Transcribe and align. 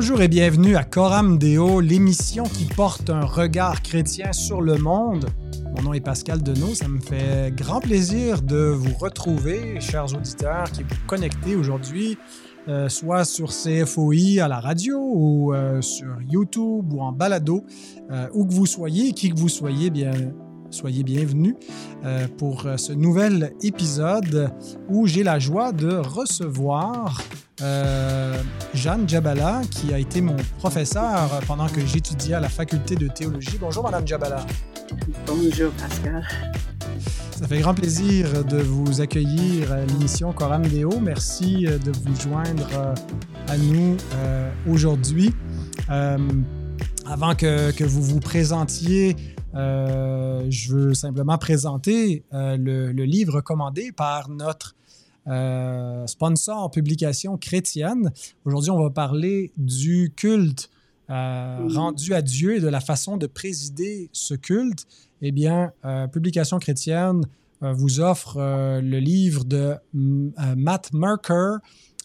Bonjour 0.00 0.22
et 0.22 0.28
bienvenue 0.28 0.76
à 0.76 0.82
Coram 0.82 1.36
Deo, 1.36 1.80
l'émission 1.80 2.44
qui 2.44 2.64
porte 2.64 3.10
un 3.10 3.20
regard 3.20 3.82
chrétien 3.82 4.32
sur 4.32 4.62
le 4.62 4.78
monde. 4.78 5.26
Mon 5.76 5.82
nom 5.82 5.92
est 5.92 6.00
Pascal 6.00 6.42
Denot, 6.42 6.74
ça 6.74 6.88
me 6.88 7.00
fait 7.00 7.54
grand 7.54 7.80
plaisir 7.80 8.40
de 8.40 8.56
vous 8.56 8.94
retrouver, 8.94 9.78
chers 9.78 10.06
auditeurs 10.16 10.72
qui 10.72 10.84
vous 10.84 10.96
connectez 11.06 11.54
aujourd'hui, 11.54 12.16
euh, 12.66 12.88
soit 12.88 13.26
sur 13.26 13.50
CFOI 13.50 14.40
à 14.42 14.48
la 14.48 14.58
radio 14.58 14.98
ou 14.98 15.52
euh, 15.52 15.82
sur 15.82 16.16
YouTube 16.30 16.90
ou 16.94 17.02
en 17.02 17.12
balado, 17.12 17.62
euh, 18.10 18.26
où 18.32 18.46
que 18.46 18.54
vous 18.54 18.64
soyez, 18.64 19.12
qui 19.12 19.28
que 19.28 19.38
vous 19.38 19.50
soyez, 19.50 19.90
bien, 19.90 20.12
soyez 20.70 21.02
bienvenus 21.02 21.54
pour 22.38 22.66
ce 22.76 22.92
nouvel 22.92 23.52
épisode 23.62 24.50
où 24.88 25.06
j'ai 25.06 25.22
la 25.22 25.38
joie 25.38 25.72
de 25.72 25.96
recevoir 25.96 27.22
Jeanne 28.74 29.08
Djabala, 29.08 29.62
qui 29.70 29.92
a 29.92 29.98
été 29.98 30.20
mon 30.20 30.36
professeur 30.58 31.40
pendant 31.46 31.68
que 31.68 31.84
j'étudiais 31.84 32.34
à 32.34 32.40
la 32.40 32.48
faculté 32.48 32.96
de 32.96 33.08
théologie. 33.08 33.58
Bonjour, 33.60 33.82
Madame 33.82 34.06
Djabala. 34.06 34.46
Bonjour, 35.26 35.70
Pascal. 35.72 36.26
Ça 37.40 37.46
fait 37.46 37.60
grand 37.60 37.74
plaisir 37.74 38.44
de 38.44 38.58
vous 38.58 39.00
accueillir 39.00 39.72
à 39.72 39.84
l'émission 39.84 40.32
Coram 40.32 40.66
Deo. 40.66 41.00
Merci 41.00 41.64
de 41.64 41.90
vous 42.04 42.14
joindre 42.20 42.68
à 43.48 43.56
nous 43.56 43.96
aujourd'hui. 44.70 45.34
avant 45.88 47.34
que, 47.34 47.70
que, 47.72 47.84
vous 47.84 48.02
vous 48.02 48.20
présentiez, 48.20 49.16
euh, 49.16 49.39
je 49.54 50.74
veux 50.74 50.94
simplement 50.94 51.38
présenter 51.38 52.24
euh, 52.32 52.56
le, 52.56 52.92
le, 52.92 53.04
livre 53.04 53.34
recommandé 53.34 53.92
par 53.92 54.28
notre 54.28 54.76
euh, 55.26 56.06
sponsor 56.06 56.70
publication 56.70 57.36
chrétienne. 57.36 58.12
Aujourd'hui, 58.44 58.70
on 58.70 58.82
va 58.82 58.90
parler 58.90 59.52
du 59.56 60.12
culte 60.16 60.70
euh, 61.10 61.66
rendu 61.68 62.14
à 62.14 62.22
Dieu 62.22 62.56
et 62.56 62.60
de 62.60 62.68
la 62.68 62.80
façon 62.80 63.16
de 63.16 63.26
présider 63.26 64.08
ce 64.12 64.34
culte. 64.34 64.86
Eh 65.22 65.32
bien, 65.32 65.72
euh, 65.84 66.06
publication 66.06 66.58
chrétienne 66.58 67.22
euh, 67.62 67.72
vous 67.72 68.00
offre 68.00 68.36
euh, 68.38 68.80
le 68.80 68.98
livre 68.98 69.44
de 69.44 69.74
Matt 69.92 70.92
Merker, 70.92 71.56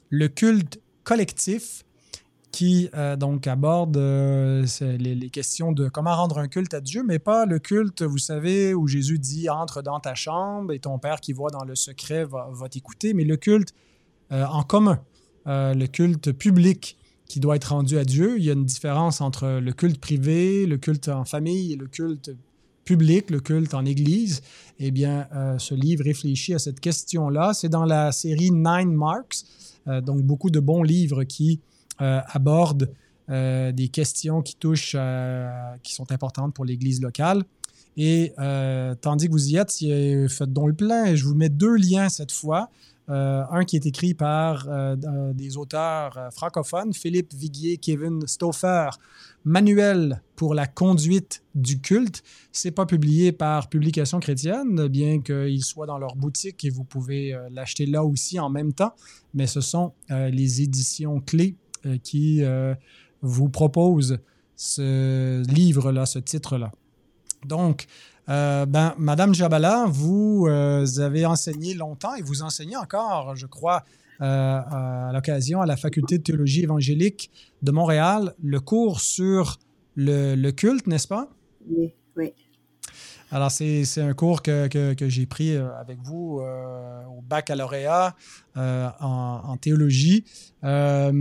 Le 0.09 0.28
culte 0.28 0.81
collectif, 1.03 1.84
qui 2.56 2.89
euh, 2.95 3.17
donc 3.17 3.48
aborde 3.48 3.98
euh, 3.98 4.66
les, 4.80 5.14
les, 5.14 5.30
questions 5.30 5.73
de 5.73 5.89
comment 5.89 6.16
rendre 6.16 6.38
un 6.38 6.48
culte 6.48 6.73
à 6.73 6.80
Dieu, 6.80 7.03
mais 7.06 7.20
pas 7.20 7.45
le 7.45 7.59
culte, 7.59 8.02
vous 8.02 8.17
savez, 8.17 8.73
où 8.73 8.88
Jésus 8.88 9.20
dit 9.20 9.50
entre 9.50 9.81
dans 9.81 10.00
ta 10.00 10.16
chambre 10.16 10.72
et 10.72 10.80
ton 10.80 10.97
Père 10.97 11.20
qui 11.20 11.34
voit 11.34 11.50
dans 11.50 11.66
le 11.66 11.75
secret 11.75 12.23
va, 12.23 12.70
t'écouter, 12.70 13.14
mais 13.14 13.25
le 13.25 13.36
culte 13.36 13.73
euh, 14.31 14.45
en 14.45 14.64
commun, 14.64 15.02
le 15.45 15.86
culte 15.88 16.31
public 16.31 16.97
qui 17.28 17.42
doit 17.42 17.58
être 17.58 17.73
rendu 17.73 17.97
à 17.97 18.06
Dieu. 18.06 18.36
Il 18.38 18.45
y 18.45 18.50
a 18.50 18.53
une 18.53 18.64
différence 18.64 19.19
entre 19.19 19.59
le 19.59 19.73
culte 19.73 20.00
privé, 20.00 20.66
le 20.66 20.78
culte 20.78 21.09
en 21.09 21.25
famille 21.25 21.73
et 21.73 21.75
le 21.75 21.88
culte 21.88 22.31
public, 22.86 23.31
le 23.31 23.42
culte 23.42 23.73
en 23.73 23.84
Église. 23.84 24.42
Eh 24.80 24.92
bien, 24.92 25.28
ce 25.58 25.75
livre 25.75 26.06
réfléchit 26.06 26.53
à 26.53 26.59
cette 26.59 26.80
question-là. 26.80 27.53
C'est 27.53 27.69
dans 27.69 27.86
la 27.86 28.14
série 28.14 28.52
Nine 28.52 28.94
Marks, 28.94 29.44
donc 29.88 30.22
beaucoup 30.22 30.50
de 30.50 30.59
bons 30.59 30.84
livres 30.84 31.25
qui 31.25 31.59
aborde 31.99 32.89
euh, 33.31 33.71
des 33.71 33.88
questions 33.88 34.43
qui 34.43 34.55
touchent, 34.55 34.95
euh, 34.95 35.49
qui 35.81 35.95
sont 35.95 36.11
importantes 36.11 36.53
pour 36.53 36.63
l'Église 36.63 37.01
locale. 37.01 37.43
Et 37.97 38.33
tandis 39.01 39.27
que 39.27 39.31
vous 39.31 39.49
y 39.51 39.55
êtes, 39.55 39.71
faites 40.29 40.51
donc 40.51 40.67
le 40.67 40.73
plein. 40.73 41.16
Je 41.16 41.23
vous 41.23 41.33
mets 41.33 41.47
deux 41.47 41.75
liens 41.77 42.09
cette 42.09 42.33
fois. 42.33 42.69
un 43.07 43.63
qui 43.63 43.77
est 43.77 43.85
écrit 43.85 44.13
par 44.13 44.67
des 45.33 45.55
auteurs 45.55 46.27
francophones, 46.33 46.93
Philippe 46.93 47.33
Viguier, 47.33 47.77
Kevin 47.77 48.28
Stauffer, 48.28 48.89
Manuel 49.45 50.22
pour 50.35 50.55
la 50.55 50.67
conduite 50.67 51.41
du 51.53 51.79
culte. 51.79 52.22
C'est 52.51 52.72
pas 52.72 52.85
publié 52.85 53.31
par 53.31 53.69
Publication 53.69 54.19
chrétienne, 54.19 54.89
bien 54.89 55.22
qu'il 55.22 55.63
soit 55.63 55.85
dans 55.85 55.97
leur 55.97 56.17
boutique 56.17 56.66
et 56.66 56.69
vous 56.69 56.84
pouvez 56.84 57.34
l'acheter 57.50 57.85
là 57.85 58.03
aussi 58.03 58.41
en 58.41 58.50
même 58.50 58.73
temps. 58.73 58.94
Mais 59.34 59.47
ce 59.47 59.61
sont 59.61 59.94
les 60.09 60.61
éditions 60.61 61.22
clés 61.22 61.55
qui 62.03 62.44
euh, 62.44 62.75
vous 63.22 63.50
propose 63.50 64.19
ce 64.56 65.44
livre-là, 65.51 66.06
ce 66.06 66.19
titre-là. 66.19 66.72
Donc, 67.46 67.88
euh, 68.29 68.66
ben, 68.66 68.96
Madame 68.97 69.34
Jabala, 69.35 69.85
vous 69.88 70.47
euh, 70.47 70.85
avez 70.97 71.25
enseigné 71.25 71.73
longtemps 71.73 72.16
et 72.16 72.22
vous 72.22 72.41
enseignez 72.41 72.75
encore, 72.75 73.35
je 73.35 73.46
crois, 73.46 73.84
euh, 74.22 74.25
à 74.25 75.12
l'occasion 75.13 75.62
à 75.62 75.66
la 75.66 75.78
Faculté 75.78 76.18
de 76.18 76.23
théologie 76.23 76.63
évangélique 76.63 77.29
de 77.62 77.72
Montréal, 77.72 78.34
le 78.41 78.59
cours 78.59 79.02
sur 79.02 79.59
le, 79.96 80.35
le 80.35 80.52
culte, 80.52 80.88
n'est-ce 80.88 81.07
pas? 81.07 81.29
Oui, 81.67 81.94
oui. 82.16 82.34
Alors, 83.35 83.51
c'est 83.51 83.84
un 83.97 84.13
cours 84.13 84.41
que, 84.41 84.96
j'ai 85.09 85.25
pris 85.25 85.57
avec 85.57 85.97
vous 86.01 86.40
euh, 86.40 87.03
au 87.18 87.22
baccalauréat 87.22 88.16
euh, 88.56 88.88
en, 89.01 89.57
théologie. 89.57 90.23
Euh, 90.63 91.12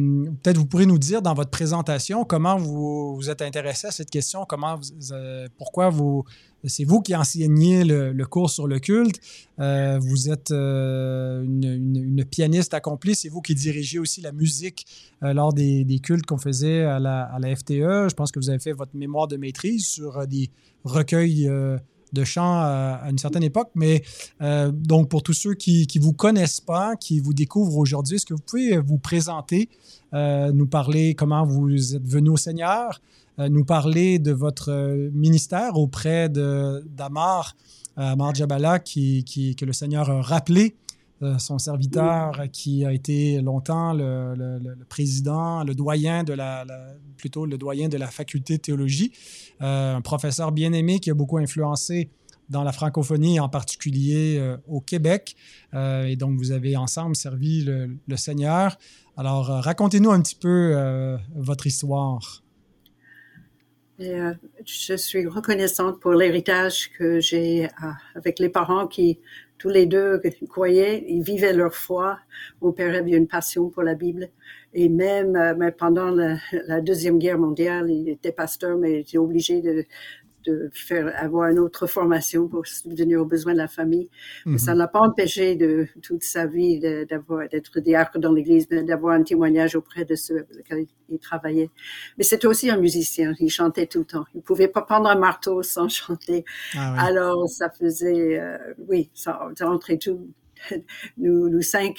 Peut-être 0.40 0.58
vous 0.58 0.66
pourrez 0.66 0.86
nous 0.86 0.98
dire 0.98 1.22
dans 1.22 1.34
votre 1.34 1.50
présentation 1.50 2.24
comment 2.24 2.56
vous 2.56 3.16
vous 3.16 3.30
êtes 3.30 3.42
intéressé 3.42 3.88
à 3.88 3.90
cette 3.90 4.10
question, 4.10 4.44
comment 4.48 4.78
euh, 5.10 5.48
pourquoi 5.58 5.88
vous 5.90 6.24
c'est 6.66 6.84
vous 6.84 7.00
qui 7.00 7.14
enseignez 7.14 7.84
le, 7.84 8.24
cours 8.24 8.50
sur 8.50 8.66
le 8.66 8.78
culte. 8.78 9.20
Euh, 9.58 9.98
vous 10.00 10.30
êtes 10.30 10.50
euh, 10.50 11.42
une, 11.42 12.24
pianiste 12.24 12.74
accomplie. 12.74 13.14
C'est 13.14 13.28
vous 13.28 13.42
qui 13.42 13.54
dirigez 13.54 13.98
aussi 13.98 14.20
la 14.20 14.32
musique 14.32 14.86
euh, 15.22 15.32
lors 15.32 15.52
des, 15.52 15.84
des 15.84 15.98
cultes 15.98 16.26
qu'on 16.26 16.38
faisait 16.38 16.82
à 16.84 16.98
la, 16.98 17.24
à 17.24 17.38
la, 17.38 17.54
FTE. 17.54 18.08
Je 18.08 18.14
pense 18.14 18.32
que 18.32 18.38
vous 18.38 18.48
avez 18.48 18.58
fait 18.58 18.72
votre 18.72 18.96
mémoire 18.96 19.28
de 19.28 19.36
maîtrise 19.36 19.86
sur 19.86 20.26
des 20.26 20.50
recueils 20.84 21.50
de 22.14 22.24
chant 22.24 22.54
à, 22.60 23.00
à, 23.02 23.10
une 23.10 23.18
certaine 23.18 23.42
époque. 23.42 23.70
Mais 23.74 24.02
euh, 24.40 24.70
donc, 24.72 25.08
pour 25.10 25.22
tous 25.22 25.34
ceux 25.34 25.54
qui 25.54 25.86
ne 25.94 26.00
vous 26.00 26.12
connaissent 26.12 26.60
pas, 26.60 26.96
qui 26.96 27.20
vous 27.20 27.34
découvrent 27.34 27.76
aujourd'hui, 27.76 28.16
est-ce 28.16 28.26
que 28.26 28.34
vous 28.34 28.40
pouvez 28.46 28.78
vous 28.78 28.98
présenter, 28.98 29.68
euh, 30.14 30.52
nous 30.52 30.66
parler 30.66 31.14
comment 31.14 31.44
vous 31.44 31.96
êtes 31.96 32.06
venu 32.06 32.30
au 32.30 32.36
Seigneur, 32.36 33.00
euh, 33.38 33.48
nous 33.48 33.64
parler 33.64 34.18
de 34.18 34.32
votre 34.32 34.70
ministère 35.12 35.76
auprès 35.76 36.28
d'Amar, 36.28 37.56
Amar 37.96 38.34
Jabala, 38.34 38.78
qui, 38.78 39.24
qui, 39.24 39.54
que 39.54 39.64
le 39.64 39.72
Seigneur 39.72 40.10
a 40.10 40.22
rappelé 40.22 40.76
son 41.38 41.58
serviteur 41.58 42.42
qui 42.52 42.84
a 42.84 42.92
été 42.92 43.40
longtemps 43.40 43.92
le, 43.94 44.58
président, 44.88 45.64
le 45.64 45.74
doyen 45.74 46.22
de 46.22 46.32
la, 46.32 46.64
plutôt 47.16 47.46
le 47.46 47.56
doyen 47.56 47.88
de 47.88 47.96
la 47.96 48.08
faculté 48.08 48.58
de 48.58 48.62
théologie, 48.62 49.12
euh, 49.62 49.96
un 49.96 50.00
professeur 50.02 50.52
bien 50.52 50.74
aimé 50.74 51.00
qui 51.00 51.10
a 51.10 51.14
beaucoup 51.14 51.38
influencé 51.38 52.10
dans 52.50 52.62
la 52.62 52.72
francophonie, 52.72 53.40
en 53.40 53.48
particulier 53.48 54.36
euh, 54.38 54.58
au 54.68 54.82
Québec. 54.82 55.34
Euh, 55.72 56.04
et 56.04 56.16
donc, 56.16 56.36
vous 56.36 56.52
avez 56.52 56.76
ensemble 56.76 57.16
servi 57.16 57.64
le 57.64 58.16
Seigneur. 58.16 58.76
Alors, 59.16 59.46
racontez-nous 59.46 60.10
un 60.10 60.20
petit 60.20 60.34
peu 60.34 61.16
votre 61.34 61.66
histoire. 61.66 62.43
Et, 63.98 64.10
euh, 64.14 64.32
je 64.64 64.94
suis 64.96 65.26
reconnaissante 65.26 66.00
pour 66.00 66.12
l'héritage 66.12 66.90
que 66.98 67.20
j'ai 67.20 67.66
euh, 67.66 67.68
avec 68.14 68.38
les 68.38 68.48
parents 68.48 68.86
qui, 68.86 69.20
tous 69.58 69.68
les 69.68 69.86
deux, 69.86 70.20
croyaient, 70.48 71.04
ils 71.08 71.22
vivaient 71.22 71.52
leur 71.52 71.74
foi. 71.74 72.18
Mon 72.60 72.72
père 72.72 72.94
avait 72.94 73.12
une 73.12 73.28
passion 73.28 73.68
pour 73.68 73.82
la 73.82 73.94
Bible. 73.94 74.28
Et 74.72 74.88
même 74.88 75.36
euh, 75.36 75.54
mais 75.56 75.70
pendant 75.70 76.10
la, 76.10 76.36
la, 76.66 76.80
Deuxième 76.80 77.18
Guerre 77.18 77.38
mondiale, 77.38 77.90
il 77.90 78.08
était 78.08 78.32
pasteur, 78.32 78.76
mais 78.76 78.92
il 78.92 78.98
était 79.00 79.18
obligé 79.18 79.60
de, 79.60 79.84
de 80.44 80.70
faire 80.72 81.12
avoir 81.16 81.50
une 81.50 81.58
autre 81.58 81.86
formation 81.86 82.48
pour 82.48 82.66
subvenir 82.66 83.20
aux 83.20 83.24
besoins 83.24 83.52
de 83.52 83.58
la 83.58 83.68
famille. 83.68 84.08
Mm 84.46 84.54
-hmm. 84.54 84.58
Ça 84.58 84.72
ne 84.74 84.78
l'a 84.78 84.88
pas 84.88 85.00
empêché 85.00 85.56
de 85.56 85.70
toute 86.06 86.24
sa 86.34 86.44
vie 86.46 86.74
d'avoir 87.10 87.48
d'être 87.52 87.80
diacre 87.80 88.18
dans 88.24 88.32
l'Église, 88.36 88.66
d'avoir 88.68 89.12
un 89.20 89.22
témoignage 89.22 89.72
auprès 89.80 90.04
de 90.10 90.14
ceux 90.24 90.38
avec 90.38 90.56
lesquels 90.56 90.86
il 91.14 91.18
travaillait. 91.18 91.70
Mais 92.16 92.24
c'était 92.30 92.46
aussi 92.52 92.66
un 92.70 92.80
musicien. 92.86 93.28
Il 93.46 93.50
chantait 93.50 93.88
tout 93.92 94.00
le 94.06 94.10
temps. 94.14 94.26
Il 94.34 94.42
pouvait 94.50 94.72
pas 94.76 94.82
prendre 94.90 95.08
un 95.14 95.18
marteau 95.28 95.56
sans 95.62 95.88
chanter. 96.00 96.44
Ah 96.76 96.92
oui. 96.92 96.98
Alors 97.08 97.48
ça 97.58 97.68
faisait, 97.78 98.24
euh, 98.40 98.58
oui, 98.90 99.00
ça, 99.22 99.30
ça 99.58 99.64
rentrait 99.72 99.98
tout 99.98 100.20
nous, 101.16 101.48
nous 101.48 101.62
cinq, 101.62 101.98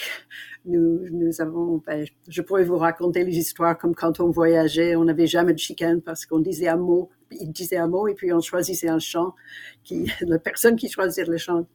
nous, 0.66 1.08
nous 1.12 1.42
avons, 1.42 1.82
ben, 1.86 2.06
je 2.28 2.42
pourrais 2.42 2.64
vous 2.64 2.78
raconter 2.78 3.24
les 3.24 3.38
histoires 3.38 3.78
comme 3.78 3.96
quand 3.96 4.20
on 4.20 4.30
voyageait, 4.30 4.96
on 4.96 5.06
n'avait 5.06 5.28
jamais 5.28 5.54
de 5.54 5.60
chicane 5.60 6.02
parce 6.02 6.26
qu'on 6.26 6.40
disait 6.40 6.68
un 6.68 6.78
mot, 6.78 7.10
il 7.32 7.52
disait 7.52 7.78
un 7.78 7.88
mot 7.88 8.08
et 8.08 8.14
puis 8.14 8.32
on 8.34 8.42
choisissait 8.42 8.90
un 8.90 9.00
chant 9.00 9.36
qui, 9.84 10.12
la 10.22 10.40
personne 10.40 10.76
qui 10.76 10.90
choisissait 10.90 11.26
le 11.26 11.38
chant 11.38 11.66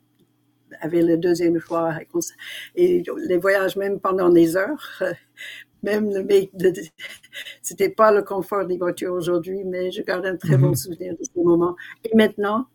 avait 0.81 1.03
le 1.03 1.17
deuxième 1.17 1.59
choix. 1.59 1.95
Et 2.77 3.03
les 3.27 3.37
voyages, 3.37 3.77
même 3.77 4.01
pendant 4.01 4.31
des 4.31 4.57
heures, 4.57 5.03
même 5.83 6.11
le, 6.13 6.73
c'était 7.63 7.89
pas 7.89 8.13
le 8.13 8.23
confort 8.23 8.67
des 8.67 8.77
voitures 8.77 9.15
aujourd'hui, 9.15 9.65
mais 9.65 9.91
je 9.91 10.03
garde 10.03 10.27
un 10.27 10.37
très 10.37 10.57
bon 10.57 10.75
souvenir 10.75 11.15
de 11.19 11.25
ce 11.25 11.41
moment. 11.41 11.75
Et 12.05 12.15
maintenant, 12.17 12.67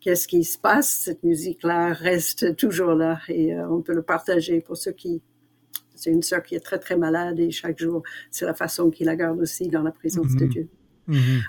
qu'est-ce 0.00 0.28
qui 0.28 0.44
se 0.44 0.58
passe? 0.58 0.88
Cette 0.88 1.22
musique-là 1.22 1.92
reste 1.92 2.56
toujours 2.56 2.94
là 2.94 3.20
et 3.28 3.54
euh, 3.54 3.68
on 3.68 3.82
peut 3.82 3.94
le 3.94 4.02
partager 4.02 4.60
pour 4.60 4.76
ceux 4.76 4.92
qui 4.92 5.22
J'ai 6.02 6.10
une 6.10 6.22
sœur 6.22 6.42
qui 6.42 6.54
est 6.54 6.60
très, 6.60 6.78
très 6.78 6.96
malade 6.96 7.40
et 7.40 7.50
chaque 7.50 7.78
jour, 7.78 8.02
c'est 8.30 8.46
la 8.46 8.54
façon 8.54 8.90
qu'il 8.90 9.06
la 9.06 9.16
garde 9.16 9.40
aussi 9.40 9.68
dans 9.68 9.82
la 9.82 9.90
présence 9.90 10.34
de. 10.36 10.46
Dieu. 10.46 10.68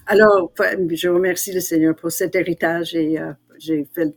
Alors, 0.07 0.51
je 0.57 1.09
remercie 1.09 1.53
le 1.53 1.59
Seigneur 1.59 1.95
pour 1.95 2.11
cet 2.11 2.35
héritage 2.35 2.95
et 2.95 3.19
euh, 3.19 3.33
j'ai 3.57 3.85
fait 3.93 4.15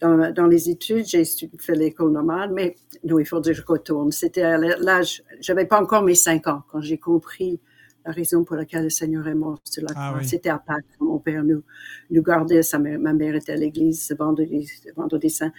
dans, 0.00 0.32
dans 0.32 0.46
les 0.46 0.70
études, 0.70 1.06
j'ai 1.06 1.24
fait 1.58 1.74
l'école 1.74 2.12
normale, 2.12 2.52
mais 2.52 2.76
non, 3.02 3.18
il 3.18 3.26
faut 3.26 3.40
dire 3.40 3.54
que 3.54 3.60
je 3.60 3.66
retourne. 3.66 4.12
C'était 4.12 4.42
à 4.42 4.56
l'âge, 4.58 5.24
j'avais 5.40 5.66
pas 5.66 5.80
encore 5.80 6.02
mes 6.02 6.14
cinq 6.14 6.46
ans 6.46 6.62
quand 6.70 6.80
j'ai 6.80 6.98
compris 6.98 7.60
la 8.08 8.14
raison 8.14 8.42
pour 8.42 8.56
laquelle 8.56 8.84
le 8.84 8.90
Seigneur 8.90 9.28
est 9.28 9.34
mort 9.34 9.60
sur 9.64 9.82
la 9.82 9.90
Ah 9.94 10.08
croix. 10.08 10.20
oui. 10.22 10.26
C'était 10.28 10.48
à 10.48 10.58
Pâques. 10.58 10.84
Mon 10.98 11.18
père 11.18 11.44
nous, 11.44 11.62
nous 12.10 12.22
gardait, 12.22 12.62
sa 12.62 12.78
mère, 12.78 12.98
ma 12.98 13.12
mère 13.12 13.34
était 13.34 13.52
à 13.52 13.56
l'église 13.56 14.02
ce 14.06 14.14
vendredi, 14.14 14.66
vendredi 14.96 15.28
saint. 15.28 15.52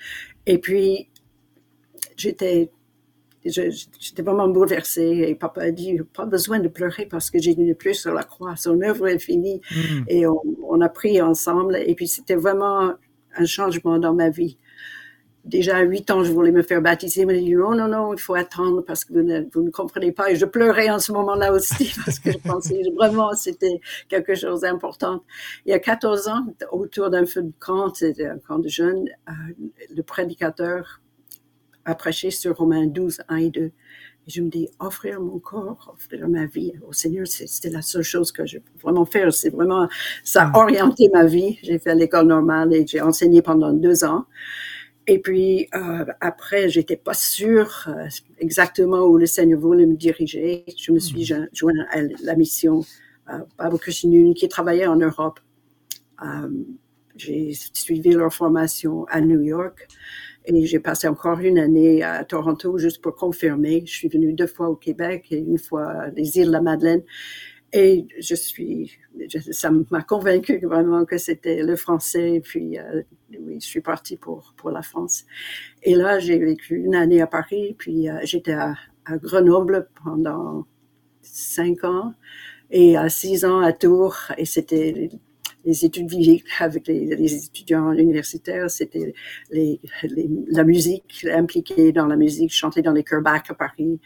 Et 0.47 0.57
puis, 0.57 1.09
j'étais, 2.17 2.71
j'étais 3.45 4.21
vraiment 4.23 4.47
bouleversée 4.49 5.25
et 5.27 5.35
papa 5.35 5.61
a 5.61 5.71
dit, 5.71 5.99
pas 6.13 6.25
besoin 6.25 6.59
de 6.59 6.67
pleurer 6.67 7.05
parce 7.05 7.29
que 7.29 7.39
j'ai 7.39 7.55
n'est 7.55 7.73
plus 7.75 7.93
sur 7.93 8.13
la 8.13 8.23
croix. 8.23 8.55
Son 8.55 8.81
œuvre 8.81 9.07
est 9.07 9.19
finie 9.19 9.61
Mhm. 9.71 10.05
et 10.07 10.25
on, 10.27 10.41
on 10.67 10.81
a 10.81 10.89
pris 10.89 11.21
ensemble. 11.21 11.77
Et 11.85 11.93
puis, 11.95 12.07
c'était 12.07 12.35
vraiment 12.35 12.93
un 13.35 13.45
changement 13.45 13.99
dans 13.99 14.13
ma 14.15 14.29
vie. 14.29 14.57
Déjà 15.49 15.77
à 15.77 15.81
huit 15.81 16.11
ans, 16.11 16.23
je 16.23 16.31
voulais 16.31 16.51
me 16.51 16.61
faire 16.61 16.79
baptiser, 16.79 17.25
mais 17.25 17.39
il 17.39 17.45
dit 17.45 17.55
non, 17.55 17.73
non, 17.73 17.87
non, 17.87 18.13
il 18.13 18.19
faut 18.19 18.35
attendre 18.35 18.83
parce 18.83 19.03
que 19.03 19.13
vous 19.13 19.23
ne, 19.23 19.41
vous 19.51 19.63
ne 19.63 19.71
comprenez 19.71 20.11
pas. 20.11 20.29
Et 20.29 20.35
je 20.35 20.45
pleurais 20.45 20.91
en 20.91 20.99
ce 20.99 21.11
moment-là 21.11 21.51
aussi 21.51 21.91
parce 22.05 22.19
que 22.19 22.31
je 22.31 22.37
pensais 22.37 22.83
vraiment 22.95 23.33
c'était 23.33 23.81
quelque 24.09 24.35
chose 24.35 24.61
d'important. 24.61 25.23
Il 25.65 25.71
y 25.71 25.73
a 25.73 25.79
14 25.79 26.27
ans, 26.27 26.45
autour 26.71 27.09
d'un 27.09 27.25
feu 27.25 27.41
de 27.41 27.53
camp, 27.59 27.91
c'était 27.95 28.27
un 28.27 28.37
camp 28.37 28.59
de 28.59 28.67
jeunes, 28.67 29.09
euh, 29.27 29.31
le 29.95 30.03
prédicateur 30.03 31.01
a 31.85 31.95
prêché 31.95 32.29
sur 32.29 32.55
Romains 32.55 32.85
12, 32.85 33.21
1 33.27 33.35
et 33.37 33.49
2. 33.49 33.61
Et 33.61 33.71
je 34.27 34.41
me 34.41 34.49
dis, 34.49 34.69
offrir 34.79 35.19
mon 35.19 35.39
corps, 35.39 35.95
offrir 35.95 36.27
ma 36.29 36.45
vie 36.45 36.73
au 36.87 36.93
Seigneur, 36.93 37.25
c'était 37.25 37.71
la 37.71 37.81
seule 37.81 38.03
chose 38.03 38.31
que 38.31 38.45
je 38.45 38.59
peux 38.59 38.79
vraiment 38.83 39.05
faire. 39.05 39.33
C'est 39.33 39.49
vraiment, 39.49 39.87
ça 40.23 40.51
a 40.53 40.59
orienté 40.59 41.09
ma 41.11 41.25
vie. 41.25 41.57
J'ai 41.63 41.79
fait 41.79 41.95
l'école 41.95 42.27
normale 42.27 42.71
et 42.73 42.85
j'ai 42.85 43.01
enseigné 43.01 43.41
pendant 43.41 43.73
deux 43.73 44.03
ans. 44.03 44.25
Et 45.11 45.17
puis 45.17 45.67
euh, 45.73 46.05
après, 46.21 46.69
j'étais 46.69 46.95
pas 46.95 47.15
sûre 47.15 47.87
euh, 47.87 48.07
exactement 48.37 49.05
où 49.07 49.17
le 49.17 49.25
Seigneur 49.25 49.59
voulait 49.59 49.87
me 49.87 49.95
diriger. 49.95 50.65
Je 50.77 50.91
me 50.91 50.99
suis 50.99 51.23
jo- 51.25 51.47
joint 51.51 51.73
à 51.91 52.01
la 52.21 52.35
mission 52.35 52.81
euh, 53.33 53.39
Bible 53.59 53.79
Christian 53.79 54.11
Union 54.11 54.33
qui 54.33 54.47
travaillait 54.47 54.85
en 54.85 54.97
Europe. 54.97 55.39
Euh, 56.23 56.49
j'ai 57.15 57.53
suivi 57.73 58.11
leur 58.11 58.31
formation 58.31 59.05
à 59.05 59.19
New 59.19 59.41
York 59.41 59.87
et 60.45 60.65
j'ai 60.67 60.79
passé 60.79 61.07
encore 61.07 61.39
une 61.39 61.57
année 61.57 62.03
à 62.03 62.23
Toronto 62.23 62.77
juste 62.77 63.01
pour 63.01 63.15
confirmer. 63.15 63.81
Je 63.87 63.91
suis 63.91 64.09
venue 64.09 64.33
deux 64.33 64.47
fois 64.47 64.69
au 64.69 64.75
Québec 64.75 65.25
et 65.31 65.39
une 65.39 65.57
fois 65.57 66.09
les 66.15 66.37
îles 66.37 66.47
de 66.47 66.51
la 66.51 66.61
Madeleine. 66.61 67.01
Et 67.71 68.07
je 68.19 68.33
suis, 68.33 68.97
ça 69.51 69.69
m'a 69.69 70.01
convaincu 70.01 70.59
vraiment 70.59 71.05
que 71.05 71.17
c'était 71.17 71.61
le 71.61 71.75
français. 71.75 72.41
Puis, 72.43 72.79
euh, 72.79 73.03
oui, 73.39 73.59
je 73.61 73.65
suis 73.65 73.81
partie 73.81 74.17
pour, 74.17 74.53
pour 74.57 74.71
la 74.71 74.81
France. 74.81 75.25
Et 75.83 75.93
là, 75.93 76.19
j'ai 76.19 76.39
vécu 76.39 76.77
une 76.77 76.95
année 76.95 77.21
à 77.21 77.27
Paris, 77.27 77.75
puis 77.77 78.09
euh, 78.09 78.19
j'étais 78.23 78.53
à, 78.53 78.75
à 79.05 79.17
Grenoble 79.17 79.87
pendant 80.03 80.65
cinq 81.21 81.83
ans 81.83 82.13
et 82.71 82.97
à 82.97 83.09
six 83.09 83.45
ans 83.45 83.59
à 83.59 83.71
Tours. 83.71 84.17
Et 84.37 84.45
c'était 84.45 85.09
les, 85.65 85.85
études 85.85 86.07
bibliques 86.07 86.45
avec 86.59 86.87
les, 86.87 87.15
les 87.15 87.45
étudiants 87.45 87.91
universitaires. 87.91 88.69
C'était 88.69 89.13
les, 89.51 89.79
les, 90.03 90.29
la 90.47 90.63
musique, 90.63 91.25
impliquée 91.31 91.91
dans 91.91 92.05
la 92.05 92.15
musique, 92.15 92.51
chanter 92.51 92.81
dans 92.81 92.93
les 92.93 93.03
chœurs 93.03 93.21
à 93.25 93.53
Paris. 93.53 93.99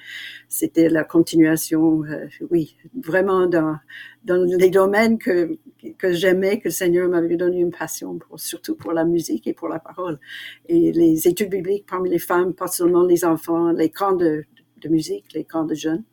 C'était 0.48 0.90
la 0.90 1.04
continuation, 1.04 2.04
euh, 2.04 2.28
oui, 2.50 2.76
vraiment 3.04 3.48
dans, 3.48 3.78
dans 4.24 4.44
les 4.44 4.70
domaines 4.70 5.18
que, 5.18 5.58
que 5.98 6.12
j'aimais, 6.12 6.60
que 6.60 6.70
le 6.70 6.72
Seigneur 6.72 7.10
m'avait 7.10 7.36
donné 7.36 7.60
une 7.60 7.72
passion 7.72 8.18
pour, 8.18 8.40
surtout 8.40 8.76
pour 8.76 8.94
la 8.94 9.06
musique 9.06 9.48
et 9.48 9.54
pour 9.54 9.70
la 9.70 9.80
parole. 9.80 10.20
Et 10.68 10.92
les 10.92 11.28
études 11.28 11.50
bibliques 11.50 11.86
parmi 11.88 12.10
les 12.10 12.20
femmes, 12.20 12.54
pas 12.54 12.68
seulement 12.68 13.04
les 13.04 13.26
enfants, 13.26 13.72
les 13.72 13.90
camps 13.90 14.16
de, 14.16 14.46
de 14.82 14.90
musique, 14.90 15.34
les 15.34 15.44
camps 15.44 15.66
de 15.66 15.76
jeunes. 15.76 16.04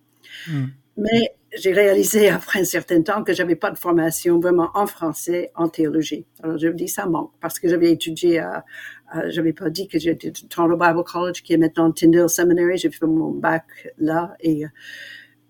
Mm. 0.48 0.64
Mais 0.96 1.34
j'ai 1.56 1.72
réalisé 1.72 2.28
après 2.28 2.60
un 2.60 2.64
certain 2.64 3.02
temps 3.02 3.24
que 3.24 3.32
j'avais 3.32 3.56
pas 3.56 3.70
de 3.70 3.78
formation 3.78 4.38
vraiment 4.38 4.70
en 4.74 4.86
français, 4.86 5.50
en 5.54 5.68
théologie. 5.68 6.26
Alors 6.42 6.58
je 6.58 6.68
me 6.68 6.74
dis 6.74 6.88
ça 6.88 7.06
manque 7.06 7.32
parce 7.40 7.58
que 7.58 7.68
j'avais 7.68 7.90
étudié 7.90 8.38
à, 8.38 8.64
à 9.08 9.28
j'avais 9.30 9.52
pas 9.52 9.70
dit 9.70 9.88
que 9.88 9.98
j'étais 9.98 10.30
Toronto 10.30 10.76
Bible 10.76 11.02
College 11.04 11.42
qui 11.42 11.54
est 11.54 11.58
maintenant 11.58 11.90
Tyndale 11.90 12.28
Seminary. 12.28 12.78
J'ai 12.78 12.90
fait 12.90 13.06
mon 13.06 13.30
bac 13.30 13.64
là 13.98 14.34
et 14.40 14.64
euh, 14.64 14.68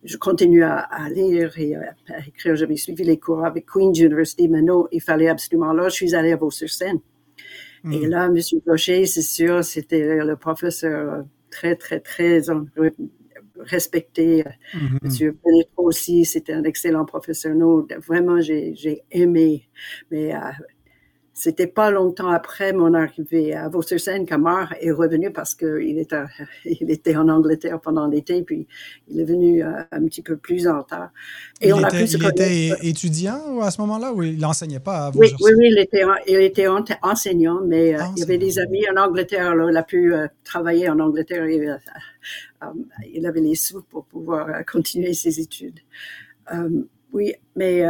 je 0.02 0.16
continue 0.16 0.62
à, 0.62 0.78
à 0.78 1.10
lire 1.10 1.58
et 1.58 1.74
à, 1.74 1.94
à 2.08 2.26
écrire. 2.26 2.56
J'avais 2.56 2.76
suivi 2.76 3.04
les 3.04 3.18
cours 3.18 3.44
avec 3.44 3.66
Queen's 3.66 3.98
University, 3.98 4.48
mais 4.48 4.62
non, 4.62 4.88
il 4.92 5.02
fallait 5.02 5.28
absolument. 5.28 5.70
Alors 5.70 5.90
je 5.90 5.94
suis 5.94 6.14
allée 6.14 6.32
à 6.32 6.36
Vaux-sur-Seine. 6.36 7.00
Mm. 7.82 7.92
Et 7.92 8.06
là, 8.06 8.26
M. 8.26 8.38
Blocher, 8.64 9.06
c'est 9.06 9.22
sûr, 9.22 9.64
c'était 9.64 10.24
le 10.24 10.36
professeur 10.36 11.24
très, 11.50 11.76
très, 11.76 12.00
très 12.00 12.48
respecté. 13.64 14.44
Mhm. 14.74 14.98
Monsieur 15.02 15.38
Benetro 15.44 15.84
aussi, 15.88 16.24
c'était 16.24 16.52
un 16.52 16.64
excellent 16.64 17.04
professeur. 17.04 17.54
Non, 17.54 17.86
vraiment, 18.06 18.40
j'ai 18.40 18.74
j'ai 18.74 19.02
aimé. 19.10 19.68
Mais 20.10 20.34
euh, 20.34 20.38
c'était 21.32 21.66
pas 21.66 21.90
longtemps 21.90 22.28
après 22.28 22.72
mon 22.72 22.92
arrivée 22.92 23.54
à 23.54 23.68
Vaux-sur-Seine 23.68 24.26
qu'Amar 24.26 24.74
est 24.80 24.90
revenu 24.90 25.32
parce 25.32 25.54
qu'il 25.54 25.98
était, 25.98 26.24
il 26.64 26.90
était 26.90 27.16
en 27.16 27.28
Angleterre 27.28 27.80
pendant 27.80 28.06
l'été, 28.06 28.42
puis 28.42 28.66
il 29.08 29.20
est 29.20 29.24
venu 29.24 29.62
euh, 29.64 29.82
un 29.92 30.04
petit 30.06 30.22
peu 30.22 30.36
plus 30.36 30.66
en 30.66 30.78
retard. 30.80 31.10
Et 31.60 31.68
il 31.68 31.74
on 31.74 31.82
a 31.82 31.88
était, 31.88 32.00
pu 32.00 32.06
se 32.08 32.16
il 32.18 32.26
était 32.26 32.70
étudiant 32.82 33.60
à 33.60 33.70
ce 33.70 33.80
moment-là 33.80 34.12
ou 34.12 34.22
il 34.22 34.38
n'enseignait 34.38 34.80
pas 34.80 35.06
à 35.06 35.10
vos 35.10 35.20
Oui, 35.20 35.28
oui, 35.40 35.52
oui, 35.56 35.68
il 35.70 35.78
était, 35.78 36.04
il 36.26 36.68
enseignant, 37.02 37.60
mais 37.64 37.94
euh, 37.94 38.02
il 38.16 38.20
y 38.20 38.22
avait 38.22 38.38
des 38.38 38.58
amis 38.58 38.84
en 38.90 39.00
Angleterre. 39.00 39.50
Alors, 39.50 39.70
il 39.70 39.76
a 39.76 39.82
pu 39.82 40.12
euh, 40.12 40.26
travailler 40.44 40.88
en 40.90 40.98
Angleterre. 40.98 41.44
Et, 41.44 41.66
il 43.14 43.26
avait 43.26 43.40
les 43.40 43.54
sous 43.54 43.82
pour 43.82 44.04
pouvoir 44.04 44.64
continuer 44.70 45.14
ses 45.14 45.40
études. 45.40 45.80
Oui, 47.12 47.34
mais 47.56 47.82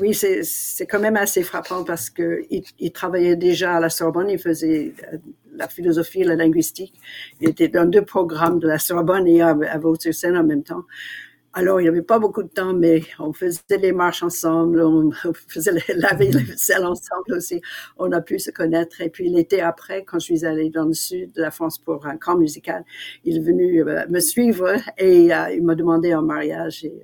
oui, 0.00 0.14
c'est 0.14 0.86
quand 0.86 1.00
même 1.00 1.16
assez 1.16 1.42
frappant 1.42 1.82
parce 1.82 2.08
que 2.08 2.42
il, 2.50 2.62
il 2.78 2.92
travaillait 2.92 3.36
déjà 3.36 3.76
à 3.76 3.80
la 3.80 3.90
Sorbonne. 3.90 4.30
Il 4.30 4.38
faisait 4.38 4.94
euh, 5.12 5.18
la 5.54 5.68
philosophie 5.68 6.20
et 6.20 6.24
la 6.24 6.36
linguistique. 6.36 6.94
Il 7.40 7.48
était 7.48 7.68
dans 7.68 7.84
deux 7.84 8.04
programmes 8.04 8.60
de 8.60 8.68
la 8.68 8.78
Sorbonne 8.78 9.26
et 9.26 9.42
à, 9.42 9.54
Vaud-sur-Seine 9.54 10.36
en 10.36 10.44
même 10.44 10.62
temps. 10.62 10.84
Alors, 11.54 11.80
il 11.80 11.84
n'y 11.84 11.88
avait 11.88 12.02
pas 12.02 12.20
beaucoup 12.20 12.44
de 12.44 12.48
temps, 12.48 12.74
mais 12.74 13.02
on 13.18 13.32
faisait 13.32 13.62
les 13.80 13.90
marches 13.90 14.22
ensemble, 14.22 14.80
on 14.82 15.10
faisait 15.48 15.72
les- 15.72 15.94
laver 15.94 16.30
le 16.30 16.40
vaisselle 16.40 16.84
ensemble 16.84 17.32
aussi. 17.34 17.60
On 17.96 18.12
a 18.12 18.20
pu 18.20 18.38
se 18.38 18.52
connaître. 18.52 19.00
Et 19.00 19.10
puis, 19.10 19.28
l'été 19.30 19.60
après, 19.62 20.04
quand 20.04 20.20
je 20.20 20.26
suis 20.26 20.44
allée 20.44 20.70
dans 20.70 20.84
le 20.84 20.94
sud 20.94 21.32
de 21.32 21.42
la 21.42 21.50
France 21.50 21.78
pour 21.78 22.06
un 22.06 22.16
camp 22.18 22.36
musical, 22.38 22.84
il 23.24 23.38
est 23.38 23.40
venu 23.40 23.82
euh, 23.82 24.06
me 24.08 24.20
suivre 24.20 24.74
et 24.98 25.34
euh, 25.34 25.50
il 25.52 25.64
m'a 25.64 25.74
demandé 25.74 26.14
en 26.14 26.22
mariage. 26.22 26.84
Et, 26.84 27.02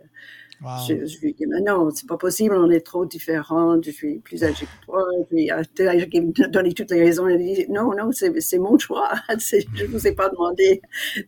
Wow. 0.64 0.70
je, 0.88 1.04
je 1.04 1.20
lui 1.20 1.36
mais 1.46 1.60
non, 1.60 1.90
c'est 1.90 2.08
pas 2.08 2.16
possible, 2.16 2.54
on 2.54 2.70
est 2.70 2.80
trop 2.80 3.04
différents, 3.04 3.80
je 3.82 3.90
suis 3.90 4.18
plus 4.20 4.42
âgé 4.44 4.64
que 4.64 4.84
toi. 4.86 5.04
Puis, 5.28 5.50
euh, 5.52 5.62
j'ai 5.76 6.48
donné 6.48 6.72
toutes 6.72 6.90
les 6.90 7.04
raisons. 7.04 7.26
A 7.26 7.36
dit, 7.36 7.66
non, 7.68 7.92
non, 7.94 8.10
c'est 8.12 8.58
mon 8.58 8.78
choix. 8.78 9.12
Je 9.38 9.86
vous 9.86 10.06
ai 10.06 10.12
pas 10.12 10.28
demandé 10.30 10.80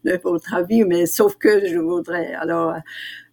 de 0.05 0.19
votre 0.23 0.55
avis, 0.55 0.85
mais 0.85 1.07
sauf 1.07 1.37
que 1.37 1.67
je 1.67 1.77
voudrais. 1.79 2.35
Alors, 2.35 2.75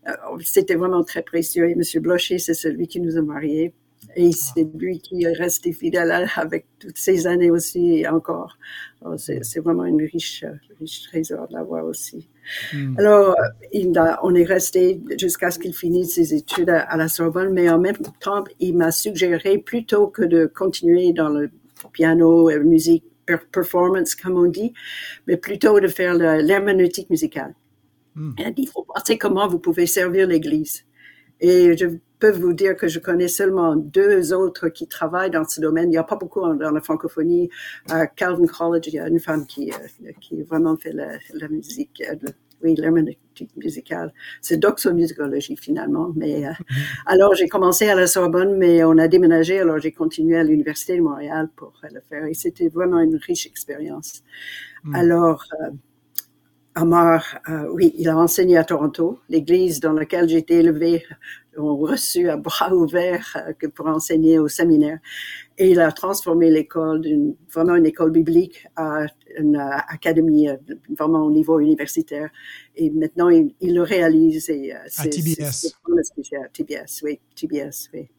euh, 0.07 0.11
c'était 0.41 0.75
vraiment 0.75 1.03
très 1.03 1.21
précieux. 1.21 1.69
Et 1.69 1.73
M. 1.73 1.81
Blocher, 2.01 2.39
c'est 2.39 2.53
celui 2.53 2.87
qui 2.87 2.99
nous 2.99 3.17
a 3.17 3.21
mariés. 3.21 3.73
Et 4.15 4.31
c'est 4.31 4.67
lui 4.75 4.99
qui 4.99 5.23
est 5.23 5.31
resté 5.33 5.73
fidèle 5.73 6.11
à- 6.11 6.25
avec 6.39 6.65
toutes 6.79 6.97
ces 6.97 7.25
années 7.27 7.51
aussi 7.51 7.99
et 7.99 8.07
encore. 8.07 8.57
C'est 9.17 9.59
vraiment 9.59 9.85
une 9.85 10.01
riche, 10.03 10.45
riche 10.79 11.03
trésor 11.03 11.47
de 11.49 11.53
l'avoir 11.53 11.85
aussi. 11.85 12.29
Mm. 12.73 12.95
Alors, 12.99 13.35
il 13.71 13.97
a- 13.97 14.19
on 14.23 14.33
est 14.35 14.43
resté 14.45 15.01
jusqu'à 15.19 15.51
ce 15.51 15.59
qu'il 15.59 15.73
finisse 15.73 16.15
ses 16.15 16.33
études 16.33 16.69
à, 16.69 16.81
à 16.81 16.95
la 16.97 17.07
Sorbonne, 17.07 17.51
mais 17.53 17.69
en 17.69 17.79
même 17.79 17.97
temps, 18.19 18.43
il 18.59 18.77
m'a 18.77 18.91
suggéré 18.91 19.57
plutôt 19.57 20.07
que 20.07 20.23
de 20.23 20.45
continuer 20.45 21.11
dans 21.13 21.29
le 21.29 21.49
piano 21.91 22.49
et 22.49 22.59
musique 22.59 23.03
per- 23.25 23.37
performance, 23.51 24.15
comme 24.15 24.37
on 24.37 24.45
dit, 24.47 24.73
mais 25.27 25.37
plutôt 25.37 25.79
de 25.79 25.87
faire 25.87 26.13
l'herméneutique 26.15 27.09
musicale. 27.09 27.53
Mm. 28.15 28.31
Il 28.39 28.45
a 28.45 28.51
dit, 28.51 28.61
il 28.63 28.69
faut 28.69 28.83
penser 28.83 29.17
comment 29.17 29.47
vous 29.47 29.59
pouvez 29.59 29.85
servir 29.85 30.27
l'Église. 30.27 30.83
Et 31.41 31.75
je 31.77 31.87
peux 32.23 32.31
vous 32.45 32.53
dire 32.53 32.73
que 32.81 32.87
je 32.87 32.99
connais 33.07 33.27
seulement 33.27 33.75
deux 33.75 34.33
autres 34.33 34.69
qui 34.69 34.87
travaillent 34.87 35.31
dans 35.31 35.43
ce 35.53 35.59
domaine. 35.61 35.87
Il 35.89 35.91
n'y 35.91 35.97
a 35.97 36.03
pas 36.13 36.15
beaucoup 36.23 36.39
dans 36.63 36.71
la 36.77 36.81
francophonie. 36.81 37.49
À 37.89 38.07
Calvin 38.07 38.45
College, 38.47 38.87
il 38.87 38.93
y 38.95 38.99
a 38.99 39.07
une 39.07 39.19
femme 39.19 39.45
qui, 39.45 39.71
euh, 39.71 40.11
qui 40.21 40.41
vraiment 40.43 40.75
fait 40.83 40.93
la, 40.93 41.09
la 41.33 41.47
musique, 41.49 42.01
euh, 42.09 42.15
le- 42.21 42.33
oui, 42.63 42.75
l'herméneutique 42.75 43.51
musicale. 43.57 44.13
C'est 44.41 44.57
doxomusicologie 44.57 45.57
finalement. 45.57 46.07
Mais, 46.15 46.47
euh, 46.47 46.51
alors, 47.05 47.33
j'ai 47.35 47.47
commencé 47.55 47.89
à 47.89 47.95
la 47.95 48.07
Sorbonne, 48.07 48.55
mais 48.57 48.83
on 48.85 48.97
a 48.97 49.07
déménagé. 49.09 49.59
Alors, 49.59 49.79
j'ai 49.79 49.91
continué 49.91 50.37
à 50.37 50.43
l'Université 50.43 50.95
de 50.97 51.01
Montréal 51.01 51.49
pour 51.57 51.73
euh, 51.83 51.87
le 51.93 52.01
faire. 52.09 52.25
Et 52.25 52.33
c'était 52.33 52.69
vraiment 52.69 52.99
une 53.01 53.17
riche 53.17 53.45
expérience. 53.47 54.23
Mm. 54.83 54.95
Alors, 54.95 55.45
euh, 55.61 55.71
Amar, 56.75 57.39
euh, 57.49 57.67
oui, 57.71 57.93
il 57.99 58.09
a 58.09 58.17
enseigné 58.17 58.57
à 58.57 58.63
Toronto, 58.63 59.19
l'église 59.29 59.79
dans 59.79 59.93
laquelle 59.93 60.27
j'ai 60.27 60.37
été 60.37 60.55
élevée, 60.55 61.03
ont 61.55 61.77
reçu 61.77 62.29
à 62.29 62.37
bras 62.37 62.73
ouverts 62.73 63.37
euh, 63.63 63.69
pour 63.69 63.85
enseigner 63.85 64.39
au 64.39 64.47
séminaire. 64.47 64.97
Et 65.59 65.69
il 65.69 65.79
a 65.79 65.91
transformé 65.91 66.49
l'école 66.49 67.01
d'une 67.01 67.35
vraiment 67.53 67.75
une 67.75 67.85
école 67.85 68.09
biblique 68.09 68.65
à 68.75 69.05
une 69.37 69.57
euh, 69.57 69.77
académie 69.87 70.47
vraiment 70.97 71.21
au 71.21 71.31
niveau 71.31 71.59
universitaire. 71.59 72.31
Et 72.75 72.89
maintenant, 72.89 73.29
il, 73.29 73.53
le 73.61 73.81
réalise. 73.83 74.49
Et, 74.49 74.73
à 74.73 74.87
TBS. 75.07 75.75
À 76.43 76.47
TBS, 76.49 77.03
oui, 77.03 77.19
TBS, 77.35 77.89
oui. 77.93 78.09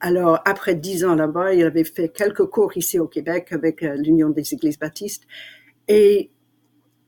Alors, 0.00 0.40
après 0.46 0.74
dix 0.74 1.04
ans 1.04 1.14
là-bas, 1.14 1.52
il 1.52 1.64
avait 1.64 1.84
fait 1.84 2.08
quelques 2.08 2.46
cours 2.46 2.76
ici 2.76 2.98
au 2.98 3.06
Québec 3.06 3.48
avec 3.52 3.82
l'Union 3.82 4.30
des 4.30 4.54
Églises 4.54 4.78
baptistes. 4.78 5.24
Et 5.86 6.30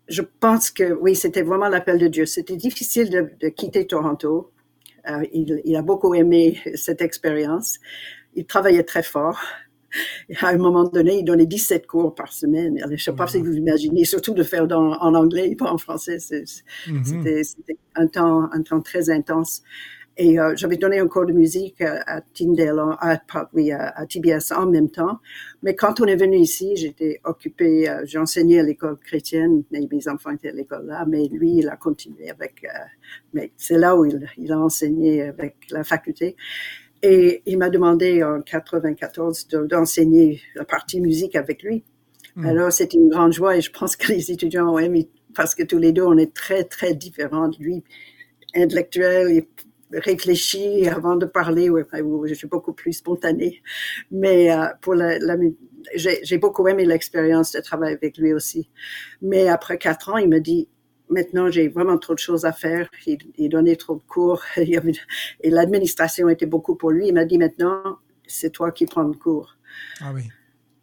je 0.09 0.23
pense 0.41 0.71
que 0.71 0.93
oui, 0.93 1.15
c'était 1.17 1.43
vraiment 1.43 1.69
l'appel 1.69 1.99
de 1.99 2.09
Dieu. 2.09 2.27
C'était 2.27 2.57
difficile 2.57 3.11
de, 3.41 3.49
quitter 3.49 3.87
Toronto. 3.87 4.51
Euh, 5.09 5.25
il, 5.33 5.77
a 5.77 5.83
beaucoup 5.83 6.15
aimé 6.15 6.59
cette 6.75 7.03
expérience. 7.03 7.79
Il 8.35 8.47
travaillait 8.47 8.85
très 8.85 9.03
fort. 9.03 9.41
À 10.41 10.49
un 10.49 10.57
moment 10.57 10.85
donné, 10.85 11.19
il 11.19 11.25
donnait 11.25 11.47
17 11.47 11.87
cours 11.87 12.15
par 12.15 12.33
semaine. 12.33 12.79
Je 12.85 12.91
ne 12.91 12.97
sais 12.97 13.13
pas 13.13 13.29
si 13.29 13.41
vous 13.41 13.53
imaginez, 13.53 14.05
surtout 14.05 14.35
de 14.35 14.43
faire 14.43 14.67
en 14.73 15.15
anglais, 15.15 15.55
pas 15.57 15.71
en 15.71 15.79
français. 15.79 16.17
Mm-hmm. 16.17 17.45
C'était 17.45 17.79
un 17.95 18.09
temps, 18.09 18.49
un 18.53 18.63
temps 18.63 18.81
très 18.81 19.09
intense. 19.09 19.63
Et 20.17 20.39
euh, 20.39 20.55
j'avais 20.57 20.77
donné 20.77 21.01
un 21.01 21.09
cours 21.09 21.27
de 21.27 21.33
musique 21.33 21.81
à, 21.81 22.21
Tyndale, 22.21 22.79
à, 23.01 23.21
oui, 23.53 23.73
à, 23.73 24.07
TBS 24.07 24.53
en 24.53 24.67
même 24.67 24.89
temps. 24.89 25.19
Mais 25.63 25.75
quand 25.75 26.01
on 26.01 26.05
est 26.05 26.17
venu 26.17 26.37
ici, 26.37 26.77
j'étais 26.77 27.21
occupée, 27.25 27.89
euh, 27.89 28.03
j'enseignais 28.05 28.61
à 28.61 28.63
l'école 28.63 28.97
chrétienne, 28.99 29.65
mes 29.73 30.09
enfants 30.09 30.31
étaient 30.31 30.51
à 30.51 30.53
l'école 30.53 30.87
là, 30.87 31.05
mais 31.09 31.27
lui, 31.29 31.57
il 31.57 31.69
a 31.69 31.77
continué 31.77 32.31
avec, 32.31 32.65
euh, 32.65 32.69
mais 33.33 33.51
c'est 33.57 33.77
là 33.79 33.97
où 33.97 34.05
il, 34.05 34.29
il, 34.39 34.53
a 34.53 34.59
enseigné 34.59 35.23
avec 35.23 35.57
la 35.71 35.83
faculté. 35.83 36.37
Et 37.03 37.43
il 37.47 37.59
m'a 37.59 37.69
demandé 37.69 38.23
en 38.23 38.41
94 38.41 39.49
d'enseigner 39.69 40.41
la 40.55 40.65
partie 40.65 41.01
musique 41.01 41.35
avec 41.35 41.63
lui. 41.63 41.83
Hmm. 42.37 42.47
Alors, 42.47 42.73
c'était 42.73 42.97
une 42.97 43.09
grande 43.09 43.33
joie 43.33 43.57
et 43.57 43.61
je 43.61 43.71
pense 43.73 43.97
que 43.97 44.13
les 44.13 44.31
étudiants 44.31 44.73
ont 44.73 44.79
aimé 44.79 45.09
parce 45.35 45.57
que 45.57 45.65
tous 45.65 45.79
les 45.79 45.93
deux, 45.93 46.05
on 46.05 46.17
est 46.17 46.33
très, 46.33 46.65
très 46.65 46.95
différents. 46.95 47.51
Lui, 47.59 47.83
intellectuel, 48.55 49.31
et 49.33 49.49
réfléchi 49.99 50.89
avant 50.89 51.17
de 51.17 51.27
parler. 51.27 51.71
je 52.25 52.35
suis 52.35 52.47
beaucoup 52.47 52.73
plus 52.73 52.95
spontanée. 52.95 53.63
Mais 54.11 54.53
euh, 54.53 54.67
pour 54.81 54.95
la, 54.95 55.19
j'ai 55.95 56.39
beaucoup 56.39 56.67
aimé 56.69 56.85
l'expérience 56.85 57.53
de 57.53 57.61
travailler 57.61 57.97
avec 57.97 58.19
lui 58.19 58.33
aussi. 58.33 58.71
Mais 59.23 59.49
après 59.49 59.79
quatre 59.79 60.11
ans, 60.11 60.17
il 60.17 60.29
me 60.29 60.41
dit, 60.41 60.69
maintenant 61.09 61.51
j'ai 61.51 61.69
vraiment 61.69 61.99
trop 61.99 62.15
de 62.15 62.19
choses 62.19 62.45
à 62.45 62.53
faire. 62.53 62.89
Il, 63.07 63.49
donnait 63.49 63.77
trop 63.77 63.97
de 63.97 64.03
cours 64.07 64.43
et 64.57 65.51
l'administration 65.51 66.29
était 66.29 66.47
beaucoup 66.47 66.77
pour 66.77 66.91
lui. 66.91 67.09
Il 67.09 67.15
m'a 67.15 67.25
dit 67.25 67.39
maintenant, 67.39 67.99
c'est 68.27 68.51
toi 68.51 68.73
qui 68.73 68.87
prends 68.87 69.03
le 69.03 69.15
cours. 69.15 69.57
Ah 70.01 70.13
oui. 70.15 70.25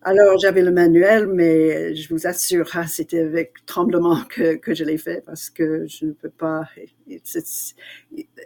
Alors, 0.04 0.40
j'avais 0.40 0.64
le 0.64 0.72
manuel, 0.72 1.28
mais 1.28 1.94
je 1.94 2.10
vous 2.10 2.26
assure, 2.26 2.68
hein, 2.74 2.88
c'était 2.88 3.20
avec 3.20 3.54
tremblement 3.68 4.18
que, 4.30 4.56
que 4.56 4.74
je 4.74 4.84
l'ai 4.84 4.98
fait 4.98 5.24
parce 5.24 5.52
que 5.52 5.86
je 5.88 6.08
ne 6.08 6.12
peux 6.14 6.30
pas. 6.30 6.64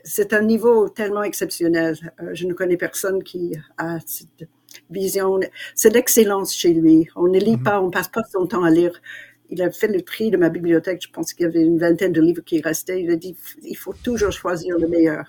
C'est 0.03 0.33
un 0.33 0.41
niveau 0.41 0.89
tellement 0.89 1.23
exceptionnel. 1.23 1.95
Euh, 2.21 2.31
je 2.33 2.45
ne 2.45 2.53
connais 2.53 2.75
personne 2.75 3.23
qui 3.23 3.55
a 3.77 3.99
cette 4.05 4.49
vision. 4.89 5.39
C'est 5.75 5.93
l'excellence 5.93 6.53
chez 6.53 6.73
lui. 6.73 7.07
On 7.15 7.27
ne 7.27 7.39
lit 7.39 7.55
mhm. 7.55 7.63
pas, 7.63 7.81
on 7.81 7.89
passe 7.89 8.09
pas 8.09 8.23
son 8.31 8.47
temps 8.47 8.63
à 8.63 8.69
lire 8.69 9.01
il 9.49 9.61
a 9.61 9.71
fait 9.71 9.87
le 9.87 10.01
tri 10.01 10.31
de 10.31 10.37
ma 10.37 10.49
bibliothèque. 10.49 11.01
Je 11.03 11.11
pense 11.11 11.33
qu'il 11.33 11.43
y 11.43 11.47
avait 11.47 11.61
une 11.61 11.77
vingtaine 11.77 12.11
de 12.11 12.21
livres 12.21 12.43
qui 12.43 12.61
restaient. 12.61 13.01
Il 13.01 13.11
a 13.11 13.15
dit 13.15 13.35
il 13.63 13.77
faut 13.77 13.93
toujours 13.93 14.31
choisir 14.31 14.77
le 14.77 14.87
meilleur. 14.87 15.25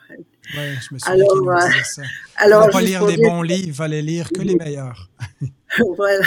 Oui, 0.54 0.62
je 0.80 0.94
me 0.94 0.98
souviens 0.98 1.24
alors, 1.24 1.50
euh, 1.50 1.70
ça. 1.84 2.02
Alors, 2.36 2.70
pas 2.70 2.80
lire 2.80 3.06
des 3.06 3.16
bons 3.16 3.42
livres, 3.42 3.68
il 3.68 3.74
fallait 3.74 4.02
lire 4.02 4.30
que 4.30 4.42
les 4.42 4.54
meilleurs. 4.54 5.10
voilà. 5.96 6.26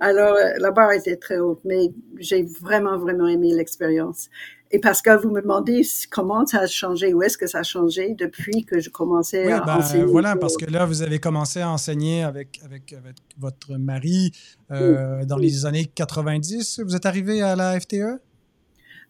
Alors, 0.00 0.34
euh, 0.34 0.54
la 0.58 0.70
barre 0.70 0.92
était 0.92 1.16
très 1.16 1.38
haute, 1.38 1.60
mais 1.64 1.90
j'ai 2.18 2.44
vraiment, 2.60 2.98
vraiment 2.98 3.28
aimé 3.28 3.52
l'expérience. 3.54 4.28
Et 4.70 4.80
parce 4.80 5.00
que 5.00 5.16
vous 5.16 5.30
me 5.30 5.40
demandez 5.40 5.82
comment 6.10 6.44
ça 6.44 6.60
a 6.60 6.66
changé, 6.66 7.14
où 7.14 7.22
est-ce 7.22 7.38
que 7.38 7.46
ça 7.46 7.60
a 7.60 7.62
changé 7.62 8.14
depuis 8.14 8.64
que 8.64 8.80
je 8.80 8.90
commençais 8.90 9.50
à 9.50 9.60
ben, 9.60 9.76
enseigner? 9.76 10.04
Voilà, 10.04 10.36
parce 10.36 10.56
que 10.56 10.66
là, 10.70 10.84
vous 10.84 11.02
avez 11.02 11.18
commencé 11.18 11.60
à 11.60 11.70
enseigner 11.70 12.22
avec, 12.22 12.60
avec, 12.64 12.94
votre 13.38 13.76
mari 13.76 14.32
euh, 14.70 15.24
dans 15.24 15.38
les 15.38 15.64
années 15.64 15.86
90. 15.86 16.80
Vous 16.84 16.94
êtes 16.94 17.06
arrivé 17.06 17.40
à 17.40 17.56
la 17.56 17.80
FTE? 17.80 18.20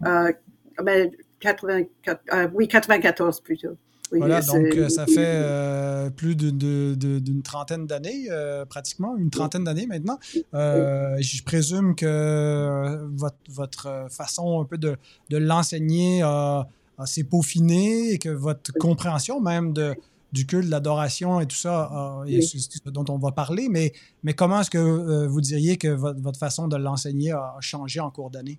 Euh, 0.07 0.33
ben, 0.83 1.11
84, 1.41 2.21
euh, 2.35 2.49
oui, 2.55 2.69
94 2.69 3.41
plutôt. 3.41 3.77
Voilà, 4.13 4.41
donc 4.41 4.75
euh, 4.75 4.89
ça 4.89 5.07
fait 5.07 5.17
euh, 5.19 6.11
plus 6.11 6.35
d'une 6.35 7.43
trentaine 7.43 7.87
d'années, 7.87 8.27
euh, 8.31 8.65
pratiquement, 8.65 9.17
une 9.17 9.31
trentaine 9.31 9.65
d'années 9.65 9.87
maintenant. 9.87 10.19
je 10.53 11.43
présume 11.45 11.95
que 11.95 13.07
votre, 13.15 13.37
votre, 13.51 14.07
façon 14.11 14.61
un 14.61 14.65
peu 14.65 14.79
de, 14.79 14.97
de 15.31 15.37
l'enseigner 15.37 16.23
s'est 17.05 17.25
peaufinée 17.25 18.13
et 18.13 18.19
que 18.19 18.29
votre 18.29 18.73
compréhension 18.75 19.41
même 19.41 19.73
de, 19.73 19.95
du 20.33 20.47
culte, 20.47 20.69
l'adoration 20.69 21.41
et 21.41 21.47
tout 21.47 21.57
ça, 21.57 22.23
et 22.27 22.41
ce 22.41 22.91
dont 22.91 23.05
on 23.09 23.19
va 23.19 23.33
parler, 23.33 23.69
mais, 23.71 23.93
mais 24.23 24.35
comment 24.35 24.61
est-ce 24.61 24.71
que 24.71 25.27
vous 25.27 25.41
diriez 25.41 25.77
que 25.77 25.89
votre, 25.89 26.21
votre 26.21 26.39
façon 26.39 26.69
de 26.69 26.77
l'enseigner 26.77 27.33
a 27.33 27.57
changé 27.61 28.01
en 28.01 28.11
cours 28.11 28.31
d'année? 28.31 28.59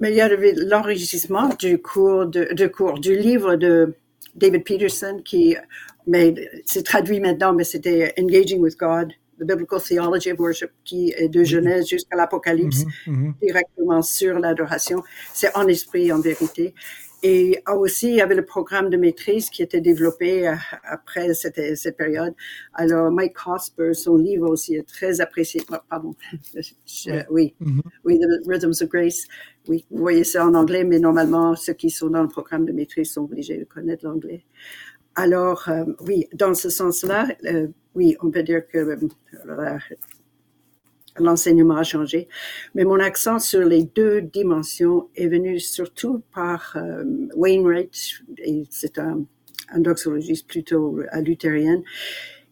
Mais 0.00 0.10
il 0.10 0.16
y 0.16 0.20
avait 0.20 0.54
l'enregistrement 0.56 1.48
du 1.54 1.78
cours, 1.78 2.26
de, 2.26 2.52
de 2.52 2.66
cours, 2.66 2.98
du 2.98 3.16
livre 3.16 3.54
de 3.54 3.94
David 4.34 4.64
Peterson, 4.64 5.20
qui, 5.24 5.56
c'est 6.64 6.84
traduit 6.84 7.20
maintenant, 7.20 7.52
mais 7.52 7.64
c'était 7.64 8.12
Engaging 8.18 8.60
with 8.60 8.76
God, 8.78 9.12
The 9.38 9.44
Biblical 9.44 9.80
Theology 9.80 10.32
of 10.32 10.38
Worship, 10.38 10.70
qui 10.84 11.12
est 11.16 11.28
de 11.28 11.44
Genèse 11.44 11.88
jusqu'à 11.88 12.16
l'Apocalypse, 12.16 12.84
mm-hmm, 12.84 13.08
mm-hmm. 13.08 13.32
directement 13.42 14.02
sur 14.02 14.38
l'adoration. 14.38 15.02
C'est 15.32 15.54
en 15.56 15.66
esprit, 15.66 16.12
en 16.12 16.20
vérité. 16.20 16.74
Et 17.26 17.62
aussi, 17.66 18.08
il 18.08 18.16
y 18.16 18.20
avait 18.20 18.34
le 18.34 18.44
programme 18.44 18.90
de 18.90 18.98
maîtrise 18.98 19.48
qui 19.48 19.62
était 19.62 19.80
développé 19.80 20.46
euh, 20.46 20.54
après 20.84 21.32
cette, 21.32 21.74
cette 21.74 21.96
période. 21.96 22.34
Alors, 22.74 23.10
Mike 23.10 23.32
Cosper, 23.32 23.94
son 23.94 24.16
livre 24.16 24.46
aussi 24.50 24.74
est 24.74 24.86
très 24.86 25.22
apprécié. 25.22 25.62
Pardon. 25.88 26.14
oui. 27.30 27.54
Mm-hmm. 27.62 27.80
Oui, 28.04 28.20
The 28.20 28.46
Rhythms 28.46 28.82
of 28.82 28.90
Grace. 28.90 29.26
Oui, 29.68 29.86
vous 29.90 29.98
voyez 29.98 30.24
ça 30.24 30.46
en 30.46 30.54
anglais, 30.54 30.84
mais 30.84 30.98
normalement, 30.98 31.56
ceux 31.56 31.72
qui 31.72 31.88
sont 31.90 32.10
dans 32.10 32.22
le 32.22 32.28
programme 32.28 32.66
de 32.66 32.72
maîtrise 32.72 33.12
sont 33.12 33.22
obligés 33.22 33.56
de 33.56 33.64
connaître 33.64 34.04
l'anglais. 34.04 34.44
Alors, 35.14 35.68
euh, 35.68 35.84
oui, 36.00 36.26
dans 36.34 36.54
ce 36.54 36.68
sens-là, 36.68 37.28
euh, 37.46 37.68
oui, 37.94 38.16
on 38.20 38.30
peut 38.30 38.42
dire 38.42 38.66
que 38.66 38.98
l'enseignement 41.16 41.76
a 41.76 41.82
changé. 41.82 42.28
Mais 42.74 42.84
mon 42.84 43.00
accent 43.00 43.38
sur 43.38 43.64
les 43.64 43.84
deux 43.84 44.20
dimensions 44.20 45.08
est 45.14 45.28
venu 45.28 45.60
surtout 45.60 46.22
par 46.34 46.76
euh, 46.76 47.04
Wainwright, 47.34 47.94
et 48.38 48.64
c'est 48.70 48.98
un, 48.98 49.24
un 49.70 49.80
doxologiste 49.80 50.46
plutôt 50.46 51.00
luthérienne, 51.22 51.82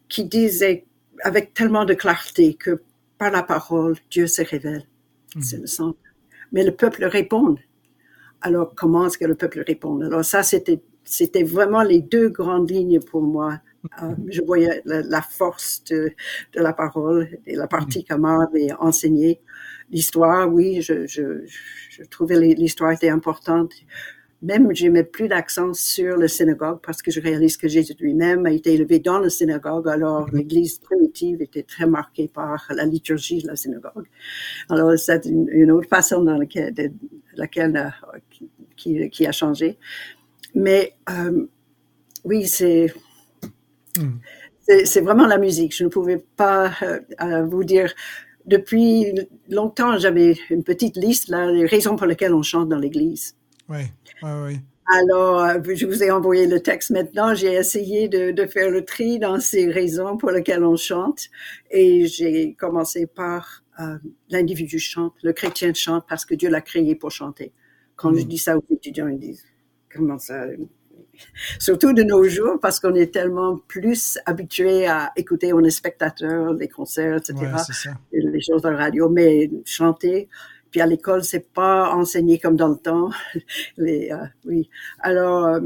qui 0.07 0.25
disait 0.25 0.85
avec 1.21 1.53
tellement 1.53 1.85
de 1.85 1.93
clarté 1.93 2.55
que 2.55 2.81
par 3.19 3.29
la 3.29 3.43
parole, 3.43 3.97
Dieu 4.09 4.25
se 4.25 4.41
révèle. 4.41 4.85
Mmh. 5.35 5.41
C'est 5.41 5.57
le 5.57 5.67
sens. 5.67 5.93
Mais 6.53 6.63
le 6.63 6.71
peuple 6.71 7.03
répond. 7.05 7.55
Alors, 8.41 8.73
comment 8.75 9.07
est-ce 9.07 9.17
que 9.17 9.25
le 9.25 9.35
peuple 9.35 9.63
répond? 9.65 9.99
Alors, 10.01 10.23
ça, 10.23 10.43
c'était, 10.43 10.81
c'était 11.03 11.43
vraiment 11.43 11.81
les 11.83 11.99
deux 11.99 12.29
grandes 12.29 12.69
lignes 12.69 12.99
pour 13.01 13.21
moi 13.21 13.59
euh, 14.01 14.15
je 14.29 14.41
voyais 14.41 14.81
la, 14.85 15.21
force 15.21 15.83
de, 15.85 16.11
de, 16.53 16.61
la 16.61 16.73
parole 16.73 17.37
et 17.45 17.55
la 17.55 17.67
partie 17.67 17.99
mm. 17.99 18.03
qu'Amar 18.03 18.41
avait 18.41 18.71
enseignée. 18.79 19.41
L'histoire, 19.91 20.51
oui, 20.51 20.81
je, 20.81 21.05
je, 21.05 21.45
je 21.89 22.03
trouvais 22.03 22.39
l'histoire 22.39 22.91
était 22.91 23.09
importante. 23.09 23.73
Même, 24.43 24.75
je 24.75 24.87
mets 24.87 25.03
plus 25.03 25.27
d'accent 25.27 25.73
sur 25.73 26.17
le 26.17 26.27
synagogue 26.27 26.79
parce 26.85 27.01
que 27.01 27.09
je 27.09 27.19
réalise 27.19 27.57
que 27.57 27.67
Jésus 27.67 27.95
lui-même 27.99 28.45
a 28.45 28.51
été 28.51 28.73
élevé 28.73 28.99
dans 28.99 29.17
le 29.17 29.29
synagogue. 29.29 29.87
Alors, 29.87 30.29
mm-hmm. 30.29 30.37
l'église 30.37 30.77
primitive 30.77 31.41
était 31.41 31.63
très 31.63 31.87
marquée 31.87 32.27
par 32.27 32.67
la 32.69 32.85
liturgie 32.85 33.41
de 33.41 33.47
la 33.47 33.55
synagogue. 33.55 34.07
Alors, 34.69 34.97
c'est 34.97 35.25
une, 35.25 35.71
autre 35.71 35.89
façon 35.89 36.21
dans 36.21 36.37
laquelle, 36.37 36.73
de, 36.73 36.91
laquelle 37.35 37.75
euh, 37.75 38.19
qui, 38.75 39.09
qui, 39.09 39.25
a 39.25 39.31
changé. 39.31 39.77
Mais, 40.53 40.93
euh, 41.09 41.47
oui, 42.25 42.47
c'est, 42.47 42.93
Hmm. 43.97 44.17
C'est 44.85 45.01
vraiment 45.01 45.27
la 45.27 45.37
musique. 45.37 45.75
Je 45.75 45.83
ne 45.83 45.89
pouvais 45.89 46.23
pas 46.37 46.71
euh, 46.81 47.43
vous 47.43 47.63
dire. 47.63 47.93
Depuis 48.45 49.13
longtemps, 49.49 49.97
j'avais 49.97 50.35
une 50.49 50.63
petite 50.63 50.97
liste 50.97 51.29
là, 51.29 51.49
les 51.49 51.65
raisons 51.65 51.95
pour 51.95 52.07
lesquelles 52.07 52.33
on 52.33 52.41
chante 52.41 52.69
dans 52.69 52.77
l'église. 52.77 53.35
Oui, 53.69 53.79
oui, 54.23 54.31
oui. 54.45 54.59
Alors, 54.85 55.39
euh, 55.39 55.59
je 55.73 55.85
vous 55.85 56.03
ai 56.03 56.11
envoyé 56.11 56.45
le 56.45 56.59
texte 56.59 56.89
maintenant. 56.89 57.33
J'ai 57.33 57.53
essayé 57.53 58.09
de, 58.09 58.31
de, 58.31 58.45
faire 58.45 58.69
le 58.69 58.83
tri 58.83 59.17
dans 59.17 59.39
ces 59.39 59.69
raisons 59.69 60.17
pour 60.17 60.31
lesquelles 60.31 60.63
on 60.63 60.75
chante. 60.75 61.29
Et 61.71 62.05
j'ai 62.07 62.53
commencé 62.55 63.07
par 63.07 63.63
l'individu 64.29 64.79
chante, 64.79 65.13
le 65.23 65.33
chrétien 65.33 65.73
chante 65.73 66.05
parce 66.07 66.25
que 66.25 66.35
Dieu 66.35 66.49
l'a 66.49 66.61
créé 66.61 66.95
pour 66.95 67.11
chanter. 67.11 67.51
Quand 67.95 68.13
je 68.13 68.23
dis 68.23 68.37
ça 68.37 68.57
aux 68.57 68.63
étudiants, 68.69 69.07
ils 69.07 69.19
disent 69.19 69.45
comment 69.93 70.17
ça? 70.17 70.45
Surtout 71.59 71.93
de 71.93 72.01
nos 72.03 72.23
jours, 72.23 72.59
parce 72.59 72.79
qu'on 72.79 72.95
est 72.95 73.13
tellement 73.13 73.57
plus 73.67 74.17
habitué 74.25 74.87
à 74.87 75.11
écouter, 75.15 75.53
on 75.53 75.59
est 75.61 75.69
spectateur 75.69 76.55
des 76.55 76.67
concerts, 76.67 77.17
etc. 77.17 77.35
les 78.11 78.41
choses 78.41 78.63
de 78.63 78.69
radio, 78.69 79.09
mais 79.09 79.49
chanter, 79.63 80.27
puis 80.73 80.81
à 80.81 80.87
l'école, 80.87 81.23
c'est 81.23 81.53
pas 81.53 81.91
enseigné 81.93 82.39
comme 82.39 82.55
dans 82.55 82.69
le 82.69 82.77
temps. 82.77 83.11
Les, 83.77 84.09
euh, 84.11 84.25
oui. 84.43 84.71
Alors, 84.99 85.45
euh, 85.45 85.59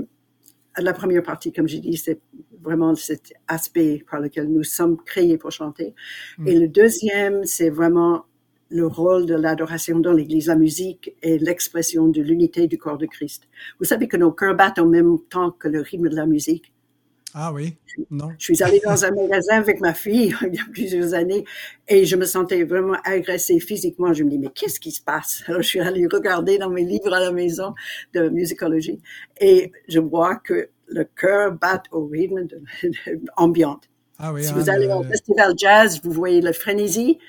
la 0.78 0.92
première 0.92 1.24
partie, 1.24 1.54
comme 1.54 1.66
j'ai 1.66 1.80
dit, 1.80 1.96
c'est 1.96 2.20
vraiment 2.62 2.94
cet 2.94 3.32
aspect 3.48 4.04
par 4.12 4.20
lequel 4.20 4.50
nous 4.50 4.64
sommes 4.66 4.98
créés 4.98 5.38
pour 5.38 5.52
chanter. 5.52 5.96
Mm. 6.38 6.48
Et 6.50 6.60
le 6.60 6.68
deuxième, 6.68 7.46
c'est 7.46 7.70
vraiment 7.70 8.26
le 8.70 8.86
rôle 8.86 9.26
de 9.26 9.36
l'adoration 9.36 10.02
dans 10.02 10.12
l'Église, 10.12 10.48
la 10.48 10.58
musique 10.58 11.16
et 11.24 11.40
l'expression 11.40 12.10
de 12.10 12.22
l'unité 12.22 12.68
du 12.68 12.78
corps 12.78 12.98
de 12.98 13.06
Christ. 13.06 13.48
Vous 13.80 13.86
savez 13.86 14.10
que 14.10 14.18
nos 14.18 14.34
cœurs 14.34 14.58
battent 14.58 14.80
en 14.80 14.88
même 14.88 15.20
temps 15.30 15.52
que 15.52 15.70
le 15.70 15.80
rythme 15.80 16.10
de 16.10 16.18
la 16.18 16.26
musique. 16.26 16.74
Ah 17.34 17.52
oui, 17.54 17.76
non. 18.10 18.30
Je 18.40 18.46
suis 18.46 18.64
allée 18.64 18.80
dans 18.84 19.04
un 19.04 19.12
magasin 19.12 19.58
avec 19.58 19.80
ma 19.82 19.94
fille 19.94 20.34
il 20.42 20.56
y 20.56 20.60
a 20.60 20.64
plusieurs 20.72 21.14
années 21.14 21.44
et 21.88 22.06
je 22.06 22.16
me 22.16 22.26
sentais 22.26 22.64
vraiment 22.64 22.98
agressée 23.04 23.60
physiquement. 23.60 24.14
Je 24.14 24.24
me 24.24 24.30
dis, 24.30 24.40
mais 24.40 24.50
qu'est-ce 24.50 24.80
qui 24.80 24.92
se 24.92 25.02
passe? 25.02 25.44
Alors, 25.48 25.62
je 25.62 25.68
suis 25.68 25.80
allée 25.80 26.08
regarder 26.08 26.58
dans 26.58 26.70
mes 26.70 26.84
livres 26.84 27.14
à 27.14 27.20
la 27.20 27.32
maison 27.32 27.74
de 28.14 28.30
musicologie 28.30 29.00
et 29.40 29.72
je 29.88 30.00
vois 30.00 30.38
que 30.38 30.70
le 30.88 31.04
cœur 31.04 31.52
bat 31.52 31.84
au 31.92 32.06
rythme 32.08 32.46
de, 32.46 32.62
ambiante. 33.38 33.90
Ah 34.20 34.34
oui, 34.34 34.44
si 34.44 34.54
vous 34.54 34.70
hein, 34.70 34.74
allez 34.74 34.88
au 34.88 35.04
festival 35.04 35.54
jazz, 35.56 36.00
vous 36.04 36.12
voyez 36.12 36.42
le 36.42 36.54
frénésie, 36.54 37.20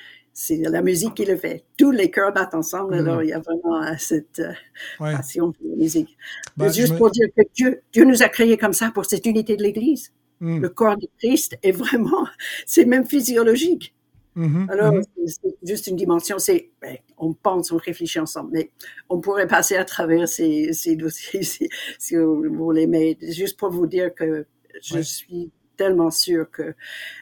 c'est 0.41 0.57
la 0.57 0.83
musique 0.83 1.15
qui 1.15 1.25
le 1.25 1.37
fait. 1.37 1.65
Tous 1.77 1.91
les 1.91 2.13
chœurs 2.13 2.33
battent 2.33 2.55
ensemble, 2.55 2.95
alors 2.95 3.25
il 3.25 3.31
y 3.31 3.33
a 3.33 3.41
vraiment 3.41 3.83
euh, 3.83 3.95
cette 3.99 4.39
euh, 4.39 4.53
passion 5.01 5.51
pour 5.51 5.67
la 5.69 5.75
musique. 5.75 6.17
Ben, 6.57 6.73
juste 6.73 6.97
pour 6.97 7.11
dire 7.11 7.27
que 7.37 7.43
Dieu, 7.53 7.83
Dieu 7.93 8.05
nous 8.05 8.23
a 8.23 8.29
créés 8.29 8.57
comme 8.57 8.73
ça 8.73 8.93
pour 8.93 9.05
cette 9.05 9.27
unité 9.27 9.57
de 9.57 9.65
l'Église. 9.65 10.13
Mm. 10.39 10.61
Le 10.61 10.69
corps 10.69 10.97
de 10.97 11.09
Christ 11.19 11.59
est 11.65 11.73
vraiment, 11.73 12.25
c'est 12.67 12.85
même 12.85 13.05
physiologique. 13.05 13.97
Mm-hmm, 14.37 14.71
alors, 14.71 14.93
mm-hmm. 14.93 15.27
c'est 15.27 15.57
juste 15.65 15.89
une 15.89 15.97
dimension, 15.97 16.39
c'est, 16.39 16.71
ben, 16.81 16.97
on 17.17 17.33
pense, 17.33 17.73
on 17.73 17.77
réfléchit 17.77 18.21
ensemble, 18.21 18.51
mais 18.53 18.71
on 19.09 19.19
pourrait 19.19 19.49
passer 19.49 19.75
à 19.75 19.85
travers 19.85 20.29
ces, 20.29 20.73
ces 20.73 20.95
dossiers 20.95 21.43
si, 21.43 21.69
si, 21.99 22.15
vous 22.15 22.45
voulez, 22.55 22.87
mais 22.87 23.19
juste 23.23 23.59
pour 23.59 23.71
vous 23.71 23.89
dire 23.89 24.15
que 24.15 24.47
je 24.83 25.01
suis 25.01 25.51
tellement 25.79 26.11
sûr 26.11 26.51
que 26.51 26.75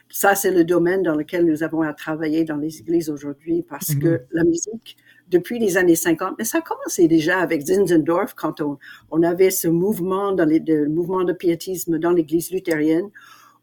ça, 0.09 0.35
c'est 0.35 0.51
le 0.51 0.65
domaine 0.65 1.03
dans 1.03 1.15
lequel 1.15 1.45
nous 1.45 1.63
avons 1.63 1.81
à 1.83 1.93
travailler 1.93 2.43
dans 2.43 2.57
les 2.57 2.79
églises 2.79 3.09
aujourd'hui 3.09 3.63
parce 3.63 3.95
que 3.95 4.07
mhm. 4.07 4.19
la 4.31 4.43
musique, 4.43 4.97
depuis 5.29 5.59
les 5.59 5.77
années 5.77 5.95
50, 5.95 6.35
mais 6.37 6.43
ça 6.43 6.57
a 6.57 6.61
commencé 6.61 7.07
déjà 7.07 7.39
avec 7.39 7.61
Zinzendorf 7.61 8.33
quand 8.33 8.59
on, 8.59 8.77
on 9.11 9.23
avait 9.23 9.51
ce 9.51 9.69
mouvement 9.69 10.33
dans 10.33 10.45
les, 10.45 10.59
de, 10.59 10.85
mouvement 10.87 11.23
de 11.23 11.33
piétisme 11.33 11.99
dans 11.99 12.11
l'église 12.11 12.51
luthérienne 12.51 13.09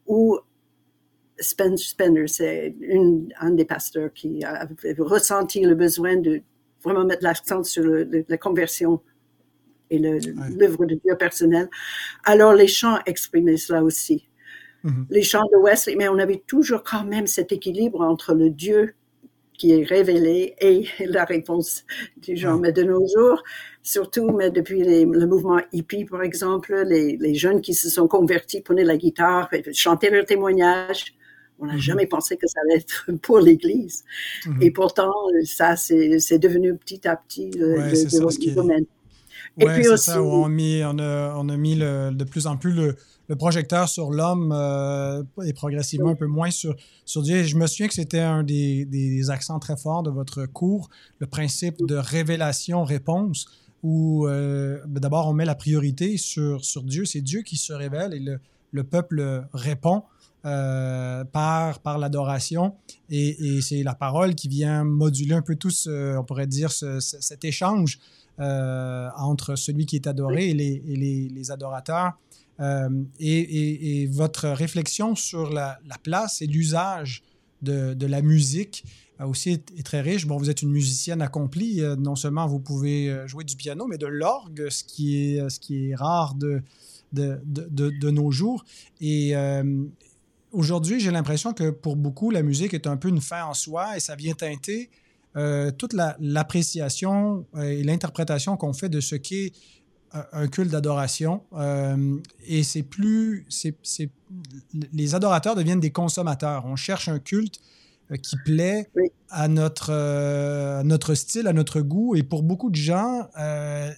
où 0.07 0.39
Spencer 1.39 1.85
Spender, 1.89 2.27
c'est 2.27 2.75
un 3.39 3.51
des 3.51 3.65
pasteurs 3.65 4.13
qui 4.13 4.43
a 4.43 4.67
ressenti 4.99 5.61
le 5.61 5.75
besoin 5.75 6.15
de 6.15 6.41
vraiment 6.81 7.03
mettre 7.03 7.23
l'accent 7.23 7.63
sur 7.63 7.83
la 7.83 8.37
conversion 8.37 9.01
et 9.89 9.99
l'œuvre 9.99 10.85
de 10.85 10.95
Dieu 10.95 11.15
personnel. 11.17 11.69
Alors 12.23 12.53
les 12.53 12.67
chants 12.67 12.99
exprimaient 13.05 13.57
cela 13.57 13.83
aussi. 13.83 14.27
Mm-hmm. 14.85 15.05
les 15.09 15.23
chants 15.23 15.47
de 15.51 15.57
Wesley, 15.57 15.95
mais 15.95 16.07
on 16.09 16.19
avait 16.19 16.43
toujours 16.45 16.83
quand 16.83 17.05
même 17.05 17.25
cet 17.25 17.51
équilibre 17.51 18.01
entre 18.01 18.35
le 18.35 18.51
Dieu 18.51 18.93
qui 19.57 19.71
est 19.71 19.83
révélé 19.83 20.55
et 20.61 20.85
la 21.07 21.25
réponse 21.25 21.85
du 22.17 22.37
genre. 22.37 22.59
Mais 22.59 22.71
de 22.71 22.83
nos 22.83 23.03
jours, 23.07 23.41
surtout 23.81 24.29
mais 24.29 24.51
depuis 24.51 24.83
le 24.83 25.25
mouvement 25.25 25.59
hippie, 25.71 26.05
par 26.05 26.21
exemple, 26.21 26.83
les, 26.87 27.17
les, 27.17 27.33
jeunes 27.33 27.61
qui 27.61 27.73
se 27.73 27.89
sont 27.89 28.07
convertis 28.07 28.61
prenaient 28.61 28.83
la 28.83 28.97
guitare, 28.97 29.49
chantaient 29.73 30.11
leur 30.11 30.25
témoignage. 30.25 31.15
On 31.57 31.65
n'a 31.65 31.75
mm-hmm. 31.75 31.79
jamais 31.79 32.05
pensé 32.05 32.37
que 32.37 32.47
ça 32.47 32.59
allait 32.65 32.81
être 32.81 33.09
pour 33.23 33.39
l'Église. 33.39 34.03
Mm-hmm. 34.45 34.63
Et 34.63 34.69
pourtant, 34.71 35.13
ça, 35.45 35.75
c'est 35.77 36.37
devenu 36.37 36.75
petit 36.75 37.07
à 37.07 37.15
petit 37.15 37.49
le, 37.51 37.75
le, 37.77 38.53
domaine. 38.53 38.85
Oui, 39.57 39.65
c'est 39.81 39.97
ça, 39.97 40.21
on 40.21 40.45
a 40.45 40.49
mis, 40.49 40.81
on 40.83 40.99
a, 40.99 41.33
on 41.37 41.49
a 41.49 41.57
mis 41.57 41.75
le, 41.75 42.11
de 42.11 42.23
plus 42.25 42.45
en 42.45 42.57
plus 42.57 42.73
le, 42.73 42.95
le 43.27 43.35
projecteur 43.35 43.89
sur 43.89 44.11
l'homme 44.11 44.51
euh, 44.51 45.23
et 45.43 45.53
progressivement 45.53 46.09
un 46.09 46.15
peu 46.15 46.27
moins 46.27 46.51
sur, 46.51 46.75
sur 47.05 47.21
Dieu. 47.21 47.43
je 47.43 47.55
me 47.55 47.67
souviens 47.67 47.87
que 47.87 47.93
c'était 47.93 48.19
un 48.19 48.43
des, 48.43 48.85
des, 48.85 49.29
accents 49.29 49.59
très 49.59 49.77
forts 49.77 50.03
de 50.03 50.11
votre 50.11 50.45
cours, 50.45 50.89
le 51.19 51.27
principe 51.27 51.85
de 51.85 51.95
révélation-réponse, 51.95 53.47
où 53.83 54.27
euh, 54.27 54.79
ben 54.87 54.99
d'abord 54.99 55.27
on 55.27 55.33
met 55.33 55.45
la 55.45 55.55
priorité 55.55 56.17
sur, 56.17 56.63
sur 56.63 56.83
Dieu. 56.83 57.05
C'est 57.05 57.21
Dieu 57.21 57.41
qui 57.41 57.57
se 57.57 57.73
révèle 57.73 58.13
et 58.13 58.19
le, 58.19 58.39
le 58.71 58.83
peuple 58.83 59.45
répond. 59.53 60.03
Euh, 60.45 61.23
par, 61.23 61.79
par 61.79 61.97
l'adoration. 61.97 62.75
Et, 63.09 63.61
c'est 63.61 63.81
la 63.81 63.95
parole 63.95 64.35
qui 64.35 64.47
vient 64.47 64.83
moduler 64.83 65.33
un 65.33 65.41
peu 65.41 65.55
tout, 65.55 65.71
ce, 65.71 66.15
on 66.17 66.23
pourrait 66.23 66.45
dire, 66.45 66.71
ce, 66.71 66.99
cet 66.99 67.43
échange 67.43 67.97
euh, 68.39 69.09
entre 69.17 69.55
celui 69.55 69.87
qui 69.87 69.95
est 69.95 70.05
adoré 70.05 70.49
et 70.49 70.51
et 70.51 70.95
les, 70.95 71.29
les 71.29 71.51
adorateurs. 71.51 72.13
Euh, 72.59 72.89
et, 73.19 74.07
votre 74.07 74.47
réflexion 74.49 75.15
sur 75.15 75.51
la, 75.51 75.79
place 76.03 76.41
et 76.41 76.47
l'usage 76.47 77.23
de, 77.61 78.05
la 78.05 78.21
musique 78.21 78.83
aussi 79.19 79.51
est, 79.51 79.83
très 79.83 80.01
riche. 80.01 80.25
Bon, 80.25 80.37
vous 80.37 80.49
êtes 80.49 80.61
une 80.61 80.71
musicienne 80.71 81.21
accomplie. 81.21 81.81
Euh, 81.81 81.95
non 81.95 82.15
seulement 82.15 82.47
vous 82.47 82.59
pouvez 82.59 83.09
euh, 83.09 83.27
jouer 83.27 83.43
du 83.43 83.55
piano, 83.55 83.87
mais 83.87 83.97
de 83.97 84.07
l'orgue, 84.07 84.67
ce 84.69 84.83
qui 84.83 85.37
est, 85.37 85.71
est 85.71 85.95
rare 85.95 86.35
de, 86.35 86.61
nos 88.09 88.31
jours. 88.31 88.63
Et 89.01 89.33
aujourd'hui, 90.51 90.99
j'ai 90.99 91.11
l'impression 91.11 91.53
que 91.53 91.69
pour 91.69 91.95
beaucoup, 91.95 92.31
la 92.31 92.43
musique 92.43 92.73
est 92.73 92.87
un 92.87 92.97
peu 92.97 93.09
une 93.09 93.21
fin 93.21 93.45
en 93.45 93.53
soi 93.53 93.97
et 93.97 93.99
ça 93.99 94.15
vient 94.15 94.33
teinter 94.33 94.89
toute 95.77 95.93
l'appréciation 95.93 97.45
et 97.61 97.83
l'interprétation 97.83 98.55
qu'on 98.55 98.73
fait 98.73 98.89
de 98.89 99.01
ce 99.01 99.15
qu'est 99.15 99.51
un 100.31 100.47
culte 100.47 100.71
d'adoration. 100.71 101.41
Euh, 101.53 102.17
et 102.45 102.63
c'est 102.63 102.83
plus. 102.83 103.45
c'est 103.49 103.75
les 104.91 105.15
adorateurs 105.15 105.55
deviennent 105.55 105.79
des 105.79 105.91
consommateurs. 105.91 106.65
On 106.65 106.75
cherche 106.75 107.07
un 107.07 107.19
culte 107.19 107.59
euh, 108.11 108.17
qui 108.17 108.35
plaît 108.43 108.89
à, 109.29 109.47
notre, 109.47 109.91
euh, 109.91 110.83
notre 110.83 111.13
style, 111.15 111.47
à 111.47 111.53
notre 111.53 111.81
goût. 111.81 112.15
Et 112.15 112.23
pour 112.23 112.43
beaucoup 112.43 112.69
de 112.69 112.75
gens, 112.75 113.29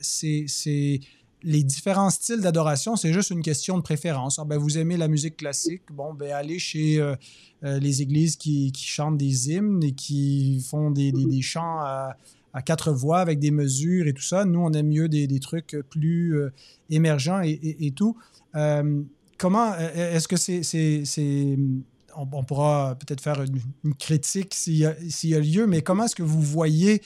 c'est 0.02 1.00
les 1.44 1.64
différents 1.64 2.10
styles 2.10 2.42
d'adoration, 2.42 2.96
c'est 2.96 3.14
juste 3.14 3.30
une 3.30 3.44
question 3.44 3.78
de 3.78 3.84
préférence. 3.84 4.40
Ah, 4.40 4.46
ben, 4.46 4.58
vous 4.58 4.78
aimez 4.78 4.98
la 4.98 5.08
musique 5.08 5.38
classique, 5.38 5.84
bon, 5.92 6.14
ben, 6.14 6.32
allez 6.32 6.60
chez 6.60 7.00
les 7.62 8.02
églises 8.02 8.36
qui, 8.36 8.72
qui, 8.72 8.86
chantent 8.86 9.18
des 9.18 9.52
hymnes 9.52 9.84
et 9.84 9.94
qui 9.94 10.66
font 10.68 10.90
des, 10.90 11.12
des, 11.12 11.26
des 11.26 11.42
chants 11.42 11.80
à 11.80 12.18
quatre 12.62 12.92
voix 12.92 13.20
avec 13.20 13.40
des 13.40 13.52
mesures 13.52 14.08
et 14.08 14.14
tout 14.14 14.24
ça. 14.24 14.46
Nous, 14.46 14.60
on 14.60 14.72
aime 14.74 14.88
mieux 14.88 15.10
des, 15.10 15.40
trucs 15.40 15.78
plus 15.90 16.38
euh, 16.38 16.50
émergents 16.90 17.42
et, 17.44 17.94
tout. 17.96 18.18
Euh, 18.56 19.02
comment 19.38 19.74
euh, 19.74 20.16
est-ce 20.16 20.28
que 20.28 20.38
c'est. 20.38 21.58
On, 22.16 22.44
pourra 22.44 22.96
peut-être 22.96 23.22
faire 23.22 23.44
une, 23.44 23.94
critique 23.94 24.56
s'il 24.56 24.76
y, 24.76 24.86
a 25.36 25.40
lieu, 25.40 25.68
mais 25.68 25.82
comment 25.84 26.06
est-ce 26.06 26.16
que 26.16 26.24
vous 26.24 26.42
voyez 26.42 27.04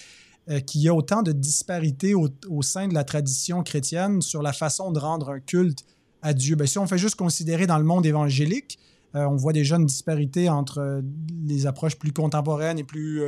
qu'il 0.65 0.81
y 0.81 0.87
a 0.87 0.93
autant 0.93 1.21
de 1.21 1.33
disparités 1.33 2.13
au, 2.13 2.61
sein 2.61 2.87
de 2.87 2.93
la 2.93 3.03
tradition 3.03 3.61
chrétienne 3.61 4.21
sur 4.21 4.41
la 4.41 4.53
façon 4.53 4.91
de 4.91 4.99
rendre 4.99 5.31
un 5.31 5.41
culte 5.41 5.83
à 6.21 6.33
Dieu? 6.33 6.55
Bien, 6.55 6.65
si 6.65 6.79
on 6.79 6.87
fait 6.87 6.97
juste 6.97 7.15
considérer 7.15 7.67
dans 7.67 7.77
le 7.77 7.83
monde 7.83 8.05
évangélique, 8.05 8.79
on 9.13 9.35
voit 9.35 9.51
déjà 9.51 9.75
une 9.75 9.85
disparité 9.85 10.47
entre 10.47 11.03
les 11.45 11.65
approches 11.67 11.97
plus 11.97 12.13
contemporaines 12.13 12.79
et 12.79 12.85
plus 12.85 13.21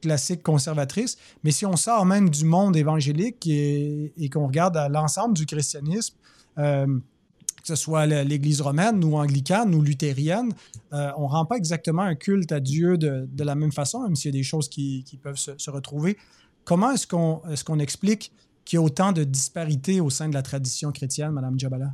classique 0.00 0.42
conservatrice. 0.42 1.16
Mais 1.44 1.50
si 1.50 1.66
on 1.66 1.76
sort 1.76 2.06
même 2.06 2.30
du 2.30 2.44
monde 2.44 2.76
évangélique 2.76 3.46
et, 3.46 4.30
qu'on 4.32 4.46
regarde 4.46 4.78
l'ensemble 4.90 5.34
du 5.34 5.46
christianisme, 5.46 6.14
euh, 6.58 6.86
que 6.86 7.74
ce 7.74 7.74
soit 7.74 8.06
l'Église 8.06 8.60
romaine 8.60 9.02
ou 9.04 9.16
anglicane 9.16 9.74
ou 9.74 9.82
luthérienne, 9.82 10.52
euh, 10.92 11.10
on 11.16 11.22
ne 11.22 11.28
rend 11.28 11.44
pas 11.46 11.56
exactement 11.56 12.02
un 12.02 12.14
culte 12.14 12.52
à 12.52 12.60
Dieu 12.60 12.96
de, 12.96 13.26
la 13.42 13.54
même 13.56 13.72
façon, 13.72 14.02
même 14.02 14.14
s'il 14.14 14.32
y 14.32 14.36
a 14.36 14.38
des 14.38 14.44
choses 14.44 14.68
qui, 14.68 15.04
peuvent 15.20 15.36
se, 15.36 15.70
retrouver. 15.70 16.16
Comment 16.64 16.92
est-ce 16.92 17.06
qu'on 17.06 17.78
est 17.78 17.82
explique 17.82 18.32
qu'il 18.64 18.76
y 18.76 18.78
a 18.78 18.82
autant 18.82 19.12
de 19.12 19.24
disparités 19.24 20.00
au 20.00 20.10
sein 20.10 20.28
de 20.28 20.34
la 20.34 20.42
tradition 20.42 20.92
chrétienne, 20.92 21.30
Madame 21.30 21.58
Djabala? 21.58 21.92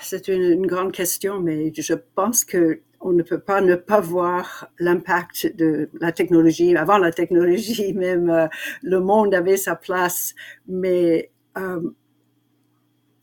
C'est 0.00 0.28
une, 0.28 0.66
grande 0.66 0.92
question, 0.92 1.40
mais 1.40 1.72
je 1.74 1.94
pense 1.94 2.44
que 2.44 2.82
on 3.02 3.12
ne 3.12 3.22
peut 3.22 3.40
pas 3.40 3.60
ne 3.60 3.74
pas 3.74 4.00
voir 4.00 4.68
l'impact 4.78 5.56
de 5.56 5.90
la 6.00 6.12
technologie. 6.12 6.76
Avant 6.76 6.98
la 6.98 7.12
technologie, 7.12 7.92
même 7.94 8.30
euh, 8.30 8.46
le 8.82 9.00
monde 9.00 9.34
avait 9.34 9.56
sa 9.56 9.76
place, 9.76 10.34
mais 10.66 11.30
euh, 11.58 11.80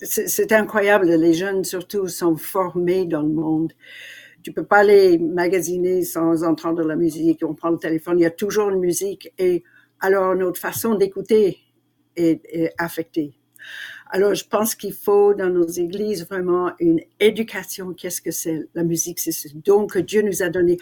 c'est 0.01 0.51
incroyable. 0.51 1.07
Les 1.07 1.33
jeunes 1.33 1.63
surtout 1.63 2.07
sont 2.07 2.37
formés 2.37 3.05
dans 3.05 3.21
le 3.21 3.29
monde. 3.29 3.73
Tu 4.43 4.53
peux 4.53 4.65
pas 4.65 4.83
les 4.83 5.17
magasiner 5.17 6.03
sans 6.03 6.43
entendre 6.43 6.83
la 6.83 6.95
musique. 6.95 7.43
On 7.43 7.53
prend 7.53 7.69
le 7.69 7.77
téléphone, 7.77 8.19
il 8.19 8.23
y 8.23 8.25
a 8.25 8.31
toujours 8.31 8.69
une 8.69 8.79
musique 8.79 9.33
et 9.37 9.63
alors 9.99 10.35
notre 10.35 10.59
façon 10.59 10.95
d'écouter 10.95 11.57
est 12.15 12.73
affectée. 12.77 13.38
Alors, 14.09 14.33
je 14.33 14.45
pense 14.45 14.75
qu'il 14.75 14.93
faut 14.93 15.33
dans 15.33 15.49
nos 15.49 15.67
églises 15.67 16.25
vraiment 16.27 16.71
une 16.79 17.01
éducation. 17.19 17.93
Qu'est-ce 17.93 18.21
que 18.21 18.31
c'est 18.31 18.67
la 18.73 18.83
musique? 18.83 19.19
C'est 19.19 19.31
ce 19.31 19.49
don 19.53 19.87
que 19.87 19.99
Dieu 19.99 20.21
nous 20.21 20.41
a 20.41 20.49
donné. 20.49 20.77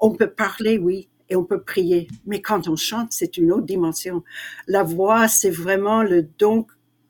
On 0.00 0.10
peut 0.10 0.30
parler, 0.30 0.78
oui, 0.78 1.08
et 1.32 1.36
on 1.36 1.44
peut 1.44 1.62
prier, 1.62 2.08
mais 2.26 2.42
quand 2.42 2.68
on 2.68 2.76
chante, 2.76 3.08
c'est 3.10 3.38
une 3.38 3.52
autre 3.52 3.64
dimension. 3.64 4.22
La 4.66 4.82
voix, 4.82 5.28
c'est 5.28 5.50
vraiment 5.50 6.02
le 6.02 6.28
don 6.38 6.66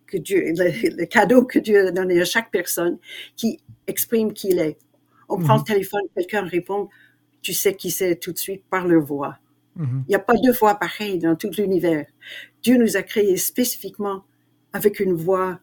que 0.06 0.16
Dieu, 0.16 0.52
le, 0.56 1.06
cadeau 1.06 1.44
que 1.44 1.58
Dieu 1.58 1.88
a 1.88 1.90
donné 1.90 2.20
à 2.20 2.24
chaque 2.24 2.52
personne 2.52 2.98
qui 3.34 3.58
exprime 3.88 4.32
qui 4.32 4.50
il 4.50 4.60
est. 4.60 4.78
On 5.28 5.38
prend 5.38 5.54
le 5.54 5.60
mhm. 5.60 5.66
téléphone, 5.66 6.02
quelqu'un 6.14 6.42
répond, 6.42 6.88
tu 7.40 7.52
sais 7.52 7.74
qui 7.74 7.90
c'est 7.90 8.16
tout 8.16 8.32
de 8.32 8.38
suite 8.38 8.62
par 8.70 8.86
leur 8.86 9.02
voix. 9.02 9.38
Mhm. 9.74 10.04
Il 10.06 10.10
n'y 10.10 10.14
a 10.14 10.20
pas 10.20 10.34
deux 10.34 10.52
voix 10.52 10.76
pareilles 10.76 11.18
dans 11.18 11.34
tout 11.34 11.50
l'univers. 11.58 12.06
Dieu 12.62 12.76
nous 12.76 12.96
a 12.96 13.02
créés 13.02 13.36
spécifiquement 13.36 14.22
avec 14.72 15.00
une 15.00 15.14
voix, 15.14 15.60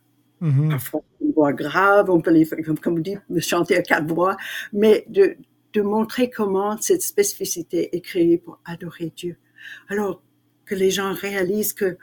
parfois 0.70 1.04
une 1.22 1.32
voix 1.34 1.54
grave, 1.54 2.10
on 2.10 2.22
peut 2.22 2.32
les, 2.32 2.46
comme, 2.46 2.80
comme 2.80 2.96
vous 2.96 3.02
dites, 3.02 3.22
chanter 3.40 3.76
à 3.76 3.82
quatre 3.82 4.08
voix, 4.08 4.38
mais 4.74 5.06
de, 5.10 5.36
de 5.74 5.82
montrer 5.82 6.30
comment 6.30 6.78
cette 6.80 7.02
spécificité 7.02 7.96
est 7.96 8.02
créée 8.02 8.38
pour 8.38 8.60
adorer 8.66 9.12
Dieu. 9.16 9.38
Alors 9.90 10.22
que 10.66 10.76
les 10.76 10.92
gens 10.92 11.14
réalisent 11.14 11.74
que 11.74 11.98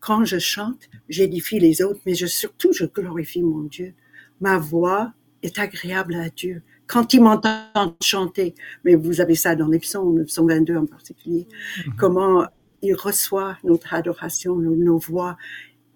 quand 0.00 0.24
je 0.24 0.38
chante, 0.38 0.88
j'édifie 1.08 1.58
les 1.58 1.82
autres, 1.82 2.00
mais 2.06 2.14
je, 2.14 2.26
surtout 2.26 2.72
je 2.72 2.84
glorifie 2.84 3.42
mon 3.42 3.62
Dieu. 3.62 3.94
Ma 4.40 4.58
voix 4.58 5.12
est 5.42 5.58
agréable 5.58 6.14
à 6.14 6.28
Dieu. 6.30 6.62
Quand 6.86 7.12
il 7.12 7.22
m'entend 7.22 7.96
chanter, 8.02 8.54
mais 8.84 8.94
vous 8.94 9.20
avez 9.20 9.34
ça 9.34 9.54
dans 9.54 9.68
les 9.68 9.78
psaumes, 9.78 10.18
le 10.18 10.24
psaume 10.24 10.48
22 10.48 10.76
en 10.76 10.86
particulier, 10.86 11.46
mhm. 11.86 11.94
comment 11.96 12.46
il 12.80 12.94
reçoit 12.94 13.58
notre 13.64 13.92
adoration, 13.92 14.54
nos 14.56 14.98
voix, 14.98 15.36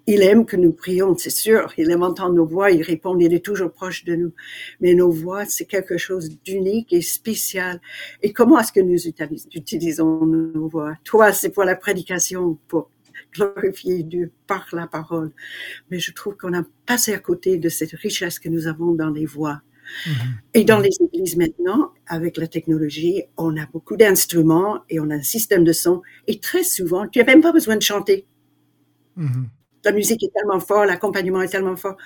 il 0.07 0.23
aime 0.23 0.45
que 0.45 0.57
nous 0.57 0.73
prions, 0.73 1.17
c'est 1.17 1.31
sûr. 1.31 1.73
Il 1.77 1.91
aime 1.91 2.03
entendre 2.03 2.35
nos 2.35 2.47
voix, 2.47 2.71
il 2.71 2.83
répond, 2.83 3.17
il 3.19 3.33
est 3.33 3.45
toujours 3.45 3.73
proche 3.73 4.05
de 4.05 4.17
nous. 4.17 4.33
Mais 4.81 4.95
nos 4.95 5.11
voix, 5.11 5.45
c'est 5.45 5.65
quelque 5.65 5.97
chose 5.97 6.39
d'unique 6.45 6.93
et 6.93 7.03
spécial. 7.03 7.81
Et 8.23 8.33
comment 8.33 8.59
est-ce 8.59 8.73
que 8.73 8.81
nous 8.81 9.07
utilisons 9.07 10.27
nos 10.27 10.69
voix? 10.69 10.95
Toi, 11.05 11.33
c'est 11.33 11.51
pour 11.51 11.65
la 11.65 11.77
prédication, 11.77 12.59
pour 12.69 12.91
glorifier 13.33 14.03
Dieu 14.03 14.33
par 14.47 14.67
la 14.73 14.87
parole. 14.87 15.31
Mais 15.91 16.01
je 16.01 16.13
trouve 16.13 16.37
qu'on 16.37 16.53
a 16.53 16.65
passé 16.85 17.15
à 17.15 17.19
côté 17.19 17.57
de 17.57 17.69
cette 17.69 17.93
richesse 17.93 18.39
que 18.39 18.49
nous 18.49 18.67
avons 18.67 18.93
dans 18.93 19.11
les 19.11 19.25
voix. 19.25 19.63
Mm-hmm. 20.07 20.13
Et 20.55 20.65
dans 20.65 20.79
les 20.79 20.97
églises 21.01 21.37
maintenant, 21.37 21.93
avec 22.07 22.37
la 22.39 22.49
technologie, 22.49 23.23
on 23.37 23.57
a 23.57 23.67
beaucoup 23.67 23.97
d'instruments 23.97 24.81
et 24.91 24.99
on 25.01 25.11
a 25.11 25.15
un 25.15 25.23
système 25.23 25.65
de 25.65 25.73
son. 25.73 26.03
Et 26.27 26.41
très 26.41 26.65
souvent, 26.65 27.07
tu 27.07 27.21
n'as 27.21 27.25
même 27.25 27.41
pas 27.41 27.53
besoin 27.53 27.77
de 27.77 27.83
chanter. 27.83 28.27
Mm-hmm 29.17 29.47
la 29.85 29.93
musique 29.93 30.23
est 30.23 30.33
tellement 30.33 30.61
forte, 30.61 30.87
l'accompagnement 30.87 31.43
est 31.43 31.49
tellement 31.49 31.77
fort. 31.77 31.97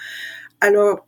Alors, 0.60 1.06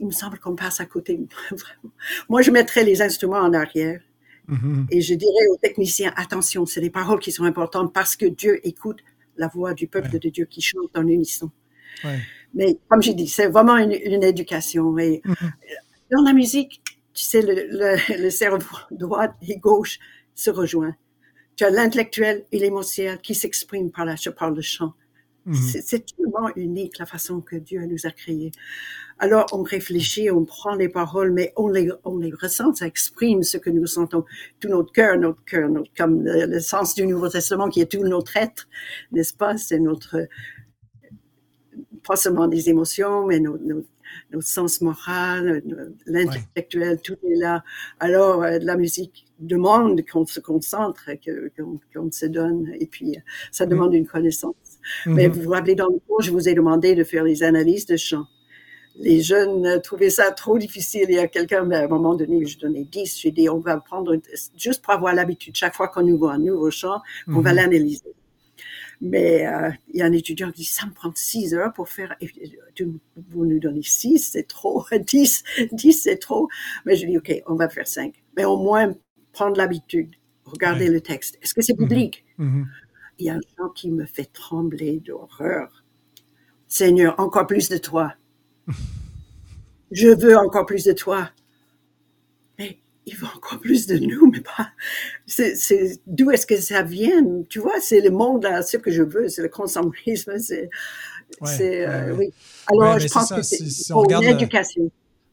il 0.00 0.06
me 0.06 0.12
semble 0.12 0.38
qu'on 0.38 0.54
passe 0.54 0.80
à 0.80 0.86
côté. 0.86 1.18
Moi, 2.28 2.42
je 2.42 2.50
mettrais 2.50 2.84
les 2.84 3.00
instruments 3.02 3.38
en 3.38 3.52
arrière 3.52 4.00
mm-hmm. 4.48 4.86
et 4.90 5.00
je 5.00 5.14
dirais 5.14 5.46
aux 5.50 5.56
techniciens, 5.56 6.12
attention, 6.16 6.66
c'est 6.66 6.80
des 6.80 6.90
paroles 6.90 7.20
qui 7.20 7.32
sont 7.32 7.44
importantes 7.44 7.92
parce 7.92 8.16
que 8.16 8.26
Dieu 8.26 8.60
écoute 8.66 9.00
la 9.36 9.48
voix 9.48 9.72
du 9.72 9.86
peuple 9.86 10.18
de 10.18 10.28
Dieu 10.28 10.46
qui 10.46 10.60
chante 10.60 10.90
en 10.96 11.06
unisson. 11.06 11.50
Mais 12.54 12.78
comme 12.88 13.02
j'ai 13.02 13.14
dit, 13.14 13.28
c'est 13.28 13.48
vraiment 13.48 13.76
une, 13.76 13.92
éducation. 13.92 14.98
Et 14.98 15.22
mm-hmm. 15.24 15.52
dans 16.12 16.22
la 16.22 16.32
musique, 16.32 16.82
tu 17.14 17.24
sais, 17.24 17.42
le, 17.42 18.30
cerveau 18.30 18.58
droit 18.90 19.28
et 19.46 19.58
gauche 19.58 19.98
se 20.34 20.50
rejoignent. 20.50 20.96
Tu 21.56 21.64
as 21.64 21.70
l'intellectuel 21.70 22.44
et 22.52 22.58
l'émotionnel 22.58 23.18
qui 23.20 23.34
s'expriment 23.34 23.90
par, 23.90 24.04
la, 24.04 24.14
par 24.36 24.50
le 24.50 24.62
chant. 24.62 24.92
Mhm. 25.48 25.56
C'est 25.56 26.04
tellement 26.04 26.50
unique 26.56 26.98
la 26.98 27.06
façon 27.06 27.40
que 27.40 27.56
Dieu 27.56 27.80
nous 27.86 28.04
a 28.04 28.10
créés. 28.10 28.52
Alors 29.18 29.46
on 29.52 29.62
réfléchit, 29.62 30.30
on 30.30 30.44
prend 30.44 30.74
les 30.74 30.90
paroles, 30.90 31.32
mais 31.32 31.54
on 31.56 31.68
les, 31.68 31.90
on 32.04 32.18
les 32.18 32.32
ressent, 32.32 32.74
ça 32.74 32.86
exprime 32.86 33.42
ce 33.42 33.56
que 33.56 33.70
nous 33.70 33.86
sentons. 33.86 34.26
Tout 34.60 34.68
notre 34.68 34.92
cœur, 34.92 35.16
notre 35.16 35.42
cœur, 35.44 35.70
comme 35.96 36.22
le, 36.22 36.60
sens 36.60 36.94
du 36.94 37.06
Nouveau 37.06 37.30
Testament 37.30 37.70
qui 37.70 37.80
est 37.80 37.90
tout 37.90 38.04
notre 38.04 38.36
être, 38.36 38.68
n'est-ce 39.10 39.32
pas? 39.32 39.56
C'est 39.56 39.78
notre, 39.78 40.28
pas 42.06 42.16
seulement 42.16 42.46
des 42.46 42.68
émotions, 42.68 43.26
mais 43.26 43.40
notre, 43.40 43.64
notre, 43.64 44.46
sens 44.46 44.82
moral, 44.82 45.62
l'intellectuel, 46.04 47.00
tout 47.00 47.16
est 47.26 47.36
là. 47.36 47.64
Alors 48.00 48.42
euh, 48.42 48.58
la 48.60 48.76
musique 48.76 49.24
demande 49.38 50.02
qu'on 50.06 50.26
se 50.26 50.40
concentre, 50.40 51.10
qu'on 51.94 52.10
se 52.12 52.26
donne, 52.26 52.70
et 52.78 52.86
puis 52.86 53.16
euh, 53.16 53.20
ça 53.50 53.64
mhm. 53.64 53.70
demande 53.70 53.94
une 53.94 54.06
connaissance. 54.06 54.54
Mais 55.06 55.28
mhm. 55.28 55.34
vous 55.34 55.42
vous 55.42 55.50
rappelez, 55.50 55.74
dans 55.74 55.88
le 55.88 55.98
cours, 56.06 56.22
je 56.22 56.30
vous 56.30 56.48
ai 56.48 56.54
demandé 56.54 56.94
de 56.94 57.04
faire 57.04 57.24
les 57.24 57.42
analyses 57.42 57.86
de 57.86 57.96
chant. 57.96 58.26
Les 59.00 59.20
jeunes 59.20 59.80
trouvaient 59.82 60.10
ça 60.10 60.32
trop 60.32 60.58
difficile. 60.58 61.06
Il 61.08 61.14
y 61.14 61.18
a 61.18 61.28
quelqu'un, 61.28 61.64
ben, 61.64 61.82
à 61.82 61.84
un 61.84 61.88
moment 61.88 62.14
donné, 62.14 62.44
je 62.46 62.58
donnais 62.58 62.84
10. 62.84 63.20
J'ai 63.20 63.30
dit, 63.30 63.48
on 63.48 63.58
va 63.58 63.76
prendre, 63.78 64.16
juste 64.56 64.82
pour 64.82 64.92
avoir 64.92 65.14
l'habitude, 65.14 65.54
chaque 65.54 65.74
fois 65.74 65.88
qu'on 65.88 66.06
ouvre 66.08 66.30
un 66.30 66.38
nouveau 66.38 66.70
chant, 66.70 67.00
on 67.28 67.40
va 67.40 67.50
mhm. 67.50 67.56
l'analyser. 67.56 68.14
Mais 69.00 69.46
euh, 69.46 69.70
il 69.92 70.00
y 70.00 70.02
a 70.02 70.06
un 70.06 70.12
étudiant 70.12 70.50
qui 70.50 70.62
dit, 70.62 70.68
ça 70.68 70.86
me 70.86 70.92
prend 70.92 71.12
6 71.14 71.54
heures 71.54 71.72
pour 71.72 71.88
faire, 71.88 72.16
vous 73.30 73.46
nous 73.46 73.60
donnez 73.60 73.82
6, 73.82 74.30
c'est 74.32 74.48
trop, 74.48 74.84
10, 74.92 75.44
10 75.72 75.92
c'est 75.92 76.16
trop. 76.16 76.48
Mais 76.84 76.96
je 76.96 77.06
dis, 77.06 77.16
OK, 77.16 77.42
on 77.46 77.54
va 77.54 77.68
faire 77.68 77.86
5. 77.86 78.14
Mais 78.36 78.44
au 78.44 78.56
moins, 78.56 78.92
prendre 79.32 79.56
l'habitude, 79.56 80.10
regarder 80.44 80.88
le 80.88 81.00
texte. 81.00 81.38
Est-ce 81.42 81.54
que 81.54 81.62
c'est 81.62 81.78
mhm. 81.78 81.86
biblique? 81.86 82.24
Il 83.18 83.26
y 83.26 83.30
a 83.30 83.34
un 83.34 83.40
chant 83.56 83.68
qui 83.70 83.90
me 83.90 84.06
fait 84.06 84.30
trembler 84.32 85.00
d'horreur. 85.00 85.84
Seigneur, 86.68 87.18
encore 87.18 87.46
plus 87.46 87.68
de 87.68 87.78
toi. 87.78 88.14
Je 89.90 90.08
veux 90.08 90.36
encore 90.36 90.66
plus 90.66 90.84
de 90.84 90.92
toi. 90.92 91.30
Mais 92.58 92.78
il 93.06 93.16
veut 93.16 93.26
encore 93.34 93.58
plus 93.58 93.86
de 93.86 93.96
nous, 93.98 94.30
mais 94.30 94.40
pas. 94.40 94.70
C'est, 95.26 96.00
d'où 96.06 96.30
est-ce 96.30 96.46
que 96.46 96.60
ça 96.60 96.82
vient? 96.82 97.24
Tu 97.48 97.58
vois, 97.58 97.80
c'est 97.80 98.00
le 98.00 98.10
monde, 98.10 98.44
là, 98.44 98.62
ce 98.62 98.76
que 98.76 98.90
je 98.90 99.02
veux, 99.02 99.28
c'est 99.28 99.42
le 99.42 99.48
consumérisme, 99.48 100.38
c'est, 100.38 100.68
euh, 101.86 102.14
oui. 102.14 102.32
Alors, 102.70 102.98
je 102.98 103.08
pense 103.08 103.32
que 103.32 103.42
c'est 103.42 103.64
une 103.90 104.24
éducation. 104.24 104.90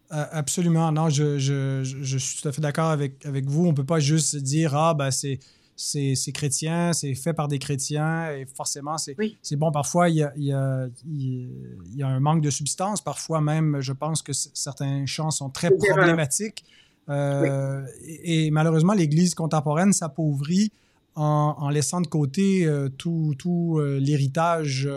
Absolument. 0.10 0.92
Non, 0.92 1.10
je, 1.10 1.38
je, 1.38 1.82
je, 1.84 2.18
suis 2.18 2.42
tout 2.42 2.48
à 2.48 2.52
fait 2.52 2.62
d'accord 2.62 2.92
avec, 2.92 3.26
avec 3.26 3.46
vous. 3.46 3.66
On 3.66 3.72
ne 3.72 3.76
peut 3.76 3.86
pas 3.86 4.00
juste 4.00 4.38
dire, 4.38 4.76
ah, 4.76 4.94
ben, 4.94 5.12
c'est 5.12 5.40
c'est 5.76 6.32
chrétien, 6.34 6.94
c'est 6.94 7.14
fait 7.16 7.34
par 7.34 7.48
des 7.48 7.60
chrétiens 7.60 8.32
et 8.32 8.46
forcément, 8.46 8.98
c'est 8.98 9.16
bon. 9.56 9.72
Parfois, 9.72 10.10
il 10.10 10.16
y, 10.16 10.24
a, 10.24 10.34
il, 10.38 10.46
y 10.46 10.54
a, 10.54 10.88
il 11.06 11.96
y, 11.96 12.04
a, 12.04 12.08
un 12.08 12.20
manque 12.20 12.42
de 12.42 12.50
substance. 12.50 13.02
Parfois 13.02 13.42
même, 13.42 13.82
je 13.82 13.92
pense 13.92 14.22
que 14.22 14.32
certains 14.34 15.06
chants 15.06 15.32
sont 15.32 15.50
très 15.50 15.70
problématiques. 15.72 16.64
Euh, 17.10 17.86
et, 18.04 18.50
malheureusement, 18.52 18.94
l'Église 18.94 19.36
contemporaine 19.36 19.94
s'appauvrit 19.94 20.72
en, 21.16 21.56
en, 21.58 21.70
laissant 21.70 22.02
de 22.02 22.08
côté 22.08 22.66
euh, 22.66 22.90
tout, 22.90 23.36
tout 23.38 23.78
euh, 23.80 24.00
l'héritage 24.00 24.90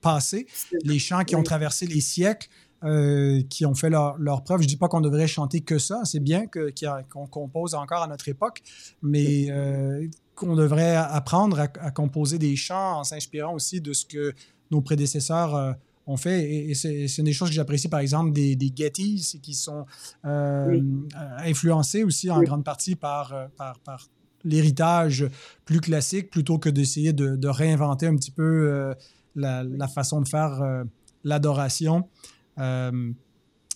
passé, 0.00 0.46
les 0.84 0.98
chants 0.98 1.24
qui 1.24 1.34
ont 1.34 1.42
traversé 1.42 1.86
les 1.86 2.00
siècles. 2.00 2.48
Euh, 2.84 3.40
qui 3.48 3.64
ont 3.64 3.74
fait 3.74 3.88
leur, 3.88 4.18
leur 4.18 4.44
preuve. 4.44 4.60
Je 4.60 4.66
ne 4.66 4.68
dis 4.68 4.76
pas 4.76 4.88
qu'on 4.88 5.00
devrait 5.00 5.26
chanter 5.26 5.62
que 5.62 5.78
ça, 5.78 6.02
c'est 6.04 6.20
bien 6.20 6.44
qu'on 6.46 7.26
compose 7.26 7.74
encore 7.74 8.02
à 8.02 8.06
notre 8.08 8.28
époque, 8.28 8.60
mais 9.00 9.46
euh, 9.48 10.06
qu'on 10.34 10.54
devrait 10.54 10.94
apprendre 10.94 11.60
à, 11.60 11.90
composer 11.90 12.38
des 12.38 12.56
chants 12.56 12.98
en 12.98 13.04
s'inspirant 13.04 13.54
aussi 13.54 13.80
de 13.80 13.94
ce 13.94 14.04
que 14.04 14.34
nos 14.70 14.82
prédécesseurs 14.82 15.54
euh, 15.54 15.72
ont 16.06 16.18
fait. 16.18 16.44
Et, 16.68 16.74
c'est 16.74 17.22
des 17.22 17.32
choses 17.32 17.48
que 17.48 17.54
j'apprécie, 17.54 17.88
par 17.88 18.00
exemple, 18.00 18.32
des, 18.32 18.54
des 18.54 18.70
Gettys 18.76 19.40
qui 19.42 19.54
sont 19.54 19.86
influencés 20.22 22.04
aussi 22.04 22.30
en 22.30 22.42
grande 22.42 22.64
partie 22.64 22.96
par, 22.96 23.48
par, 23.56 23.78
par 23.78 24.08
l'héritage 24.44 25.26
plus 25.64 25.80
classique 25.80 26.28
plutôt 26.28 26.58
que 26.58 26.68
d'essayer 26.68 27.14
de, 27.14 27.34
de, 27.34 27.48
réinventer 27.48 28.08
un 28.08 28.16
petit 28.16 28.32
peu 28.32 28.94
la, 29.36 29.64
la, 29.64 29.88
façon 29.88 30.20
de 30.20 30.28
faire 30.28 30.60
l'adoration. 31.24 32.06
Euh, 32.58 33.12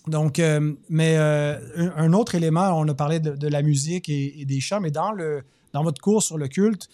donc, 0.07 0.39
euh, 0.39 0.73
mais 0.89 1.17
euh, 1.17 1.57
un 1.95 2.13
autre 2.13 2.35
élément, 2.35 2.71
on 2.79 2.87
a 2.87 2.93
parlé 2.93 3.19
de, 3.19 3.47
la 3.47 3.61
musique 3.61 4.09
et, 4.09 4.45
des 4.45 4.59
chants, 4.59 4.79
mais 4.79 4.91
dans, 4.91 5.11
le, 5.11 5.43
dans 5.73 5.83
votre 5.83 6.01
cours 6.01 6.23
sur 6.23 6.37
le 6.37 6.47
culte, 6.47 6.89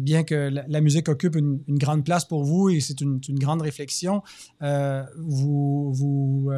bien 0.00 0.24
que 0.24 0.50
la, 0.66 0.80
musique 0.80 1.08
occupe 1.08 1.36
une, 1.36 1.60
grande 1.68 2.04
place 2.04 2.24
pour 2.24 2.42
vous 2.44 2.68
et 2.68 2.80
c'est 2.80 3.00
une, 3.00 3.20
grande 3.30 3.62
réflexion, 3.62 4.22
vous, 4.60 5.92
vous 5.92 6.50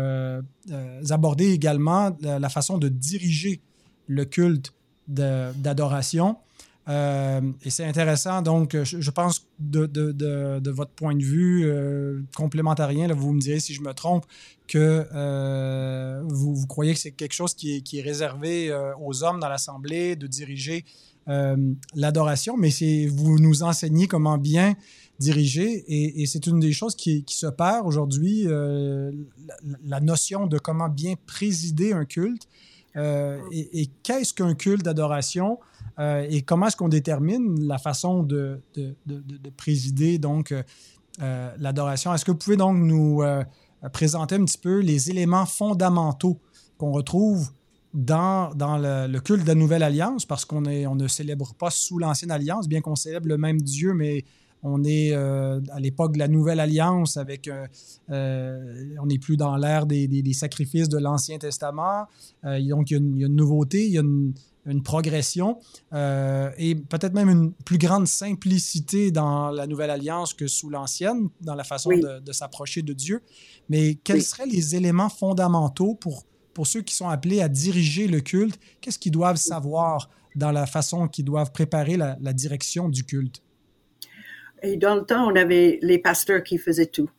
abordez 1.10 1.50
également 1.52 2.16
la, 2.22 2.48
façon 2.48 2.78
de 2.78 2.88
diriger 2.88 3.60
le 4.06 4.24
culte 4.24 4.72
d'adoration. 5.06 6.38
Euh, 6.90 7.40
et 7.62 7.70
c'est 7.70 7.84
intéressant. 7.84 8.42
Donc, 8.42 8.76
je, 8.82 9.10
pense 9.10 9.46
de, 9.58 9.86
de, 9.86 10.70
votre 10.70 10.90
point 10.90 11.14
de 11.14 11.22
vue 11.22 11.64
euh, 11.64 12.20
complémentarien, 12.36 13.06
là, 13.06 13.14
vous 13.14 13.32
me 13.32 13.40
direz 13.40 13.60
si 13.60 13.74
je 13.74 13.82
me 13.82 13.92
trompe, 13.92 14.26
que 14.66 15.06
euh, 15.14 16.20
vous, 16.26 16.66
croyez 16.66 16.94
que 16.94 16.98
c'est 16.98 17.12
quelque 17.12 17.32
chose 17.32 17.54
qui 17.54 17.82
est, 17.92 18.00
réservé 18.00 18.72
aux 19.00 19.22
hommes 19.22 19.40
dans 19.40 19.48
l'Assemblée 19.48 20.16
de 20.16 20.26
diriger 20.26 20.84
l'adoration, 21.94 22.56
mais 22.56 22.70
vous 23.06 23.38
nous 23.38 23.62
enseignez 23.62 24.08
comment 24.08 24.36
bien 24.36 24.74
diriger 25.20 25.84
et, 25.86 26.26
c'est 26.26 26.46
une 26.46 26.58
des 26.58 26.72
choses 26.72 26.96
qui, 26.96 27.24
se 27.28 27.46
perd 27.46 27.86
aujourd'hui, 27.86 28.46
la, 29.84 30.00
notion 30.00 30.46
de 30.46 30.58
comment 30.58 30.88
bien 30.88 31.14
présider 31.26 31.92
un 31.92 32.04
culte. 32.04 32.48
et, 32.96 33.88
qu'est-ce 34.02 34.34
qu'un 34.34 34.54
culte 34.54 34.84
d'adoration 34.84 35.58
et 35.98 36.42
comment 36.42 36.66
est-ce 36.66 36.76
qu'on 36.76 36.88
détermine 36.88 37.66
la 37.66 37.78
façon 37.78 38.22
de, 38.22 38.60
de, 38.74 38.94
de 39.06 39.50
présider 39.56 40.18
donc 40.18 40.54
l'adoration? 41.18 42.14
Est-ce 42.14 42.24
que 42.24 42.30
vous 42.30 42.38
pouvez 42.38 42.56
donc 42.56 42.76
nous 42.76 43.22
présenter 43.92 44.36
un 44.36 44.44
petit 44.44 44.58
peu 44.58 44.80
les 44.80 45.10
éléments 45.10 45.46
fondamentaux 45.46 46.38
qu'on 46.78 46.92
retrouve 46.92 47.50
dans, 47.94 48.52
le, 48.56 49.18
culte 49.18 49.42
de 49.42 49.48
la 49.48 49.54
Nouvelle 49.54 49.82
Alliance, 49.82 50.24
parce 50.24 50.44
qu'on 50.44 50.64
on 50.66 50.94
ne 50.94 51.08
célèbre 51.08 51.54
pas 51.54 51.70
sous 51.70 51.98
l'Ancienne 51.98 52.30
Alliance, 52.30 52.68
bien 52.68 52.80
qu'on 52.80 52.96
célèbre 52.96 53.28
le 53.28 53.38
même 53.38 53.60
Dieu, 53.60 53.94
mais 53.94 54.24
on 54.62 54.84
est 54.84 55.12
euh, 55.12 55.60
à 55.72 55.80
l'époque 55.80 56.12
de 56.12 56.18
la 56.18 56.28
Nouvelle 56.28 56.60
Alliance, 56.60 57.16
avec, 57.16 57.48
euh, 57.48 57.66
euh, 58.10 58.94
on 59.02 59.06
n'est 59.06 59.18
plus 59.18 59.36
dans 59.36 59.56
l'ère 59.56 59.86
des, 59.86 60.06
des, 60.06 60.32
sacrifices 60.34 60.88
de 60.88 60.98
l'Ancien 60.98 61.38
Testament. 61.38 62.06
donc, 62.44 62.90
il 62.90 62.92
y, 62.92 62.94
a 62.94 62.98
une, 62.98 63.16
il 63.16 63.20
y, 63.20 63.24
a 63.24 63.26
une, 63.26 63.36
nouveauté, 63.36 63.86
il 63.86 63.92
y 63.92 63.98
a 63.98 64.02
une, 64.02 64.34
une 64.70 64.82
progression 64.82 65.58
et 65.92 66.74
peut-être 66.74 67.14
même 67.14 67.28
une 67.28 67.52
plus 67.52 67.78
grande 67.78 68.06
simplicité 68.06 69.10
dans 69.10 69.50
la 69.50 69.66
Nouvelle 69.66 69.90
Alliance 69.90 70.34
que 70.34 70.46
sous 70.46 70.70
l'Ancienne, 70.70 71.28
dans 71.40 71.54
la 71.54 71.64
façon 71.64 71.90
de, 71.90 72.20
de 72.20 72.32
s'approcher 72.32 72.82
de 72.82 72.92
Dieu. 72.92 73.22
Mais 73.68 73.96
quels 73.96 74.22
seraient 74.22 74.46
les 74.46 74.76
éléments 74.76 75.08
fondamentaux 75.08 75.94
pour 75.94 76.24
pour 76.54 76.66
ceux 76.66 76.82
qui 76.82 76.94
sont 76.94 77.08
appelés 77.08 77.40
à 77.40 77.48
diriger 77.48 78.06
le 78.06 78.20
culte, 78.20 78.58
qu'est-ce 78.80 78.98
qu'ils 78.98 79.12
doivent 79.12 79.36
savoir 79.36 80.10
dans 80.34 80.52
la 80.52 80.66
façon 80.66 81.08
qu'ils 81.08 81.24
doivent 81.24 81.52
préparer 81.52 81.96
la, 81.96 82.16
direction 82.32 82.88
du 82.88 83.04
culte? 83.04 83.42
Et 84.62 84.76
dans 84.76 84.94
le 84.94 85.02
temps, 85.02 85.26
on 85.26 85.36
avait 85.36 85.78
les 85.82 85.98
pasteurs 85.98 86.42
qui 86.42 86.58
faisaient 86.58 86.86
tout, 86.86 87.10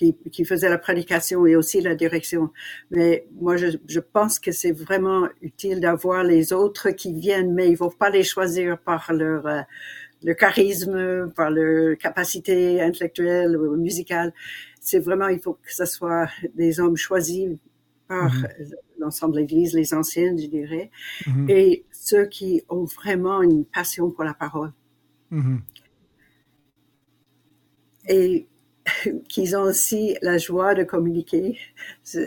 qui, 0.00 0.16
qui 0.32 0.44
faisaient 0.46 0.70
la 0.70 0.78
prédication 0.78 1.44
et 1.44 1.56
aussi 1.56 1.82
la 1.82 1.94
direction. 1.94 2.50
Mais 2.90 3.26
moi, 3.38 3.56
je, 3.58 3.66
je 3.86 4.00
pense 4.00 4.38
que 4.38 4.50
c'est 4.50 4.72
vraiment 4.72 5.28
utile 5.42 5.80
d'avoir 5.80 6.24
les 6.24 6.54
autres 6.54 6.90
qui 6.90 7.12
viennent, 7.12 7.52
mais 7.52 7.66
il 7.66 7.72
ne 7.72 7.76
faut 7.76 7.90
pas 7.90 8.08
les 8.08 8.24
choisir 8.24 8.78
par 8.78 9.12
leur, 9.12 9.46
euh, 9.46 10.34
charisme, 10.34 11.30
par 11.36 11.50
leur 11.50 11.98
capacité 11.98 12.80
intellectuelle 12.80 13.58
ou 13.58 13.76
musicale. 13.76 14.32
C'est 14.80 15.00
vraiment, 15.00 15.28
il 15.28 15.38
faut 15.38 15.54
que 15.54 15.74
ce 15.74 15.84
soit 15.84 16.30
des 16.54 16.80
hommes 16.80 16.96
choisis 16.96 17.50
par 18.08 18.32
mm-hmm. 18.34 18.72
l'ensemble 18.98 19.34
de 19.34 19.40
l'Église, 19.40 19.74
les 19.74 19.92
anciennes, 19.92 20.38
je 20.38 20.46
dirais, 20.46 20.90
mm-hmm. 21.26 21.50
et 21.50 21.84
ceux 21.92 22.24
qui 22.24 22.62
ont 22.70 22.84
vraiment 22.84 23.42
une 23.42 23.66
passion 23.66 24.10
pour 24.10 24.24
la 24.24 24.32
parole. 24.32 24.72
Mm-hmm. 25.30 25.58
Et 28.08 28.46
qu'ils 29.28 29.56
ont 29.56 29.62
aussi 29.62 30.16
la 30.22 30.38
joie 30.38 30.74
de 30.74 30.84
communiquer. 30.84 31.58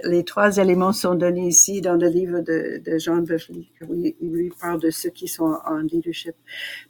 Les 0.06 0.24
trois 0.24 0.58
éléments 0.58 0.94
sont 0.94 1.16
donnés 1.16 1.48
ici 1.48 1.82
dans 1.82 1.96
le 1.96 2.08
livre 2.08 2.40
de, 2.40 2.82
de 2.84 2.98
Jean 2.98 3.18
Beverly, 3.18 3.70
où 3.88 3.96
il, 3.96 4.16
lui 4.22 4.52
parle 4.60 4.80
de 4.80 4.90
ceux 4.90 5.10
qui 5.10 5.28
sont 5.28 5.58
en 5.66 5.78
leadership, 5.78 6.36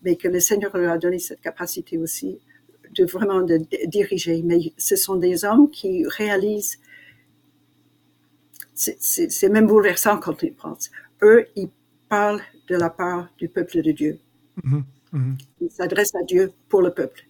mais 0.03 0.15
que 0.15 0.27
le 0.27 0.39
Seigneur 0.39 0.75
leur 0.77 0.93
a 0.93 0.97
donné 0.97 1.19
cette 1.19 1.41
capacité 1.41 1.97
aussi 1.97 2.39
de 2.95 3.05
vraiment 3.05 3.41
de 3.41 3.59
diriger. 3.88 4.41
Mais 4.43 4.73
ce 4.77 4.95
sont 4.95 5.15
des 5.15 5.45
hommes 5.45 5.69
qui 5.69 6.05
réalisent 6.07 6.79
c'est 8.75 9.49
même 9.49 9.67
bouleversant 9.67 10.17
quand 10.17 10.41
ils 10.43 10.53
pensent. 10.53 10.91
Eux, 11.21 11.45
ils 11.55 11.69
parlent 12.09 12.41
de 12.67 12.75
la 12.75 12.89
part 12.89 13.29
du 13.38 13.47
peuple 13.47 13.81
de 13.81 13.91
Dieu. 13.91 14.19
Mm-hmm. 14.63 14.83
Mm-hmm. 15.13 15.45
Ils 15.62 15.71
s'adressent 15.71 16.15
à 16.15 16.23
Dieu 16.23 16.51
pour 16.69 16.81
le 16.81 16.91
peuple. 16.91 17.23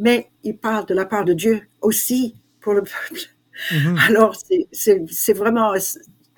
Mais 0.00 0.30
ils 0.42 0.58
parlent 0.58 0.86
de 0.86 0.94
la 0.94 1.04
part 1.04 1.24
de 1.24 1.32
Dieu 1.32 1.62
aussi 1.80 2.34
pour 2.60 2.74
le 2.74 2.82
peuple. 2.82 3.20
Mm-hmm. 3.70 3.98
Alors, 4.08 4.34
c'est 4.72 5.32
vraiment... 5.32 5.72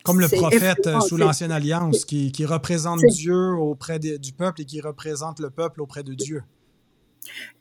Comme 0.04 0.20
le 0.20 0.28
prophète 0.28 0.88
sous 1.06 1.16
l'Ancienne 1.16 1.52
Alliance 1.52 2.04
qui, 2.04 2.32
qui 2.32 2.44
représente 2.44 3.00
Dieu 3.12 3.52
auprès 3.54 4.00
du 4.00 4.32
peuple 4.32 4.62
et 4.62 4.64
qui 4.64 4.80
représente 4.80 5.38
le 5.38 5.48
peuple 5.48 5.80
auprès 5.80 6.02
de 6.02 6.12
Dieu. 6.12 6.42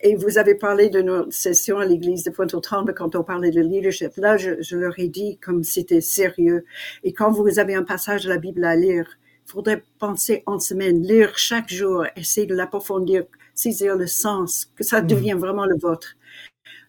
Et 0.00 0.16
vous 0.16 0.38
avez 0.38 0.54
parlé 0.54 0.88
de 0.90 1.00
nos 1.00 1.30
sessions 1.30 1.78
à 1.78 1.84
l'église 1.84 2.24
de 2.24 2.30
Pointe-aux-Trembles 2.30 2.94
quand 2.94 3.14
on 3.14 3.22
parlait 3.22 3.50
de 3.50 3.60
leadership. 3.60 4.12
Là, 4.16 4.36
je, 4.36 4.76
leur 4.76 4.98
ai 4.98 5.08
dit 5.08 5.38
comme 5.38 5.62
c'était 5.62 6.00
sérieux. 6.00 6.64
Et 7.04 7.12
quand 7.12 7.30
vous 7.30 7.58
avez 7.58 7.74
un 7.74 7.84
passage 7.84 8.24
de 8.24 8.28
la 8.28 8.38
Bible 8.38 8.64
à 8.64 8.76
lire, 8.76 9.06
il 9.46 9.52
faudrait 9.52 9.84
penser 9.98 10.42
en 10.46 10.58
semaine, 10.58 11.02
lire 11.02 11.36
chaque 11.36 11.72
jour, 11.72 12.04
essayer 12.16 12.46
de 12.46 12.54
l'approfondir, 12.54 13.24
saisir 13.54 13.96
le 13.96 14.06
sens, 14.06 14.70
que 14.76 14.84
ça 14.84 15.02
mm. 15.02 15.06
devienne 15.06 15.38
vraiment 15.38 15.66
le 15.66 15.76
vôtre. 15.76 16.16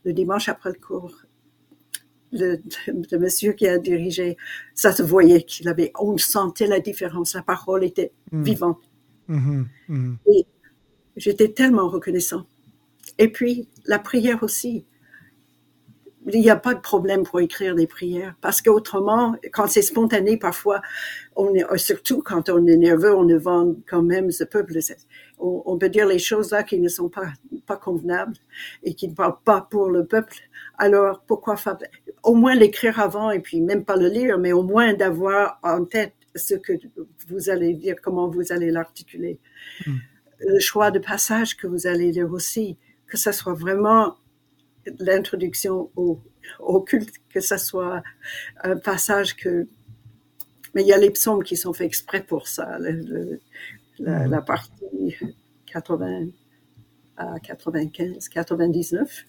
Le 0.06 0.14
dimanche 0.14 0.50
après 0.50 0.72
le 0.72 0.80
cours, 0.80 1.16
le, 2.34 2.60
monsieur 3.18 3.54
qui 3.54 3.68
a 3.68 3.78
dirigé, 3.78 4.38
ça 4.74 4.92
se 4.92 5.04
voyait 5.04 5.44
qu'il 5.44 5.68
avait, 5.70 5.92
on 6.00 6.18
sentait 6.18 6.68
la 6.68 6.80
différence, 6.80 7.36
la 7.36 7.44
parole 7.44 7.84
était 7.84 8.12
mm. 8.32 8.44
vivante. 8.44 8.82
Mm-hmm. 9.30 9.66
Mm-hmm. 9.90 10.16
Et 10.34 10.46
j'étais 11.16 11.50
tellement 11.50 11.88
reconnaissant. 11.88 12.46
Et 13.18 13.32
puis, 13.32 13.68
la 13.86 14.00
prière 14.00 14.44
aussi. 14.44 14.86
Il 16.26 16.40
n'y 16.40 16.50
a 16.50 16.56
pas 16.56 16.74
de 16.74 16.80
problème 16.80 17.24
pour 17.24 17.42
écrire 17.42 17.76
des 17.76 17.86
prières 17.86 18.34
parce 18.40 18.62
qu'autrement, 18.62 19.36
quand 19.52 19.68
c'est 19.68 19.82
spontané, 19.82 20.38
parfois, 20.38 20.82
on 21.36 21.54
est, 21.54 21.66
surtout 21.78 22.22
quand 22.22 22.48
on 22.48 22.66
est 22.66 22.78
nerveux, 22.78 23.14
on 23.14 23.28
vend 23.38 23.76
quand 23.86 24.02
même 24.02 24.32
ce 24.32 24.46
peuple. 24.46 24.80
On, 25.40 25.78
peut 25.78 25.90
dire 25.90 26.08
les 26.08 26.20
choses 26.20 26.52
là 26.52 26.64
qui 26.64 26.80
ne 26.80 26.88
sont 26.88 27.10
pas, 27.10 27.34
pas 27.66 27.76
convenables 27.76 28.36
et 28.84 28.94
qui 28.94 29.10
ne 29.10 29.14
parlent 29.14 29.40
pas 29.44 29.68
pour 29.70 29.90
le 29.90 30.06
peuple. 30.06 30.38
Alors, 30.78 31.22
pourquoi 31.28 31.58
faire, 31.58 31.78
au 32.24 32.36
moins 32.36 32.56
l'écrire 32.56 33.00
avant 33.00 33.30
et 33.30 33.40
puis 33.40 33.60
même 33.60 33.84
pas 33.84 33.98
le 33.98 34.08
lire, 34.08 34.38
mais 34.38 34.54
au 34.54 34.64
moins 34.64 34.94
d'avoir 34.94 35.60
en 35.64 35.84
tête 35.84 36.14
ce 36.36 36.56
que 36.56 36.74
vous 37.28 37.50
allez 37.50 37.74
dire, 37.74 37.96
comment 38.02 38.30
vous 38.30 38.52
allez 38.52 38.72
l'articuler. 38.72 39.40
Hmm. 39.86 39.98
Le 40.40 40.60
choix 40.60 40.92
de 40.92 41.00
passage 41.00 41.58
que 41.58 41.68
vous 41.68 41.88
allez 41.88 42.12
lire 42.12 42.32
aussi 42.32 42.78
que 43.14 43.20
ce 43.20 43.32
soit 43.32 43.54
vraiment 43.54 44.18
l'introduction 44.98 45.92
au, 45.96 46.20
au, 46.60 46.82
culte, 46.82 47.14
que 47.30 47.42
ce 47.42 47.58
soit 47.58 48.02
un 48.64 48.76
passage 48.76 49.36
que... 49.36 49.68
Mais 50.74 50.82
il 50.82 50.88
y 50.88 50.94
a 50.94 50.98
les 50.98 51.12
psaumes 51.12 51.44
qui 51.44 51.56
sont 51.56 51.74
faits 51.74 51.86
exprès 51.86 52.24
pour 52.24 52.48
ça, 52.48 52.80
la, 54.04 54.28
la, 54.28 54.42
partie 54.42 55.16
80 55.66 56.28
à 57.18 57.40
95, 57.40 58.30
99. 58.30 59.26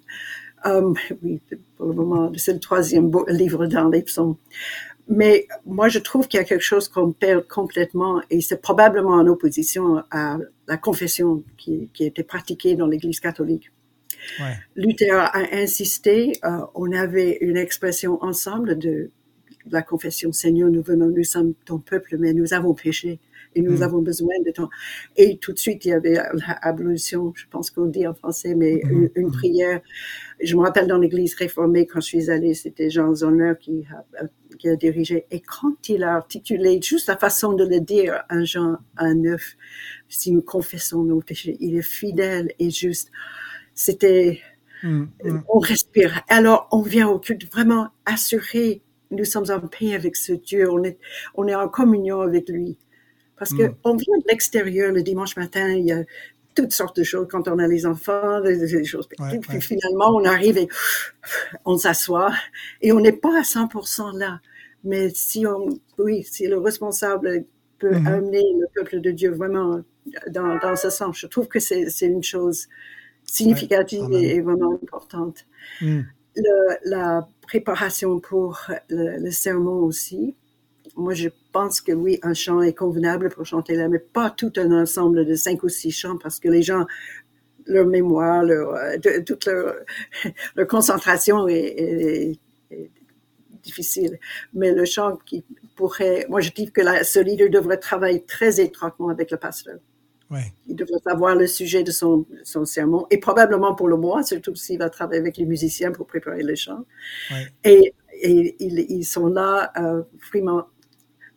Um, 0.65 0.95
oui, 1.23 1.41
pour 1.77 1.87
le 1.89 1.95
moment, 1.95 2.33
c'est 2.37 2.55
le 2.55 2.61
troisième 2.61 3.11
livre 3.29 3.67
dans 3.67 3.89
les 3.89 4.03
psaumes. 4.03 4.37
Mais 5.07 5.47
moi, 5.67 5.89
je 5.89 5.99
trouve 5.99 6.27
qu'il 6.29 6.39
y 6.39 6.41
a 6.41 6.45
quelque 6.45 6.63
chose 6.63 6.89
qu'on 6.89 7.13
perd 7.13 7.47
complètement 7.47 8.23
et 8.31 8.41
c'est 8.41 8.63
probablement 8.63 9.13
en 9.13 9.27
opposition 9.27 10.03
à 10.11 10.39
la 10.67 10.77
confession 10.79 11.45
qui, 11.59 11.91
qui 11.93 12.05
était 12.05 12.23
pratiquée 12.23 12.75
dans 12.75 12.87
l'Église 12.87 13.21
catholique. 13.21 13.71
Ouais. 14.41 14.57
Luther 14.75 15.19
a 15.19 15.37
insisté, 15.53 16.33
euh, 16.45 16.61
on 16.75 16.93
avait 16.93 17.37
une 17.43 17.59
expression 17.59 18.23
ensemble 18.25 18.79
de, 18.79 19.11
la 19.71 19.83
confession, 19.83 20.33
Seigneur, 20.33 20.71
nous 20.71 20.83
venons, 20.83 21.09
nous 21.09 21.25
sommes 21.25 21.55
ton 21.65 21.79
peuple, 21.79 22.17
mais 22.19 22.33
nous 22.33 22.53
avons 22.53 22.75
péché 22.75 23.19
et 23.55 23.63
nous 23.63 23.79
mm. 23.79 23.83
avons 23.83 24.03
besoin 24.03 24.35
de 24.45 24.51
ton. 24.51 24.69
Et 25.17 25.39
tout 25.39 25.53
de 25.53 25.59
suite, 25.59 25.85
il 25.85 25.89
y 25.89 25.93
avait 25.93 26.19
l'ablution, 26.63 27.33
je 27.35 27.45
pense 27.51 27.71
qu'on 27.71 27.87
dit 27.87 28.07
en 28.07 28.15
français, 28.15 28.55
mais 28.55 28.81
mm. 28.85 29.09
une, 29.17 29.31
prière. 29.31 29.81
Je 30.41 30.57
me 30.57 30.63
rappelle 30.63 30.87
dans 30.87 30.99
l'église 30.99 31.35
réformée, 31.35 31.87
quand 31.87 32.01
je 32.01 32.07
suis 32.07 32.31
allée, 32.31 32.55
c'était 32.55 32.91
Jean 32.91 33.15
Zonner 33.15 33.55
qui 33.61 33.85
a, 33.91 34.27
qui 34.59 34.69
a 34.69 34.77
dirigé. 34.77 35.27
Et 35.31 35.41
quand 35.41 35.89
il 35.89 36.05
a 36.05 36.15
articulé 36.15 36.81
juste 36.83 37.09
la 37.09 37.17
façon 37.17 37.53
de 37.53 37.65
le 37.65 37.81
dire, 37.81 38.23
un 38.29 38.45
Jean 38.45 38.79
1.9, 38.99 39.41
si 40.09 40.33
nous 40.33 40.43
confessons 40.43 41.05
nos 41.05 41.21
péchés, 41.21 41.57
il 41.61 41.77
est 41.77 41.83
fidèle 41.83 42.53
et 42.59 42.71
juste 42.71 43.11
c'était, 43.75 44.41
mm, 44.83 45.07
mm. 45.25 45.43
on 45.49 45.59
respire. 45.59 46.23
Alors, 46.29 46.69
on 46.71 46.83
vient 46.83 47.09
au 47.09 47.19
culte 47.19 47.51
vraiment 47.53 47.89
assuré. 48.07 48.83
Nous 49.11 49.25
sommes 49.25 49.51
en 49.51 49.61
paix 49.61 49.95
avec 49.95 50.17
ce 50.17 50.33
Dieu. 50.33 50.71
On 50.71 50.83
est, 50.85 50.99
on 51.35 51.47
est 51.47 51.55
en 51.55 51.69
communion 51.69 52.21
avec 52.21 52.49
lui. 52.49 52.79
Parce 53.39 53.53
que 53.53 53.65
mm. 53.65 53.75
on 53.85 53.97
vient 53.97 54.19
de 54.19 54.25
l'extérieur 54.29 54.93
le 54.93 55.03
dimanche 55.03 55.37
matin. 55.37 55.69
Il 55.71 55.87
y 55.87 55.93
a 55.93 56.03
toutes 56.55 56.73
sortes 56.73 56.97
de 56.97 57.03
choses 57.03 57.27
quand 57.29 57.49
on 57.49 57.59
a 57.59 57.67
les 57.67 57.85
enfants, 57.85 58.41
des, 58.41 58.85
choses. 58.85 59.09
puis, 59.09 59.61
finalement, 59.61 60.15
on 60.15 60.25
arrive 60.25 60.57
et 60.57 60.69
on 61.65 61.77
s'assoit 61.77 62.33
et 62.81 62.93
on 62.93 63.01
n'est 63.01 63.13
pas 63.13 63.39
à 63.39 63.43
100% 63.43 64.17
là. 64.19 64.41
Mais 64.85 65.11
si 65.11 65.47
on, 65.47 65.69
oui, 65.99 66.23
si 66.23 66.47
le 66.47 66.59
responsable 66.59 67.45
peut 67.79 67.93
mm-hmm. 67.93 68.07
amener 68.07 68.43
le 68.61 68.67
peuple 68.75 69.01
de 69.01 69.11
Dieu 69.11 69.31
vraiment 69.31 69.81
dans, 70.31 70.59
dans 70.59 70.77
ce 70.77 70.91
sens, 70.91 71.19
je 71.19 71.27
trouve 71.27 71.49
que 71.49 71.59
c'est 71.59 71.89
une 72.03 72.23
chose 72.23 72.69
significative 73.25 74.13
et, 74.13 74.41
vraiment 74.41 74.75
importante. 74.83 75.47
Hmm. 75.81 76.03
la 76.85 77.27
préparation 77.43 78.21
pour 78.21 78.61
le, 78.89 79.31
sermon 79.31 79.79
aussi. 79.85 80.35
Moi, 80.97 81.15
je 81.15 81.29
pense 81.53 81.81
que 81.81 81.93
oui, 81.93 82.19
un 82.23 82.35
chant 82.35 82.63
est 82.63 82.75
convenable 82.75 83.29
pour 83.29 83.45
chanter 83.45 83.75
là, 83.75 83.89
mais 83.89 83.99
pas 83.99 84.31
tout 84.31 84.53
un 84.57 84.71
ensemble 84.73 85.25
de 85.25 85.35
cinq 85.35 85.63
ou 85.63 85.69
six 85.69 85.91
chants 85.91 86.19
parce 86.19 86.39
que 86.39 86.49
les 86.49 86.63
gens, 86.63 86.87
leur 87.67 87.87
mémoire, 87.87 88.45
leur, 88.45 88.75
euh, 88.75 88.97
toute 89.25 89.47
leur, 89.47 89.75
leur 90.57 90.67
concentration 90.67 91.49
est, 91.49 92.39
difficile. 93.63 94.19
Mais 94.53 94.73
le 94.73 94.85
chant 94.85 95.17
qui 95.25 95.43
pourrait, 95.75 96.27
moi, 96.29 96.43
je 96.43 96.51
dis 96.51 96.71
que 96.71 96.83
la, 96.83 97.03
ce 97.03 97.19
leader 97.19 97.49
devrait 97.49 97.79
travailler 97.79 98.23
très 98.23 98.61
étroitement 98.61 99.09
avec 99.09 99.31
le 99.31 99.39
pasteur. 99.39 99.79
Il 100.67 100.75
devrait 100.75 100.99
savoir 101.07 101.37
le 101.37 101.47
sujet 101.47 101.83
de 101.83 101.91
son, 101.91 102.27
son, 102.43 102.65
sermon 102.65 103.07
et 103.11 103.19
probablement 103.19 103.75
pour 103.75 103.89
le 103.89 103.97
mois, 103.97 104.23
surtout 104.23 104.55
s'il 104.55 104.79
va 104.79 104.91
travailler 104.91 105.21
avec 105.21 105.37
les 105.37 105.45
musiciens 105.45 105.93
pour 105.93 106.07
préparer 106.07 106.43
le 106.43 106.55
chant. 106.55 106.85
Et, 107.63 107.95
et 108.21 108.57
ils, 108.59 109.05
sont 109.05 109.27
là 109.27 109.73
euh, 109.79 110.03
vraiment 110.31 110.67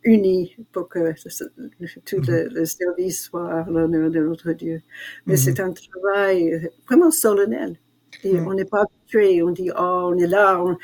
unis 0.07 0.55
pour 0.71 0.87
que 0.87 0.99
tout 2.05 2.21
le, 2.21 2.49
mhm. 2.49 2.65
service 2.65 3.25
soit 3.25 3.51
à 3.51 3.69
l'honneur 3.69 4.09
de 4.09 4.19
notre 4.19 4.53
Dieu. 4.53 4.81
Mais 5.25 5.33
mhm. 5.33 5.37
c'est 5.37 5.59
un 5.59 5.71
travail 5.71 6.69
vraiment 6.87 7.11
solennel. 7.11 7.77
Et 8.23 8.39
on 8.39 8.53
n'est 8.53 8.65
pas 8.65 8.83
habitué, 8.83 9.43
on 9.43 9.51
dit, 9.51 9.69
oh, 9.77 10.11
on 10.11 10.17
est 10.17 10.27
là, 10.27 10.63
on, 10.63 10.77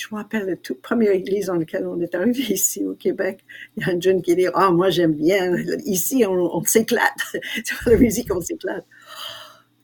je 0.00 0.06
me 0.12 0.20
rappelle 0.20 0.46
la 0.46 0.56
toute 0.56 0.80
première 0.80 1.12
église 1.12 1.46
dans 1.46 1.56
laquelle 1.56 1.86
on 1.86 2.00
est 2.00 2.14
arrivé 2.14 2.42
ici 2.54 2.84
au 2.86 2.94
Québec. 2.94 3.44
Il 3.76 3.86
y 3.86 3.90
a 3.90 3.94
un 3.94 4.00
jeune 4.00 4.22
qui 4.22 4.34
dit, 4.34 4.46
oh, 4.54 4.72
moi 4.72 4.90
j'aime 4.90 5.14
bien. 5.14 5.54
Ici, 5.84 6.24
on, 6.26 6.62
s'éclate. 6.64 7.18
Sur 7.64 7.90
la 7.90 7.96
musique, 7.96 8.34
on 8.34 8.40
s'éclate. 8.40 8.86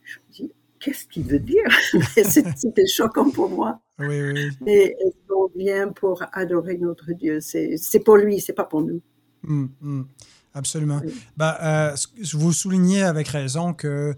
Je 0.03 0.17
me 0.17 0.33
dis, 0.33 0.53
qu'est-ce 0.79 1.05
qu'il 1.07 1.23
veut 1.23 1.39
dire? 1.39 1.69
C'était 2.23 2.87
choquant 2.87 3.29
pour 3.29 3.49
moi. 3.49 3.79
Oui, 3.99 4.21
oui. 4.21 4.49
Mais 4.61 4.95
on 5.29 5.49
vient 5.57 5.89
pour 5.89 6.23
adorer 6.33 6.77
notre 6.77 7.11
Dieu. 7.13 7.39
C'est 7.41 7.99
pour 8.03 8.17
lui, 8.17 8.39
c'est 8.39 8.53
pas 8.53 8.63
pour 8.65 8.81
nous. 8.81 9.01
Hum, 9.47 9.69
hum. 9.81 10.07
Absolument. 10.53 11.01
Bah, 11.35 11.57
euh, 11.61 11.95
vous 12.33 12.51
soulignez 12.51 13.03
avec 13.03 13.27
raison 13.27 13.73
que 13.73 14.15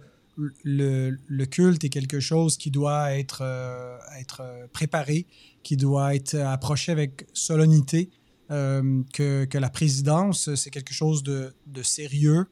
le, 0.63 1.17
le, 1.27 1.45
culte 1.45 1.83
est 1.83 1.89
quelque 1.89 2.19
chose 2.19 2.57
qui 2.57 2.71
doit 2.71 3.13
être, 3.13 3.41
euh, 3.43 3.97
être 4.19 4.41
préparé, 4.71 5.25
qui 5.63 5.75
doit 5.75 6.15
être 6.15 6.35
approché 6.35 6.91
avec 6.91 7.27
solennité, 7.33 8.09
euh, 8.51 9.01
que, 9.13 9.45
que, 9.45 9.57
la 9.57 9.69
présidence, 9.69 10.53
c'est 10.55 10.69
quelque 10.69 10.93
chose 10.93 11.23
de, 11.23 11.53
de 11.67 11.83
sérieux. 11.83 12.45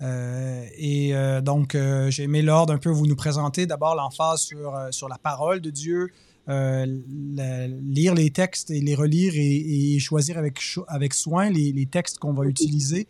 Euh, 0.00 0.64
et 0.76 1.12
donc, 1.42 1.76
j'ai 2.08 2.24
aimé 2.24 2.42
l'ordre 2.42 2.72
un 2.72 2.78
peu 2.78 2.90
vous 2.90 3.06
nous 3.06 3.16
présenter 3.16 3.66
d'abord 3.66 3.94
l'emphase 3.94 4.40
sur, 4.40 4.74
sur 4.90 5.08
la 5.08 5.18
parole 5.18 5.60
de 5.60 5.70
Dieu, 5.70 6.08
lire 6.46 8.14
les 8.14 8.30
textes 8.30 8.70
et 8.70 8.80
les 8.80 8.94
relire 8.94 9.32
et, 9.36 9.94
et 9.94 9.98
choisir 9.98 10.38
avec, 10.38 10.60
avec 10.88 11.14
soin 11.14 11.50
les, 11.50 11.72
les 11.72 11.86
textes 11.86 12.18
qu'on 12.18 12.32
va 12.32 12.44
utiliser 12.44 13.06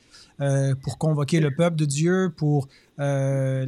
pour 0.83 0.99
convoquer 0.99 1.41
le 1.41 1.55
peuple 1.55 1.77
de 1.77 1.85
Dieu, 1.85 2.33
pour 2.37 2.69
euh, 3.01 3.67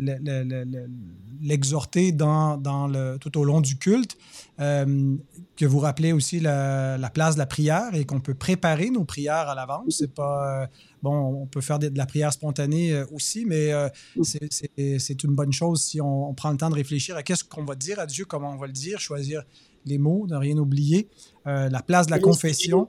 l'exhorter 1.43 2.13
dans, 2.13 2.57
dans 2.57 2.87
le, 2.87 3.19
tout 3.21 3.37
au 3.39 3.45
long 3.45 3.61
du 3.61 3.77
culte, 3.77 4.17
euh, 4.61 5.17
que 5.57 5.67
vous 5.67 5.81
rappelez 5.81 6.13
aussi 6.13 6.39
la, 6.39 7.11
place 7.13 7.35
de 7.35 7.41
la 7.41 7.47
prière 7.47 7.95
et 7.95 8.05
qu'on 8.05 8.21
peut 8.21 8.35
préparer 8.35 8.91
nos 8.91 9.05
prières 9.05 9.49
à 9.49 9.55
l'avance. 9.55 9.97
C'est 9.99 10.15
pas 10.15 10.63
euh, 10.63 10.67
bon, 11.09 11.43
on 11.43 11.47
peut 11.47 11.61
faire 11.61 11.79
de, 11.79 11.91
la 11.95 12.07
prière 12.07 12.33
spontanée 12.33 13.03
aussi, 13.13 13.45
mais 13.45 13.73
c'est 14.23 15.25
une 15.25 15.35
bonne 15.35 15.53
chose 15.53 15.83
si 15.83 16.01
on, 16.01 16.35
prend 16.35 16.51
le 16.51 16.57
temps 16.57 16.71
de 16.71 16.75
réfléchir 16.75 17.17
à 17.17 17.23
qu'est-ce 17.23 17.45
qu'on 17.45 17.65
va 17.65 17.75
dire 17.75 17.99
à 17.99 18.07
Dieu, 18.07 18.25
comment 18.25 18.53
on 18.53 18.57
va 18.57 18.67
le 18.67 18.73
dire, 18.73 19.01
choisir 19.01 19.43
les 19.85 19.99
mots, 19.99 20.27
ne 20.29 20.37
rien 20.37 20.57
oublier. 20.59 21.09
la 21.45 21.83
place 21.83 22.07
de 22.07 22.11
la 22.11 22.19
confession 22.19 22.89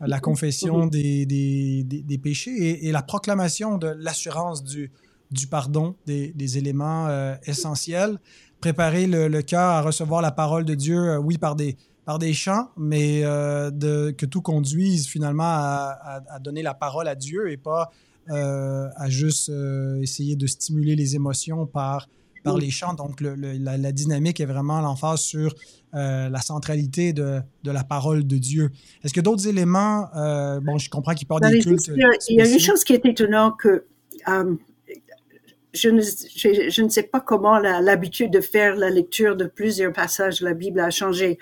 la 0.00 0.20
confession 0.20 0.86
des, 0.86 1.24
des, 1.24 1.82
des, 1.82 2.18
péchés 2.18 2.50
et, 2.50 2.88
et, 2.88 2.92
la 2.92 3.00
proclamation 3.00 3.78
de 3.78 3.86
l'assurance 3.98 4.62
du, 4.62 4.92
du 5.30 5.46
pardon, 5.46 5.94
des, 6.06 6.58
éléments 6.58 7.06
euh, 7.08 7.34
essentiels. 7.46 8.18
Préparer 8.60 9.06
le, 9.06 9.42
cœur 9.42 9.68
à 9.70 9.82
recevoir 9.82 10.22
la 10.22 10.32
parole 10.32 10.64
de 10.64 10.74
Dieu, 10.74 10.98
euh, 10.98 11.18
oui, 11.18 11.38
par 11.38 11.56
des, 11.56 11.76
par 12.06 12.18
des 12.18 12.32
chants, 12.32 12.70
mais 12.78 13.22
euh, 13.24 13.70
de, 13.70 14.12
que 14.12 14.24
tout 14.24 14.40
conduise 14.40 15.06
finalement 15.06 15.44
à, 15.44 16.38
donner 16.40 16.62
la 16.62 16.72
parole 16.72 17.08
à 17.08 17.14
Dieu 17.14 17.50
et 17.50 17.58
pas 17.58 17.90
à 18.28 19.08
juste 19.08 19.52
essayer 20.00 20.34
de 20.34 20.46
stimuler 20.46 20.96
les 20.96 21.14
émotions 21.14 21.66
par, 21.66 22.08
par 22.42 22.56
les 22.56 22.70
chants. 22.70 22.94
Donc, 22.94 23.20
la, 23.20 23.92
dynamique 23.92 24.40
est 24.40 24.46
vraiment 24.46 24.80
l'emphase 24.80 25.20
sur 25.20 25.54
la 25.92 26.40
centralité 26.40 27.12
de, 27.12 27.40
de, 27.62 27.70
la 27.70 27.84
parole 27.84 28.26
de 28.26 28.36
Dieu. 28.36 28.70
Est-ce 29.04 29.12
que 29.12 29.20
d'autres 29.20 29.46
éléments, 29.46 30.08
bon, 30.62 30.78
je 30.78 30.88
comprends 30.88 31.14
qu'il 31.14 31.28
parle 31.28 31.50
des 31.50 31.58
cultes. 31.58 31.90
Il 32.28 32.36
y 32.36 32.40
a 32.40 32.48
une 32.48 32.58
chose 32.58 32.82
qui 32.82 32.94
est 32.94 33.04
étonnante 33.04 33.54
que 33.60 33.84
je 35.76 35.88
ne, 35.90 36.00
je, 36.02 36.82
ne 36.82 36.88
sais 36.88 37.02
pas 37.02 37.20
comment 37.20 37.58
l'habitude 37.58 38.32
de 38.32 38.40
faire 38.40 38.76
la 38.76 38.90
lecture 38.90 39.36
de 39.36 39.44
plusieurs 39.44 39.92
passages 39.92 40.40
de 40.40 40.46
la 40.46 40.54
Bible 40.54 40.80
a 40.80 40.90
changé. 40.90 41.38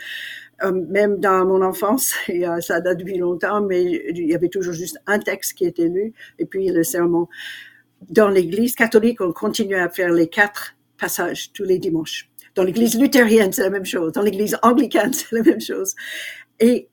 Euh, 0.64 0.72
même 0.72 1.18
dans 1.20 1.44
mon 1.44 1.62
enfance, 1.62 2.14
et, 2.28 2.44
ça 2.60 2.80
date 2.80 2.98
depuis 2.98 3.18
longtemps, 3.18 3.60
mais 3.60 3.82
il 3.82 4.26
y 4.26 4.34
avait 4.34 4.48
toujours 4.48 4.74
juste 4.74 4.98
un 5.06 5.18
texte 5.18 5.54
qui 5.54 5.64
était 5.64 5.88
lu 5.88 6.12
et 6.38 6.46
puis 6.46 6.68
le 6.68 6.82
sermon. 6.82 7.28
Dans 8.10 8.28
l'Église 8.28 8.74
catholique, 8.74 9.20
on 9.20 9.32
continue 9.32 9.76
à 9.76 9.88
faire 9.88 10.12
les 10.12 10.28
quatre 10.28 10.76
passages 10.98 11.52
tous 11.52 11.64
les 11.64 11.78
dimanches. 11.78 12.28
Dans 12.54 12.62
l'Église 12.62 12.98
luthérienne, 12.98 13.52
c'est 13.52 13.62
la 13.62 13.70
même 13.70 13.84
chose. 13.84 14.12
Dans 14.12 14.22
l'Église 14.22 14.56
anglicane, 14.62 15.12
c'est 15.12 15.32
la 15.32 15.42
même 15.42 15.60
chose. 15.60 15.94
Et 16.60 16.88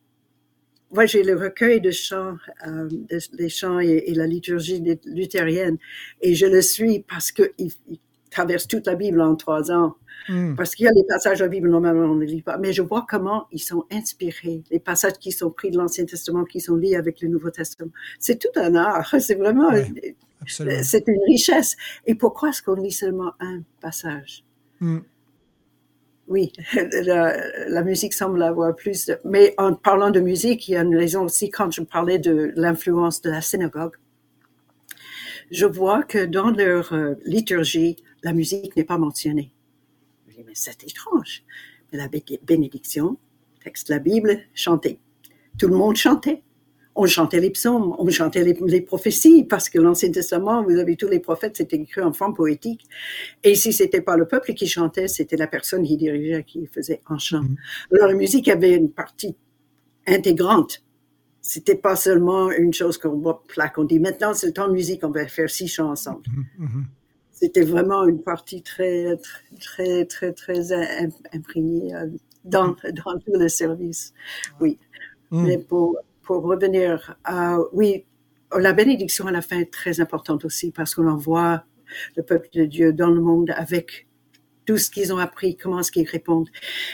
moi, 0.91 1.05
j'ai 1.05 1.23
le 1.23 1.37
recueil 1.37 1.79
de 1.79 1.91
chants, 1.91 2.35
euh, 2.67 2.89
des 3.33 3.49
chants 3.49 3.79
et, 3.79 4.13
la 4.13 4.27
liturgie 4.27 4.83
luthérienne, 5.05 5.77
et 6.21 6.35
je 6.35 6.45
le 6.45 6.61
suis 6.61 7.05
parce 7.07 7.31
qu'il 7.31 7.51
il 7.57 7.99
traverse 8.31 8.67
toute 8.67 8.87
la 8.87 8.95
Bible 8.95 9.21
en 9.21 9.35
trois 9.35 9.71
ans. 9.71 9.95
Hmm. 10.27 10.55
Parce 10.55 10.73
qu'il 10.73 10.85
y 10.85 10.89
a 10.89 10.93
des 10.93 11.03
passages 11.07 11.39
de 11.39 11.43
la 11.43 11.49
Bible, 11.49 11.69
normalement, 11.69 12.05
on 12.05 12.15
ne 12.15 12.25
lit 12.25 12.41
pas. 12.41 12.57
Mais 12.57 12.73
je 12.73 12.81
vois 12.81 13.05
comment 13.07 13.47
ils 13.51 13.59
sont 13.59 13.85
inspirés. 13.91 14.63
Les 14.71 14.79
passages 14.79 15.19
qui 15.19 15.31
sont 15.31 15.51
pris 15.51 15.69
de 15.69 15.77
l'Ancien 15.77 16.05
Testament, 16.05 16.45
qui 16.45 16.59
sont 16.59 16.75
liés 16.75 16.95
avec 16.95 17.21
le 17.21 17.27
Nouveau 17.27 17.51
Testament. 17.51 17.91
C'est 18.17 18.39
tout 18.39 18.59
un 18.59 18.73
art. 18.75 19.13
C'est 19.19 19.35
vraiment, 19.35 19.69
c'est 20.47 21.07
une 21.07 21.21
richesse. 21.27 21.77
Et 22.07 22.15
pourquoi 22.15 22.49
est-ce 22.49 22.63
qu'on 22.63 22.73
lit 22.73 22.91
seulement 22.91 23.33
un 23.39 23.61
passage? 23.79 24.43
Hmm 24.79 25.01
oui, 26.31 26.53
la, 27.03 27.83
musique 27.83 28.13
semble 28.13 28.41
avoir 28.41 28.73
plus 28.75 29.05
de... 29.05 29.19
Mais 29.25 29.53
en 29.57 29.73
parlant 29.73 30.11
de 30.11 30.21
musique, 30.21 30.67
il 30.67 30.71
y 30.71 30.77
a 30.77 30.81
une 30.81 30.95
raison 30.95 31.25
aussi 31.25 31.49
quand 31.49 31.69
je 31.71 31.81
parlais 31.81 32.19
de 32.19 32.53
l'influence 32.55 33.21
de 33.21 33.29
la 33.29 33.41
synagogue. 33.41 33.95
Je 35.51 35.65
vois 35.65 36.03
que 36.03 36.25
dans 36.25 36.51
leur 36.51 36.93
euh, 36.93 37.15
liturgie, 37.25 37.97
la 38.23 38.33
musique 38.33 38.75
n'est 38.75 38.83
pas 38.83 38.97
mentionnée. 38.97 39.51
Je 40.27 40.35
dis, 40.35 40.43
mais 40.45 40.53
c'est 40.55 40.83
étrange. 40.83 41.43
Mais 41.91 41.97
la 41.97 42.09
bénédiction, 42.43 43.17
texte 43.63 43.89
de 43.89 43.93
la 43.93 43.99
Bible, 43.99 44.39
chantait. 44.53 44.99
Tout 45.57 45.67
le 45.67 45.75
monde 45.75 45.95
chantait 45.95 46.43
on 46.95 47.05
chantait 47.05 47.39
les 47.39 47.51
psaumes, 47.51 47.95
on 47.97 48.09
chantait 48.09 48.43
les, 48.43 48.81
prophéties, 48.81 49.43
parce 49.43 49.69
que 49.69 49.79
l'Ancien 49.79 50.11
Testament, 50.11 50.63
vous 50.63 50.77
avez 50.77 50.95
tous 50.95 51.07
les 51.07 51.19
prophètes, 51.19 51.57
c'était 51.57 51.77
écrit 51.77 52.01
en 52.01 52.13
forme 52.13 52.33
poétique. 52.33 52.85
Et 53.43 53.55
si 53.55 53.71
c'était 53.71 54.01
pas 54.01 54.17
le 54.17 54.27
peuple 54.27 54.53
qui 54.53 54.67
chantait, 54.67 55.07
c'était 55.07 55.37
la 55.37 55.47
personne 55.47 55.83
qui 55.83 55.97
dirigeait, 55.97 56.43
qui 56.43 56.67
faisait 56.67 57.01
un 57.07 57.17
chant. 57.17 57.41
Mm-hmm. 57.41 57.95
Alors 57.95 58.07
la 58.09 58.13
musique 58.13 58.47
avait 58.47 58.75
une 58.75 58.91
partie 58.91 59.35
intégrante. 60.05 60.83
C'était 61.41 61.75
pas 61.75 61.95
seulement 61.95 62.51
une 62.51 62.73
chose 62.73 62.97
qu'on 62.97 63.39
plaque, 63.47 63.77
on 63.77 63.83
dit 63.83 63.99
maintenant 63.99 64.33
c'est 64.33 64.47
le 64.47 64.53
temps 64.53 64.67
de 64.67 64.73
musique, 64.73 65.03
on 65.03 65.09
va 65.09 65.27
faire 65.27 65.49
six 65.49 65.67
chants 65.67 65.89
ensemble. 65.89 66.23
Mm-hmm. 66.27 66.65
Mm-hmm. 66.65 66.83
C'était 67.41 67.63
vraiment 67.63 68.05
une 68.05 68.21
partie 68.21 68.61
très, 68.61 69.17
très, 69.59 70.05
très, 70.05 70.31
très, 70.31 70.71
imprégnée 71.33 71.95
euh, 71.95 72.07
dans, 72.45 72.75
dans 72.93 73.17
tout 73.19 73.33
le 73.33 73.47
service. 73.47 74.13
Oui. 74.59 74.77
Mm. 75.31 75.43
Mais 75.45 75.57
pour, 75.57 75.97
pour 76.21 76.43
revenir 76.43 77.17
à, 77.23 77.57
oui, 77.73 78.05
la 78.57 78.73
bénédiction 78.73 79.27
à 79.27 79.31
la 79.31 79.41
fin 79.41 79.59
est 79.59 79.73
très 79.73 79.99
importante 80.01 80.45
aussi 80.45 80.71
parce 80.71 80.93
qu'on 80.93 81.07
envoie 81.07 81.63
le 82.15 82.23
peuple 82.23 82.47
de 82.53 82.65
Dieu 82.65 82.93
dans 82.93 83.09
le 83.09 83.21
monde 83.21 83.51
avec 83.55 84.07
tout 84.65 84.77
ce 84.77 84.89
qu'ils 84.89 85.13
ont 85.13 85.17
appris, 85.17 85.57
comment 85.57 85.79
est-ce 85.79 85.91
qu'ils 85.91 86.07
répondent. 86.07 86.49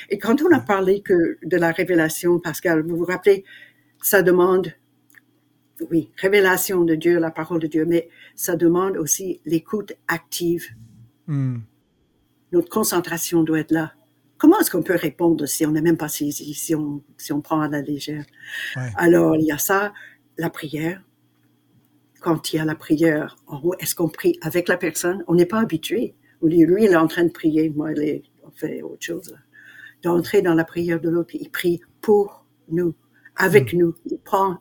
Et 0.09 0.17
quand 0.17 0.41
on 0.41 0.51
a 0.51 0.59
parlé 0.59 1.01
que 1.01 1.37
de 1.43 1.57
la 1.57 1.71
révélation, 1.71 2.39
Pascal, 2.39 2.81
vous 2.81 2.95
vous 2.95 3.05
rappelez, 3.05 3.43
ça 4.01 4.21
demande, 4.21 4.71
oui, 5.91 6.09
révélation 6.17 6.83
de 6.83 6.95
Dieu, 6.95 7.19
la 7.19 7.31
parole 7.31 7.59
de 7.59 7.67
Dieu, 7.67 7.85
mais 7.85 8.09
ça 8.35 8.55
demande 8.55 8.97
aussi 8.97 9.41
l'écoute 9.45 9.93
active. 10.07 10.65
Hmm. 11.27 11.59
Notre 12.51 12.69
concentration 12.69 13.43
doit 13.43 13.59
être 13.59 13.71
là. 13.71 13.93
Comment 14.37 14.59
est-ce 14.59 14.71
qu'on 14.71 14.83
peut 14.83 14.95
répondre 14.95 15.45
si 15.47 15.65
on 15.65 15.71
n'est 15.71 15.81
même 15.81 15.97
pas 15.97 16.09
saisi, 16.09 16.53
si 16.53 16.75
on, 16.75 17.01
si 17.17 17.33
on 17.33 17.41
prend 17.41 17.61
à 17.61 17.67
la 17.67 17.81
légère? 17.81 18.25
Alors, 18.95 19.35
il 19.35 19.45
y 19.45 19.51
a 19.51 19.57
ça, 19.57 19.93
la 20.37 20.49
prière. 20.49 21.01
Quand 22.21 22.53
il 22.53 22.57
y 22.57 22.59
a 22.59 22.65
la 22.65 22.75
prière, 22.75 23.35
est-ce 23.79 23.95
qu'on 23.95 24.09
prie 24.09 24.37
avec 24.41 24.67
la 24.67 24.77
personne? 24.77 25.23
On 25.27 25.35
n'est 25.35 25.45
pas 25.45 25.59
habitué. 25.59 26.15
Lui, 26.41 26.85
il 26.85 26.91
est 26.91 26.95
en 26.95 27.07
train 27.07 27.23
de 27.23 27.31
prier. 27.31 27.69
Moi, 27.69 27.91
on 28.43 28.51
fait 28.51 28.81
autre 28.83 29.03
chose. 29.03 29.35
D'entrer 30.03 30.43
dans 30.43 30.53
la 30.53 30.63
prière 30.63 30.99
de 30.99 31.09
l'autre, 31.09 31.33
il 31.33 31.49
prie 31.49 31.81
pour 32.01 32.45
nous, 32.69 32.93
avec 33.37 33.73
mm. 33.73 33.77
nous. 33.77 33.95
Il 34.05 34.17
prend, 34.19 34.57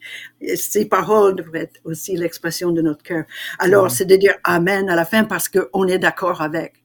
ses 0.54 0.86
paroles 0.86 1.36
devraient 1.36 1.62
être 1.62 1.80
aussi 1.84 2.16
l'expression 2.16 2.72
de 2.72 2.82
notre 2.82 3.02
cœur. 3.02 3.24
Alors, 3.58 3.90
c'est 3.90 4.04
de 4.04 4.16
dire 4.16 4.34
Amen 4.44 4.88
à 4.88 4.96
la 4.96 5.04
fin 5.04 5.24
parce 5.24 5.48
qu'on 5.48 5.86
est 5.86 5.98
d'accord 5.98 6.40
avec. 6.40 6.82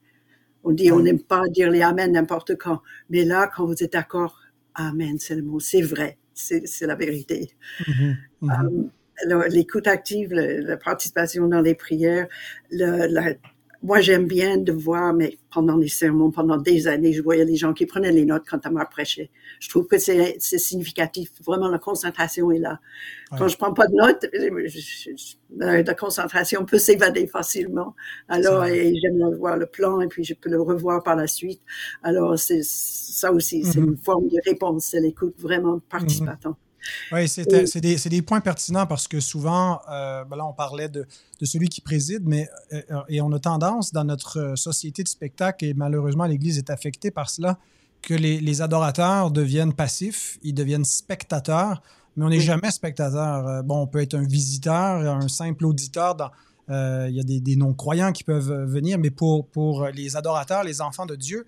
On 0.63 0.71
dit, 0.71 0.91
on 0.91 0.99
n'aime 0.99 1.21
pas 1.21 1.43
dire 1.49 1.69
les 1.69 1.81
Amen 1.81 2.11
n'importe 2.11 2.55
quand. 2.55 2.81
Mais 3.09 3.23
là, 3.23 3.49
quand 3.55 3.65
vous 3.65 3.83
êtes 3.83 3.93
d'accord, 3.93 4.39
Amen, 4.73 5.17
c'est 5.19 5.35
le 5.35 5.43
mot, 5.43 5.59
c'est 5.59 5.81
vrai, 5.81 6.17
c'est 6.33 6.65
la 6.81 6.95
vérité. 6.95 7.51
Mm-hmm. 7.81 8.15
Mm-hmm. 8.41 8.89
Euh, 9.31 9.47
l'écoute 9.47 9.87
active, 9.87 10.33
la 10.33 10.75
participation 10.75 11.47
dans 11.47 11.61
les 11.61 11.75
prières, 11.75 12.27
le, 12.71 13.07
la, 13.07 13.33
moi, 13.85 14.01
j'aime 14.01 14.25
bien 14.25 14.57
de 14.57 14.71
voir, 14.71 15.13
mais 15.13 15.37
pendant 15.53 15.77
les 15.77 15.89
sermons, 15.89 16.31
pendant 16.31 16.57
des 16.57 16.87
années, 16.87 17.13
je 17.13 17.21
voyais 17.21 17.45
les 17.45 17.55
gens 17.55 17.71
qui 17.71 17.85
prenaient 17.85 18.11
les 18.11 18.25
notes 18.25 18.41
quand 18.49 18.65
m'a 18.71 18.83
prêché. 18.85 19.29
Je 19.59 19.69
trouve 19.69 19.85
que 19.85 19.99
c'est 19.99 20.39
significatif. 20.39 21.29
Vraiment, 21.45 21.67
la 21.67 21.77
concentration 21.77 22.51
est 22.51 22.57
là. 22.57 22.79
Quand 23.37 23.47
je 23.47 23.55
prends 23.57 23.73
pas 23.73 23.85
de 23.85 23.93
notes, 23.93 24.25
la 25.55 25.93
concentration 25.93 26.65
peut 26.65 26.79
s'évader 26.79 27.27
facilement. 27.27 27.95
Alors, 28.27 28.65
j'aime 28.65 29.35
voir 29.37 29.55
le 29.55 29.67
plan 29.67 30.01
et 30.01 30.07
puis 30.07 30.23
je 30.23 30.33
peux 30.33 30.49
le 30.49 30.59
revoir 30.59 31.03
par 31.03 31.15
la 31.15 31.27
suite. 31.27 31.61
Alors, 32.01 32.39
c'est 32.39 32.63
ça 32.63 33.31
aussi, 33.31 33.63
c'est 33.63 33.79
mm-hmm. 33.79 33.85
une 33.85 33.97
forme 33.97 34.27
de 34.29 34.39
réponse. 34.47 34.85
C'est 34.85 34.99
l'écoute 34.99 35.35
vraiment 35.37 35.79
participative. 35.89 36.53
Oui, 37.11 37.27
c'est 37.27 37.45
des, 37.79 37.95
des, 37.97 38.21
points 38.21 38.41
pertinents 38.41 38.85
parce 38.85 39.07
que 39.07 39.19
souvent, 39.19 39.81
euh, 39.89 40.23
ben 40.25 40.37
là, 40.37 40.45
on 40.45 40.53
parlait 40.53 40.89
de, 40.89 41.05
de, 41.39 41.45
celui 41.45 41.69
qui 41.69 41.81
préside, 41.81 42.23
mais 42.25 42.47
euh, 42.73 43.01
et 43.09 43.21
on 43.21 43.31
a 43.31 43.39
tendance 43.39 43.91
dans 43.91 44.03
notre 44.03 44.53
société 44.55 45.03
de 45.03 45.07
spectacle, 45.07 45.65
et 45.65 45.73
malheureusement 45.73 46.25
l'Église 46.25 46.57
est 46.57 46.69
affectée 46.69 47.11
par 47.11 47.29
cela, 47.29 47.57
que 48.01 48.13
les, 48.13 48.39
les, 48.39 48.61
adorateurs 48.61 49.31
deviennent 49.31 49.73
passifs, 49.73 50.37
ils 50.43 50.53
deviennent 50.53 50.85
spectateurs, 50.85 51.81
mais 52.15 52.25
on 52.25 52.29
n'est 52.29 52.39
jamais 52.39 52.71
spectateur. 52.71 53.47
Euh, 53.47 53.61
bon, 53.61 53.81
on 53.81 53.87
peut 53.87 54.01
être 54.01 54.15
un 54.15 54.23
visiteur, 54.23 55.01
un 55.01 55.27
simple 55.27 55.65
auditeur. 55.65 56.15
Dans, 56.15 56.31
il 56.67 57.15
y 57.15 57.19
a 57.19 57.23
des, 57.23 57.39
des 57.39 57.55
non-croyants 57.55 58.11
qui 58.11 58.23
peuvent 58.23 58.63
venir, 58.65 58.97
mais 58.97 59.11
pour, 59.11 59.47
pour 59.47 59.87
les 59.87 60.15
adorateurs, 60.15 60.63
les 60.63 60.81
enfants 60.81 61.05
de 61.05 61.15
Dieu, 61.15 61.45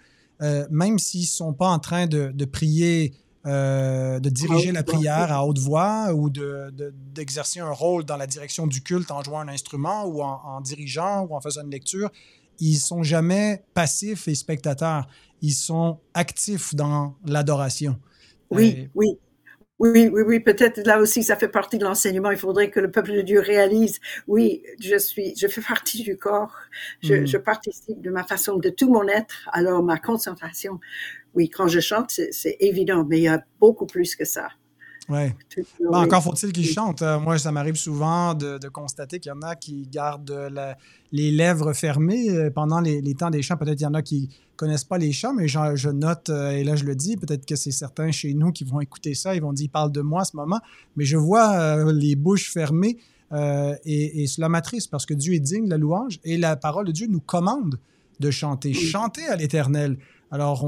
même 0.70 1.00
s'ils 1.00 1.22
ne 1.22 1.26
sont 1.26 1.54
pas 1.54 1.70
en 1.70 1.80
train 1.80 2.06
de, 2.06 2.32
de 2.32 2.46
prier 2.46 3.16
euh, 3.48 4.20
de 4.20 4.30
diriger 4.30 4.74
la 4.74 4.84
prière 4.84 5.32
à 5.32 5.45
haute 5.45 5.60
voix 5.60 6.14
ou 6.14 6.30
d'exercer 6.30 7.60
de, 7.60 7.66
un 7.66 7.72
rôle 7.72 8.04
dans 8.04 8.18
la 8.18 8.28
direction 8.28 8.68
du 8.68 8.82
culte 8.82 9.10
en 9.10 9.24
jouant 9.24 9.39
un 9.39 9.48
instrument 9.48 10.06
ou 10.06 10.22
en, 10.22 10.60
dirigeant 10.62 11.22
ou 11.22 11.36
en 11.36 11.39
faisant 11.39 11.64
une 11.64 11.72
lecture, 11.72 12.10
ils 12.60 12.78
sont 12.78 13.04
jamais 13.04 13.64
passifs 13.74 14.28
et 14.28 14.36
spectateurs. 14.36 15.08
Ils 15.41 15.54
sont 15.54 16.00
actifs 16.14 16.76
dans 16.76 17.16
l'adoration. 17.26 17.98
Oui, 18.50 18.89
oui. 18.95 19.18
Oui, 19.80 20.09
oui, 20.11 20.23
oui, 20.25 20.39
peut-être 20.39 20.80
là 20.88 20.99
aussi, 20.99 21.21
ça 21.23 21.36
fait 21.36 21.47
partie 21.47 21.78
de 21.78 21.84
l'enseignement. 21.84 22.32
Il 22.32 22.38
faudrait 22.38 22.71
que 22.71 22.80
le 22.80 22.89
peuple 22.89 23.13
de 23.13 23.21
Dieu 23.21 23.39
réalise, 23.39 23.99
oui, 24.28 24.63
je 24.80 24.97
suis, 24.97 25.36
je 25.38 25.47
fais 25.47 25.61
partie 25.61 26.01
du 26.01 26.17
corps, 26.17 26.55
je, 27.03 27.13
hmm. 27.13 27.28
je 27.28 27.38
participe 27.38 28.01
de 28.01 28.09
ma 28.09 28.23
façon, 28.23 28.57
de 28.57 28.69
tout 28.69 28.91
mon 28.91 29.07
être. 29.07 29.47
Alors, 29.53 29.84
ma 29.84 29.99
concentration, 29.99 30.80
oui, 31.36 31.49
quand 31.49 31.67
je 31.67 31.80
chante, 31.80 32.09
c'est 32.09 32.57
évident, 32.59 33.05
mais 33.07 33.19
il 33.19 33.23
y 33.23 33.28
a 33.28 33.43
beaucoup 33.59 33.86
plus 33.86 34.15
que 34.15 34.25
ça. 34.25 34.49
Ouais. 35.10 35.34
Ben, 35.80 35.99
encore 35.99 36.22
faut-il 36.22 36.51
qu'ils 36.51 36.68
chantent. 36.68 37.01
Euh, 37.01 37.20
moi, 37.20 37.38
ça 37.38 37.51
m'arrive 37.51 37.76
souvent 37.76 38.34
de, 38.34 38.68
constater 38.68 39.20
qu'il 39.20 39.30
y 39.30 39.34
en 39.34 39.41
a 39.41 39.55
qui 39.55 39.88
gardent 39.89 40.51
les 41.12 41.32
lèvres 41.32 41.74
fermées 41.74 42.30
euh, 42.30 42.49
pendant 42.49 42.82
les, 42.82 43.16
temps 43.16 43.30
des 43.30 43.41
chants. 43.41 43.55
Peut-être 43.55 43.78
qu'il 43.78 43.86
y 43.86 43.89
en 43.89 43.93
a 43.93 44.01
qui 44.01 44.30
connaissent 44.58 44.84
pas 44.84 44.97
les 44.97 45.14
chants, 45.14 45.34
mais 45.34 45.47
je, 45.47 45.89
note, 45.89 46.30
euh, 46.30 46.51
et 46.51 46.64
là 46.64 46.76
je 46.76 46.84
le 46.84 46.95
dis, 46.95 47.16
peut-être 47.16 47.45
que 47.45 47.55
c'est 47.55 47.72
certains 47.72 48.12
chez 48.12 48.34
nous 48.34 48.51
qui 48.51 48.64
vont 48.64 48.82
écouter 48.82 49.14
ça, 49.14 49.36
ils 49.36 49.41
vont 49.41 49.53
dire, 49.53 49.70
parle 49.72 49.91
de 49.91 50.01
moi 50.01 50.22
à 50.22 50.26
ce 50.26 50.36
moment, 50.36 50.60
mais 50.95 51.05
je 51.05 51.16
vois 51.16 51.91
les 51.93 52.16
bouches 52.16 52.51
fermées 52.51 52.97
et, 53.32 54.24
et, 54.24 54.28
cela 54.28 54.49
m'attriste 54.49 54.89
parce 54.89 55.05
que 55.05 55.14
Dieu 55.14 55.36
est 55.36 55.39
digne 55.39 55.66
de 55.66 55.70
la 55.70 55.78
louange 55.78 56.20
et 56.24 56.38
la 56.38 56.55
parole 56.55 56.88
de 56.88 56.91
Dieu 56.91 57.05
nous 57.08 57.20
commande 57.20 57.78
de 58.20 58.32
chanter. 58.32 58.74
Chanter 58.74 59.28
à 59.28 59.36
l'Éternel. 59.36 59.97
Alors, 60.30 60.65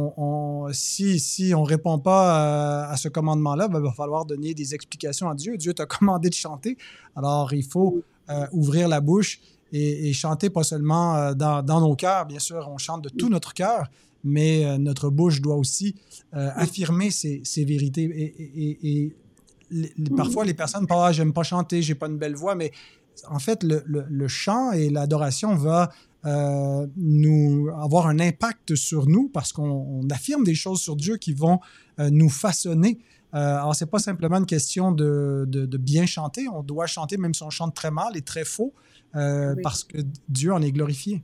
si, 0.71 1.53
on 1.55 1.63
ne 1.63 1.67
répond 1.67 1.99
pas 1.99 2.89
à, 2.89 2.97
ce 2.97 3.09
commandement-là, 3.09 3.67
ben, 3.67 3.79
il 3.79 3.83
va 3.83 3.91
falloir 3.91 4.25
donner 4.25 4.53
des 4.53 4.73
explications 4.73 5.29
à 5.29 5.35
Dieu. 5.35 5.57
Dieu 5.57 5.73
t'a 5.73 5.85
commandé 5.85 6.29
de 6.29 6.33
chanter. 6.33 6.77
Alors, 7.15 7.53
il 7.53 7.63
faut 7.63 8.03
euh, 8.29 8.45
ouvrir 8.51 8.87
la 8.87 9.01
bouche 9.01 9.39
et, 9.71 10.13
chanter 10.13 10.49
pas 10.49 10.63
seulement 10.63 11.15
euh, 11.15 11.33
dans, 11.33 11.81
nos 11.81 11.95
cœurs. 11.95 12.25
Bien 12.25 12.39
sûr, 12.39 12.69
on 12.71 12.77
chante 12.77 13.03
de 13.03 13.09
tout 13.09 13.29
notre 13.29 13.53
cœur, 13.53 13.89
mais 14.23 14.65
euh, 14.65 14.77
notre 14.77 15.09
bouche 15.09 15.41
doit 15.41 15.55
aussi 15.55 15.95
affirmer 16.31 17.11
ces, 17.11 17.43
vérités. 17.65 18.03
Et, 18.55 19.15
parfois, 20.15 20.45
les 20.45 20.53
personnes 20.53 20.87
parlent 20.87 21.09
ah, 21.09 21.11
j'aime 21.11 21.33
pas 21.33 21.43
chanter, 21.43 21.81
j'ai 21.81 21.95
pas 21.95 22.07
une 22.07 22.17
belle 22.17 22.35
voix, 22.35 22.55
mais 22.55 22.71
en 23.27 23.39
fait, 23.39 23.63
le, 23.63 23.83
le 23.85 24.27
chant 24.29 24.71
et 24.71 24.89
l'adoration 24.89 25.55
va 25.55 25.89
euh, 26.25 26.85
nous 26.97 27.69
avoir 27.81 28.07
un 28.07 28.19
impact 28.19 28.75
sur 28.75 29.07
nous 29.07 29.29
parce 29.29 29.53
qu'on 29.53 30.05
affirme 30.11 30.43
des 30.43 30.55
choses 30.55 30.81
sur 30.81 30.97
Dieu 30.97 31.15
qui 31.15 31.33
vont 31.33 31.59
euh, 31.99 32.09
nous 32.11 32.29
façonner. 32.29 32.99
Euh, 33.33 33.37
alors, 33.37 33.73
c'est 33.73 33.89
pas 33.89 33.99
simplement 33.99 34.37
une 34.37 34.45
question 34.45 34.91
de, 34.91 35.45
de, 35.47 35.77
bien 35.77 36.05
chanter. 36.05 36.47
On 36.49 36.61
doit 36.61 36.87
chanter 36.87 37.17
même 37.17 37.33
si 37.33 37.43
on 37.43 37.49
chante 37.49 37.73
très 37.73 37.91
mal 37.91 38.17
et 38.17 38.21
très 38.21 38.43
faux 38.43 38.73
parce 39.13 39.83
que 39.83 39.97
Dieu 40.27 40.53
en 40.53 40.61
est 40.61 40.71
glorifié. 40.71 41.23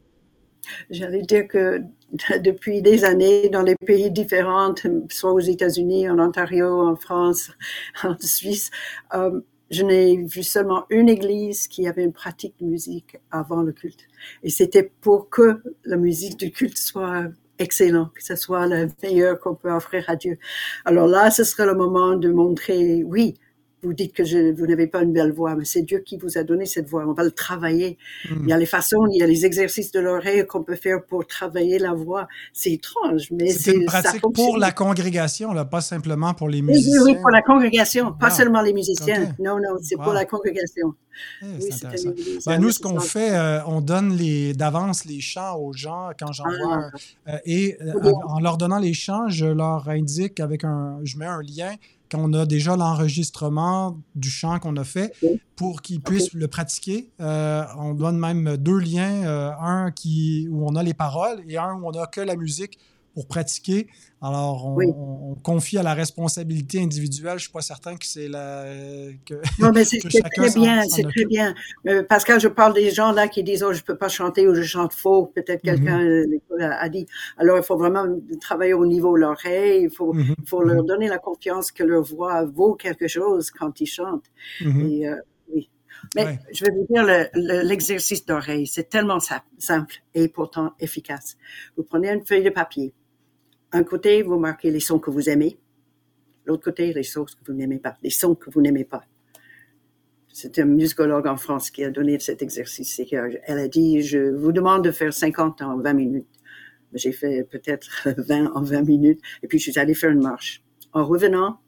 J'allais 0.90 1.22
dire 1.22 1.48
que 1.48 1.84
depuis 2.40 2.82
des 2.82 3.04
années, 3.04 3.50
dans 3.50 3.62
les 3.62 3.76
pays 3.76 4.10
différents, 4.12 4.74
soit 5.10 5.34
aux 5.34 5.40
États-Unis, 5.40 6.10
en 6.10 6.20
Ontario, 6.20 6.82
en 6.82 6.96
France, 6.96 7.52
en 8.04 8.16
Suisse, 8.20 8.72
je 9.72 9.84
n'ai 9.84 10.18
vu 10.18 10.44
seulement 10.44 10.86
une 10.90 11.10
église 11.10 11.68
qui 11.68 11.88
avait 11.88 12.04
une 12.04 12.14
pratique 12.14 12.56
de 12.60 12.66
musique 12.66 13.18
avant 13.32 13.62
le 13.62 13.72
culte. 13.72 14.08
Et 14.44 14.50
c'était 14.50 14.92
pour 15.02 15.30
que 15.30 15.62
la 15.84 15.98
musique 15.98 16.38
du 16.38 16.52
culte 16.52 16.78
soit 16.78 17.26
excellente, 17.58 18.14
que 18.14 18.24
ce 18.24 18.36
soit 18.36 18.68
la 18.68 18.86
meilleure 19.02 19.40
qu'on 19.40 19.56
peut 19.56 19.72
offrir 19.72 20.06
à 20.10 20.16
Dieu. 20.16 20.38
Alors 20.84 21.08
là, 21.08 21.32
ce 21.32 21.44
serait 21.44 21.66
le 21.66 21.74
moment 21.74 22.16
de 22.16 22.30
montrer, 22.30 23.04
oui, 23.04 23.36
vous 23.86 23.94
dites 23.94 24.14
que 24.14 24.24
je, 24.24 24.54
vous 24.54 24.68
n'avez 24.68 24.88
pas 24.88 25.02
une 25.04 25.14
belle 25.14 25.32
voix, 25.32 25.56
mais 25.56 25.66
c'est 25.66 25.82
Dieu 25.82 26.00
qui 26.00 26.18
vous 26.18 26.38
a 26.38 26.44
donné 26.44 26.66
cette 26.66 26.88
voix. 26.88 27.06
On 27.08 27.14
va 27.14 27.24
le 27.24 27.32
travailler. 27.32 27.98
Hmm. 28.30 28.44
Il 28.44 28.50
y 28.50 28.54
a 28.54 28.58
les 28.58 28.66
façons, 28.66 29.06
il 29.12 29.20
y 29.20 29.24
a 29.24 29.28
les 29.28 29.46
exercices 29.46 29.92
de 29.92 30.00
l'oreille 30.00 30.46
qu'on 30.46 30.64
peut 30.64 30.76
faire 30.76 31.04
pour 31.06 31.26
travailler 31.28 31.80
la 31.80 31.94
voix. 31.94 32.28
C'est 32.54 32.74
étrange, 32.74 33.30
mais 33.32 33.52
c'est 33.52 33.74
une 33.74 33.86
pratique 33.86 34.22
pour 34.34 34.58
la 34.58 34.72
congrégation, 34.72 35.54
là, 35.54 35.66
pas 35.66 35.82
simplement 35.82 36.34
pour 36.34 36.50
les 36.50 36.62
musiciens. 36.62 37.04
Oui, 37.04 37.14
oui 37.14 37.20
pour 37.22 37.30
la 37.30 37.42
congrégation, 37.42 38.14
pas 38.14 38.30
seulement 38.30 38.62
les 38.62 38.74
musiciens. 38.74 39.36
Non, 39.40 39.58
non, 39.58 39.78
c'est 39.82 39.98
pour 39.98 40.14
la 40.14 40.26
congrégation. 40.26 40.94
Eh, 41.42 41.46
oui, 41.46 42.40
ben, 42.46 42.60
nous, 42.60 42.72
ce 42.72 42.80
qu'on 42.80 43.00
fait, 43.00 43.36
euh, 43.36 43.64
on 43.66 43.82
donne 43.82 44.18
d'avance 44.54 45.06
les 45.06 45.22
chants 45.22 45.58
aux 45.58 45.74
gens 45.74 46.10
quand 46.20 46.32
j'envoie. 46.32 46.90
Ah, 47.26 47.36
euh, 47.36 47.38
et 47.46 47.78
euh, 47.82 48.12
en 48.28 48.40
leur 48.40 48.58
donnant 48.58 48.80
les 48.80 48.94
chants, 48.94 49.30
je 49.30 49.46
leur 49.46 49.88
indique 49.90 50.40
avec 50.40 50.64
un. 50.64 51.00
Je 51.04 51.18
mets 51.18 51.26
un 51.26 51.42
lien 51.42 51.74
on 52.14 52.34
a 52.34 52.46
déjà 52.46 52.76
l'enregistrement 52.76 53.98
du 54.16 54.30
chant 54.30 54.60
qu'on 54.60 54.76
a 54.78 54.84
fait 54.84 55.14
pour 55.56 55.82
qu'ils 55.82 56.02
puissent 56.02 56.34
le 56.34 56.48
pratiquer. 56.48 57.10
Euh, 57.20 57.64
on 57.78 57.94
donne 57.94 58.18
même 58.18 58.58
deux 58.58 58.80
liens, 58.80 59.26
euh, 59.26 59.52
un 59.60 59.92
qui, 59.92 60.48
où 60.52 60.68
on 60.68 60.76
a 60.76 60.84
les 60.84 60.94
paroles 60.94 61.44
et 61.48 61.58
un 61.58 61.74
où 61.74 61.88
on 61.88 61.92
n'a 61.92 62.08
que 62.08 62.22
la 62.22 62.36
musique 62.36 62.78
pour 63.16 63.28
pratiquer. 63.28 63.88
Alors, 64.22 64.68
on, 64.68 65.36
confie 65.42 65.78
à 65.78 65.84
la 65.84 65.94
responsabilité 65.94 66.82
individuelle. 66.82 67.32
Je 67.32 67.36
ne 67.36 67.40
suis 67.40 67.52
pas 67.52 67.62
certain 67.62 67.96
que 67.96 68.06
c'est 68.06 68.28
la. 68.28 68.66
Que, 69.26 69.36
non, 69.60 69.72
mais 69.74 69.86
c'est 69.86 70.00
très 70.36 70.52
bien, 70.54 70.84
c'est 70.84 71.04
très 71.04 71.26
bien. 71.26 71.56
Euh, 71.88 72.04
Pascal, 72.04 72.40
je 72.40 72.50
parle 72.50 72.74
des 72.74 72.92
gens 72.92 73.12
là 73.12 73.28
qui 73.28 73.42
disent 73.44 73.64
Oh, 73.64 73.72
je 73.72 73.80
ne 73.80 73.84
peux 73.84 73.98
pas 73.98 74.10
chanter 74.10 74.48
ou 74.48 74.54
je 74.54 74.64
chante 74.64 74.94
faux. 74.94 75.28
Peut-être 75.28 75.64
mm-hmm. 75.64 75.76
quelqu'un 75.76 76.02
euh, 76.02 76.26
a 76.60 76.90
dit. 76.90 77.06
Alors, 77.38 77.58
il 77.58 77.64
faut 77.64 77.78
vraiment 77.78 78.06
travailler 78.42 78.74
au 78.74 78.86
niveau 78.86 79.16
de 79.16 79.22
l'oreille. 79.22 79.84
Il 79.84 79.90
faut, 79.90 80.14
faut 80.46 80.62
leur 80.62 80.84
mm-hmm. 80.84 80.88
donner 80.88 81.08
la 81.08 81.18
confiance 81.18 81.72
que 81.72 81.84
leur 81.84 82.04
voix 82.04 82.44
vaut 82.46 82.76
quelque 82.76 83.08
chose 83.08 83.50
quand 83.50 83.80
ils 83.80 83.88
chantent. 83.88 84.30
Et, 84.62 85.08
euh, 85.08 85.16
oui. 85.54 85.70
Mais 86.16 86.40
je 86.52 86.66
vais 86.66 86.72
vous 86.72 86.86
dire, 86.90 87.06
l'exercice 87.64 88.26
d'oreille, 88.26 88.68
c'est 88.68 88.90
tellement 88.90 89.20
simple 89.20 89.96
et 90.14 90.28
pourtant 90.28 90.74
efficace. 90.80 91.38
Vous 91.78 91.84
prenez 91.84 92.10
une 92.12 92.26
feuille 92.26 92.44
de 92.44 92.50
papier 92.50 92.94
un 93.76 93.84
côté, 93.84 94.24
vous 94.24 94.40
marquez 94.40 94.72
les 94.72 94.80
sons 94.80 95.00
que 95.00 95.12
vous 95.12 95.30
aimez. 95.30 95.58
L'autre 96.46 96.64
côté, 96.64 96.94
les 96.94 97.04
sons 97.04 97.26
que 97.26 97.32
vous 97.46 97.54
n'aimez 97.54 97.80
pas. 97.80 97.98
Les 98.02 98.10
sons 98.10 98.36
que 98.36 98.50
vous 98.50 98.62
n'aimez 98.62 98.86
pas. 98.86 99.04
C'est 100.32 100.60
un 100.60 100.66
musicologue 100.66 101.28
en 101.28 101.36
France 101.36 101.70
qui 101.72 101.84
a 101.84 101.90
donné 101.90 102.18
cet 102.20 102.42
exercice. 102.42 103.02
Elle 103.12 103.60
a 103.60 103.68
dit, 103.68 104.02
je 104.02 104.34
vous 104.34 104.54
demande 104.54 104.84
de 104.84 104.92
faire 104.92 105.14
50 105.14 105.62
en 105.62 105.78
20 105.78 105.94
minutes. 105.94 106.28
J'ai 106.94 107.12
fait 107.12 107.44
peut-être 107.44 108.08
20 108.18 108.54
en 108.54 108.62
20 108.62 108.84
minutes. 108.84 109.22
Et 109.44 109.48
puis, 109.48 109.60
je 109.60 109.72
suis 109.72 109.80
allée 109.80 109.94
faire 109.94 110.12
une 110.12 110.22
marche. 110.22 110.64
En 110.94 111.06
revenant, 111.06 111.60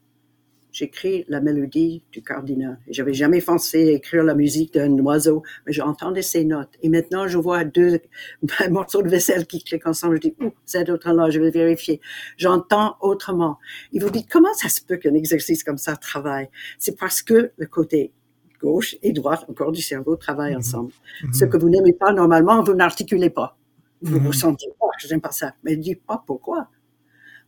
j'écris 0.78 1.26
la 1.28 1.42
mélodie 1.42 2.04
du 2.12 2.22
cardinal. 2.22 2.78
J'avais 2.88 3.14
jamais 3.14 3.42
pensé 3.42 3.80
écrire 3.80 4.24
la 4.24 4.36
musique 4.36 4.76
d'un 4.76 4.92
oiseau, 5.00 5.42
mais 5.66 5.74
j'entendais 5.74 6.22
ces 6.22 6.46
notes. 6.46 6.70
Et 6.84 6.90
maintenant, 6.90 7.28
je 7.28 7.40
vois 7.40 7.64
deux 7.64 8.00
morceaux 8.70 9.02
de 9.02 9.10
vaisselle 9.10 9.48
qui 9.48 9.64
cliquent 9.64 9.88
ensemble. 9.88 10.18
Je 10.18 10.30
dis, 10.30 10.36
ouh, 10.40 10.54
c'est 10.66 10.88
autre 10.92 11.12
là, 11.12 11.32
je 11.32 11.40
vais 11.40 11.50
vérifier. 11.50 12.00
J'entends 12.38 12.96
autrement. 13.02 13.58
Il 13.92 14.04
vous 14.04 14.12
dit, 14.12 14.28
comment 14.28 14.54
ça 14.54 14.70
se 14.70 14.84
peut 14.84 14.98
qu'un 14.98 15.16
exercice 15.16 15.64
comme 15.64 15.80
ça 15.80 15.96
travaille? 15.96 16.48
C'est 16.78 16.96
parce 16.96 17.24
que 17.24 17.52
le 17.58 17.66
côté 17.66 18.14
gauche 18.62 18.98
et 19.02 19.14
droite 19.14 19.46
encore 19.50 19.72
du 19.72 19.82
cerveau 19.82 20.16
travaillent 20.16 20.54
mm-hmm. 20.54 20.58
ensemble. 20.58 20.92
Mm-hmm. 21.24 21.34
Ce 21.34 21.46
que 21.46 21.58
vous 21.58 21.70
n'aimez 21.70 21.94
pas 21.94 22.14
normalement, 22.14 22.62
vous 22.62 22.76
n'articulez 22.76 23.32
pas. 23.32 23.58
Vous 24.04 24.20
vous 24.20 24.30
mm-hmm. 24.30 24.34
sentez, 24.34 24.68
oh, 24.80 24.92
je 25.00 25.08
n'aime 25.08 25.22
pas 25.22 25.32
ça. 25.32 25.56
Mais 25.64 25.76
dites 25.76 26.06
pas 26.06 26.24
pourquoi. 26.28 26.70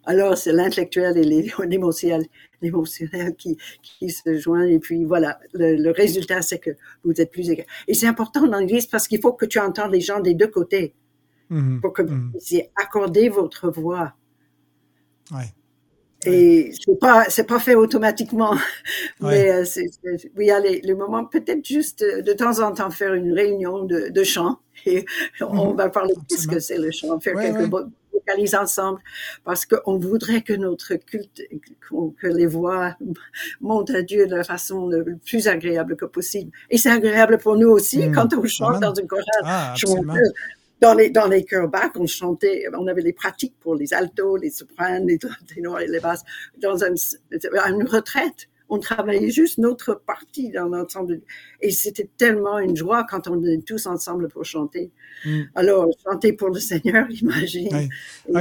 Alors, 0.09 0.35
c'est 0.35 0.51
l'intellectuel 0.51 1.19
et 1.19 1.23
l'émotionnel, 1.69 2.25
qui, 3.37 3.59
qui 3.83 4.09
se 4.09 4.37
joignent. 4.39 4.71
Et 4.71 4.79
puis, 4.79 5.05
voilà, 5.05 5.39
le, 5.53 5.91
résultat, 5.91 6.41
c'est 6.41 6.57
que 6.57 6.71
vous 7.03 7.13
êtes 7.21 7.29
plus 7.29 7.51
égal. 7.51 7.67
Et 7.87 7.93
c'est 7.93 8.07
important 8.07 8.47
dans 8.47 8.57
l'Église 8.57 8.87
parce 8.87 9.07
qu'il 9.07 9.21
faut 9.21 9.33
que 9.33 9.45
tu 9.45 9.59
entendes 9.59 9.91
les 9.91 10.01
gens 10.01 10.19
des 10.19 10.33
deux 10.33 10.47
côtés 10.47 10.95
pour 11.81 11.93
que 11.93 12.01
vous 12.01 12.31
puissiez 12.31 12.71
accorder 12.75 13.29
votre 13.29 13.69
voix. 13.69 14.13
Ouais. 15.31 15.53
Et 16.25 16.71
c'est 16.73 16.99
pas 16.99 17.25
c'est 17.29 17.45
pas 17.45 17.59
fait 17.59 17.75
automatiquement, 17.75 18.57
mais 19.21 19.51
euh, 19.51 19.63
c'est, 19.63 19.85
oui, 20.03 20.29
il 20.37 20.45
y 20.47 20.51
a 20.51 20.59
les, 20.59 20.93
moments 20.93 21.23
peut-être 21.23 21.65
juste 21.65 22.01
euh, 22.01 22.21
de 22.21 22.33
temps 22.33 22.59
en 22.59 22.73
temps 22.73 22.89
faire 22.89 23.13
une 23.13 23.31
réunion 23.31 23.85
de, 23.85 24.09
de 24.09 24.23
chant 24.25 24.59
et 24.85 25.05
on 25.41 25.71
mhm. 25.71 25.77
va 25.77 25.87
parler 25.87 26.13
de 26.13 26.35
ce 26.35 26.45
que 26.45 26.59
c'est 26.59 26.77
le 26.77 26.91
chant, 26.91 27.21
faire 27.21 27.35
quelques 27.35 27.69
vocalises 28.19 28.55
ensemble 28.55 28.99
parce 29.43 29.65
qu'on 29.65 29.97
voudrait 29.97 30.41
que 30.41 30.53
notre 30.53 30.95
culte, 30.95 31.41
que 31.89 32.27
les 32.27 32.45
voix 32.45 32.95
montent 33.61 33.91
à 33.91 34.01
Dieu 34.01 34.27
de 34.27 34.35
la 34.35 34.43
façon 34.43 34.87
le 34.87 35.17
plus 35.17 35.47
agréable 35.47 35.95
que 35.95 36.05
possible. 36.05 36.51
Et 36.69 36.77
c'est 36.77 36.91
agréable 36.91 37.37
pour 37.37 37.55
nous 37.55 37.69
aussi 37.69 37.99
mhm. 37.99 38.13
quand 38.13 38.33
on 38.33 38.45
chante 38.45 38.81
dans 38.81 38.93
une 38.93 39.07
chorale. 39.07 39.25
Ah, 39.43 39.73
dans 40.81 40.93
les, 40.93 41.09
dans 41.09 41.27
les 41.27 41.43
chœurs 41.43 41.67
bas, 41.67 41.91
on 41.95 42.07
chantait, 42.07 42.63
on 42.73 42.87
avait 42.87 43.01
les 43.01 43.11
pratiques 43.11 43.55
pour 43.59 43.75
les 43.75 43.93
altos, 43.93 44.37
les 44.37 44.49
sopranes, 44.49 45.07
les 45.07 45.19
ténors 45.53 45.81
et 45.81 45.87
les 45.87 45.99
basses. 45.99 46.23
Dans 46.61 46.83
un, 46.83 46.93
une 47.69 47.87
retraite, 47.87 48.47
on 48.69 48.79
travaillait 48.79 49.31
juste 49.31 49.57
notre 49.57 49.95
partie 49.95 50.51
dans 50.51 50.67
l'ensemble. 50.67 51.21
Et 51.61 51.71
c'était 51.71 52.07
tellement 52.17 52.59
une 52.59 52.75
joie 52.75 53.05
quand 53.09 53.27
on 53.27 53.43
est 53.43 53.65
tous 53.65 53.87
ensemble 53.87 54.29
pour 54.29 54.45
chanter. 54.45 54.91
Mm. 55.25 55.41
Alors, 55.55 55.87
chanter 56.03 56.33
pour 56.33 56.49
le 56.49 56.59
Seigneur, 56.59 57.09
imagine. 57.09 57.89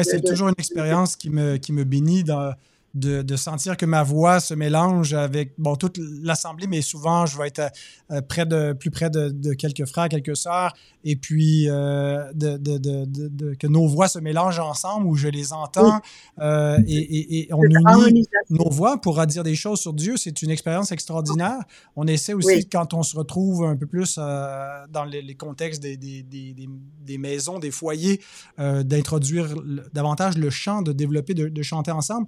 C'est 0.02 0.24
toujours 0.24 0.48
une 0.48 0.54
expérience 0.58 1.16
qui 1.16 1.30
me, 1.30 1.56
qui 1.56 1.72
me 1.72 1.84
bénit 1.84 2.24
dans, 2.24 2.52
de, 2.95 3.36
sentir 3.36 3.76
que 3.76 3.86
ma 3.86 4.03
voix 4.03 4.41
se 4.41 4.55
mélange 4.55 5.14
avec 5.14 5.53
bon, 5.59 5.76
toute 5.76 5.99
l'assemblée, 6.22 6.66
mais 6.66 6.82
souvent 6.82 7.26
je 7.26 7.39
vais 7.39 7.49
être 7.49 7.70
euh, 8.11 8.20
près 8.22 8.47
de, 8.47 8.72
plus 8.72 8.91
près 8.91 9.11
de, 9.11 9.53
quelques 9.55 9.86
frères, 9.86 10.09
quelques 10.09 10.36
sœurs, 10.36 10.74
et 11.05 11.16
puis 11.16 11.68
euh, 11.68 12.32
de, 12.34 13.55
que 13.55 13.66
nos 13.66 13.86
voix 13.86 14.09
se 14.09 14.18
mélangent 14.18 14.61
ensemble, 14.61 15.07
où 15.07 15.14
je 15.14 15.28
les 15.28 15.53
entends, 15.53 16.01
euh, 16.41 16.78
et, 16.89 17.49
on 17.53 17.62
unit 18.07 18.26
nos 18.51 18.70
voix 18.70 19.01
pour 19.01 19.24
dire 19.26 19.43
des 19.43 19.55
choses 19.55 19.80
sur 19.80 19.93
Dieu. 19.93 20.16
C'est 20.16 20.43
une 20.43 20.51
expérience 20.51 20.93
extraordinaire. 20.93 21.59
On 21.97 22.07
essaie 22.07 22.34
aussi, 22.34 22.68
quand 22.68 22.95
on 22.95 23.03
se 23.03 23.16
retrouve 23.16 23.64
un 23.64 23.76
peu 23.76 23.86
plus 23.86 24.16
dans 24.16 25.05
les, 25.05 25.34
contextes 25.34 25.82
des, 25.82 25.97
des, 25.97 26.22
des, 26.22 27.18
maisons, 27.18 27.59
des 27.59 27.70
foyers, 27.70 28.20
d'introduire 28.59 29.55
davantage 29.93 30.36
le 30.36 30.51
chant, 30.51 30.82
de 30.82 30.93
développer, 30.93 31.34
de, 31.34 31.62
chanter 31.62 31.91
ensemble. 31.91 32.26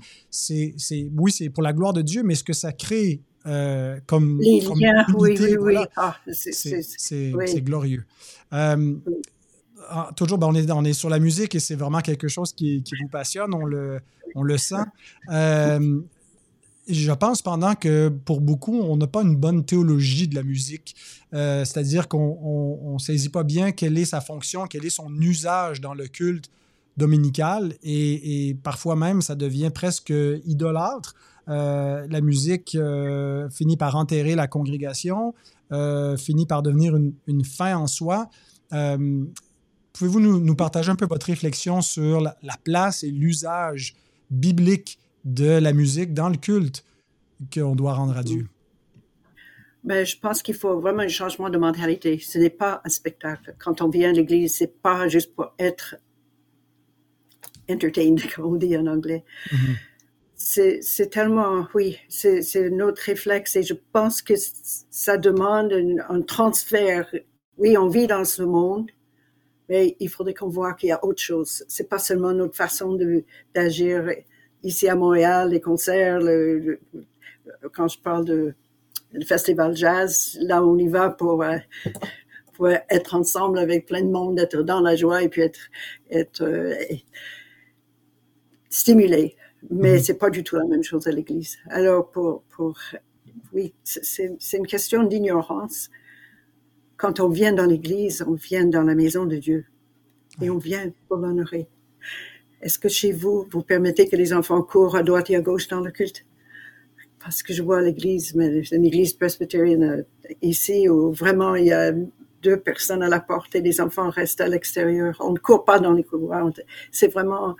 C'est, 0.76 1.10
oui, 1.16 1.32
c'est 1.32 1.50
pour 1.50 1.62
la 1.62 1.72
gloire 1.72 1.92
de 1.92 2.02
Dieu, 2.02 2.22
mais 2.22 2.34
ce 2.34 2.44
que 2.44 2.52
ça 2.52 2.72
crée 2.72 3.20
euh, 3.46 3.98
comme, 4.06 4.38
Les 4.40 4.60
liens, 4.60 5.04
oui, 5.14 5.36
oui, 5.40 5.56
oui. 5.58 5.74
Ah, 5.96 6.16
c'est 6.32 7.64
glorieux. 7.64 8.04
Euh, 8.52 8.94
ah, 9.88 10.10
toujours, 10.14 10.38
ben, 10.38 10.48
on, 10.48 10.54
est, 10.54 10.70
on 10.70 10.84
est 10.84 10.92
sur 10.92 11.08
la 11.08 11.18
musique 11.18 11.54
et 11.54 11.60
c'est 11.60 11.74
vraiment 11.74 12.00
quelque 12.00 12.28
chose 12.28 12.52
qui, 12.52 12.82
qui, 12.82 12.94
vous 13.00 13.08
passionne, 13.08 13.54
on 13.54 13.64
le, 13.64 14.00
on 14.34 14.42
le 14.42 14.58
sent. 14.58 14.84
Euh, 15.30 16.00
je 16.88 17.12
pense 17.12 17.40
pendant 17.40 17.74
que 17.74 18.08
pour 18.08 18.40
beaucoup, 18.40 18.78
on 18.78 18.96
n'a 18.96 19.06
pas 19.06 19.22
une 19.22 19.36
bonne 19.36 19.64
théologie 19.64 20.28
de 20.28 20.34
la 20.34 20.42
musique. 20.42 20.96
C'est-à-dire 21.32 22.08
qu'on 22.08 22.94
ne 22.94 22.98
saisit 22.98 23.28
pas 23.28 23.44
bien 23.44 23.70
quelle 23.70 23.96
est 23.96 24.06
sa 24.06 24.20
fonction, 24.20 24.66
quel 24.66 24.84
est 24.84 24.90
son 24.90 25.14
usage 25.20 25.80
dans 25.80 25.94
le 25.94 26.08
culte 26.08 26.50
dominical 27.00 27.74
et, 27.82 28.56
parfois 28.62 28.94
même 28.94 29.22
ça 29.22 29.34
devient 29.34 29.70
presque 29.74 30.12
idolâtre. 30.44 31.14
Euh, 31.48 32.06
la 32.08 32.20
musique 32.20 32.76
euh, 32.76 33.48
finit 33.50 33.76
par 33.76 33.96
enterrer 33.96 34.36
la 34.36 34.46
congrégation, 34.46 35.34
euh, 35.72 36.16
finit 36.16 36.46
par 36.46 36.62
devenir 36.62 36.94
une, 36.96 37.44
fin 37.44 37.76
en 37.76 37.86
soi. 37.86 38.28
Pouvez-vous 38.70 40.20
nous, 40.20 40.54
partager 40.54 40.90
un 40.90 40.96
peu 40.96 41.06
votre 41.06 41.26
réflexion 41.26 41.80
sur 41.80 42.20
la, 42.20 42.36
place 42.62 43.02
et 43.02 43.10
l'usage 43.10 43.96
biblique 44.30 44.98
de 45.24 45.58
la 45.58 45.72
musique 45.72 46.14
dans 46.14 46.28
le 46.28 46.36
culte 46.36 46.84
qu'on 47.52 47.74
doit 47.74 47.94
rendre 47.94 48.16
à 48.16 48.22
Dieu? 48.22 48.46
Ben, 49.82 50.04
je 50.04 50.16
pense 50.18 50.42
qu'il 50.42 50.54
faut 50.54 50.78
vraiment 50.78 51.00
un 51.00 51.08
changement 51.08 51.48
de 51.48 51.56
mentalité. 51.56 52.18
Ce 52.18 52.38
n'est 52.38 52.50
pas 52.50 52.82
un 52.84 52.88
spectacle. 52.90 53.54
Quand 53.58 53.80
on 53.80 53.88
vient 53.88 54.10
à 54.10 54.12
l'église, 54.12 54.56
c'est 54.56 54.80
pas 54.82 55.08
juste 55.08 55.34
pour 55.34 55.52
être 55.58 55.96
entertained, 57.68 58.20
comme 58.34 58.46
on 58.46 58.56
dit 58.56 58.76
en 58.76 58.86
anglais. 58.86 59.24
Mm-hmm 59.50 59.76
c'est 60.40 61.10
tellement, 61.10 61.66
oui, 61.74 61.98
c'est 62.08 62.70
notre 62.70 63.02
réflexe 63.02 63.56
et 63.56 63.62
je 63.62 63.74
pense 63.92 64.22
que 64.22 64.34
ça 64.90 65.18
demande 65.18 65.72
un, 66.08 66.22
transfert. 66.22 67.14
Oui, 67.58 67.76
on 67.76 67.88
vit 67.88 68.06
dans 68.06 68.24
ce 68.24 68.42
monde, 68.42 68.90
mais 69.68 69.96
il 70.00 70.08
faudrait 70.08 70.34
qu'on 70.34 70.48
voit 70.48 70.72
qu'il 70.72 70.88
y 70.88 70.92
a 70.92 71.04
autre 71.04 71.20
chose. 71.20 71.64
C'est 71.68 71.88
pas 71.88 71.98
seulement 71.98 72.32
notre 72.32 72.56
façon 72.56 72.98
d'agir 73.54 74.10
ici 74.62 74.88
à 74.88 74.94
Montréal, 74.94 75.50
les 75.50 75.60
concerts, 75.60 76.20
le, 76.20 76.80
quand 77.72 77.88
je 77.88 77.98
parle 77.98 78.24
de 78.24 78.54
le 79.12 79.24
festival 79.24 79.76
jazz, 79.76 80.38
là 80.40 80.64
on 80.64 80.78
y 80.78 80.88
va 80.88 81.10
pour, 81.10 81.42
euh, 81.42 81.56
pour 82.54 82.68
être 82.68 83.14
ensemble 83.14 83.58
avec 83.58 83.86
plein 83.86 84.02
de 84.02 84.10
monde, 84.10 84.38
être 84.38 84.62
dans 84.62 84.80
la 84.80 84.96
joie 84.96 85.22
et 85.22 85.28
puis 85.28 85.42
être, 85.42 85.60
être 86.10 86.42
euh, 86.44 86.74
stimulé 88.70 89.36
mais 89.68 89.94
mhm. 89.94 89.98
c'est 89.98 90.14
pas 90.14 90.30
du 90.30 90.42
tout 90.42 90.56
la 90.56 90.64
même 90.64 90.82
chose 90.82 91.06
à 91.06 91.12
l'Église. 91.12 91.58
Alors 91.68 92.10
pour, 92.10 92.42
pour 92.50 92.78
oui, 93.52 93.74
c'est 93.84 94.56
une 94.56 94.66
question 94.66 95.02
d'ignorance. 95.02 95.90
Quand 96.96 97.20
on 97.20 97.28
vient 97.28 97.52
dans 97.52 97.66
l'Église, 97.66 98.24
on 98.26 98.34
vient 98.34 98.66
dans 98.66 98.82
la 98.82 98.94
maison 98.94 99.26
de 99.26 99.36
Dieu 99.36 99.66
et 100.40 100.50
on 100.50 100.58
vient 100.58 100.92
pour 101.08 101.18
l'honorer. 101.18 101.68
Est-ce 102.62 102.78
que 102.78 102.88
chez 102.88 103.12
vous, 103.12 103.46
vous 103.50 103.62
permettez 103.62 104.08
que 104.08 104.16
les 104.16 104.32
enfants 104.32 104.62
courent 104.62 104.96
à 104.96 105.02
droite 105.02 105.30
et 105.30 105.36
à 105.36 105.40
gauche 105.40 105.68
dans 105.68 105.80
le 105.80 105.90
culte? 105.90 106.26
Parce 107.22 107.42
que 107.42 107.52
je 107.52 107.62
vois 107.62 107.82
l'Église, 107.82 108.34
mais 108.34 108.60
une 108.60 108.84
Église 108.84 109.12
presbytérienne 109.14 109.82
euh, 109.82 110.02
ici 110.42 110.88
où 110.88 111.12
vraiment 111.12 111.54
il 111.54 111.66
y 111.66 111.72
a 111.72 111.92
deux 112.42 112.58
personnes 112.58 113.02
à 113.02 113.08
la 113.08 113.20
porte 113.20 113.54
et 113.54 113.60
les 113.60 113.80
enfants 113.80 114.08
restent 114.08 114.40
à 114.40 114.48
l'extérieur. 114.48 115.16
On 115.20 115.32
ne 115.32 115.38
court 115.38 115.64
pas 115.64 115.78
dans 115.78 115.92
les 115.92 116.04
couloirs. 116.04 116.50
C'est 116.90 117.08
vraiment 117.08 117.56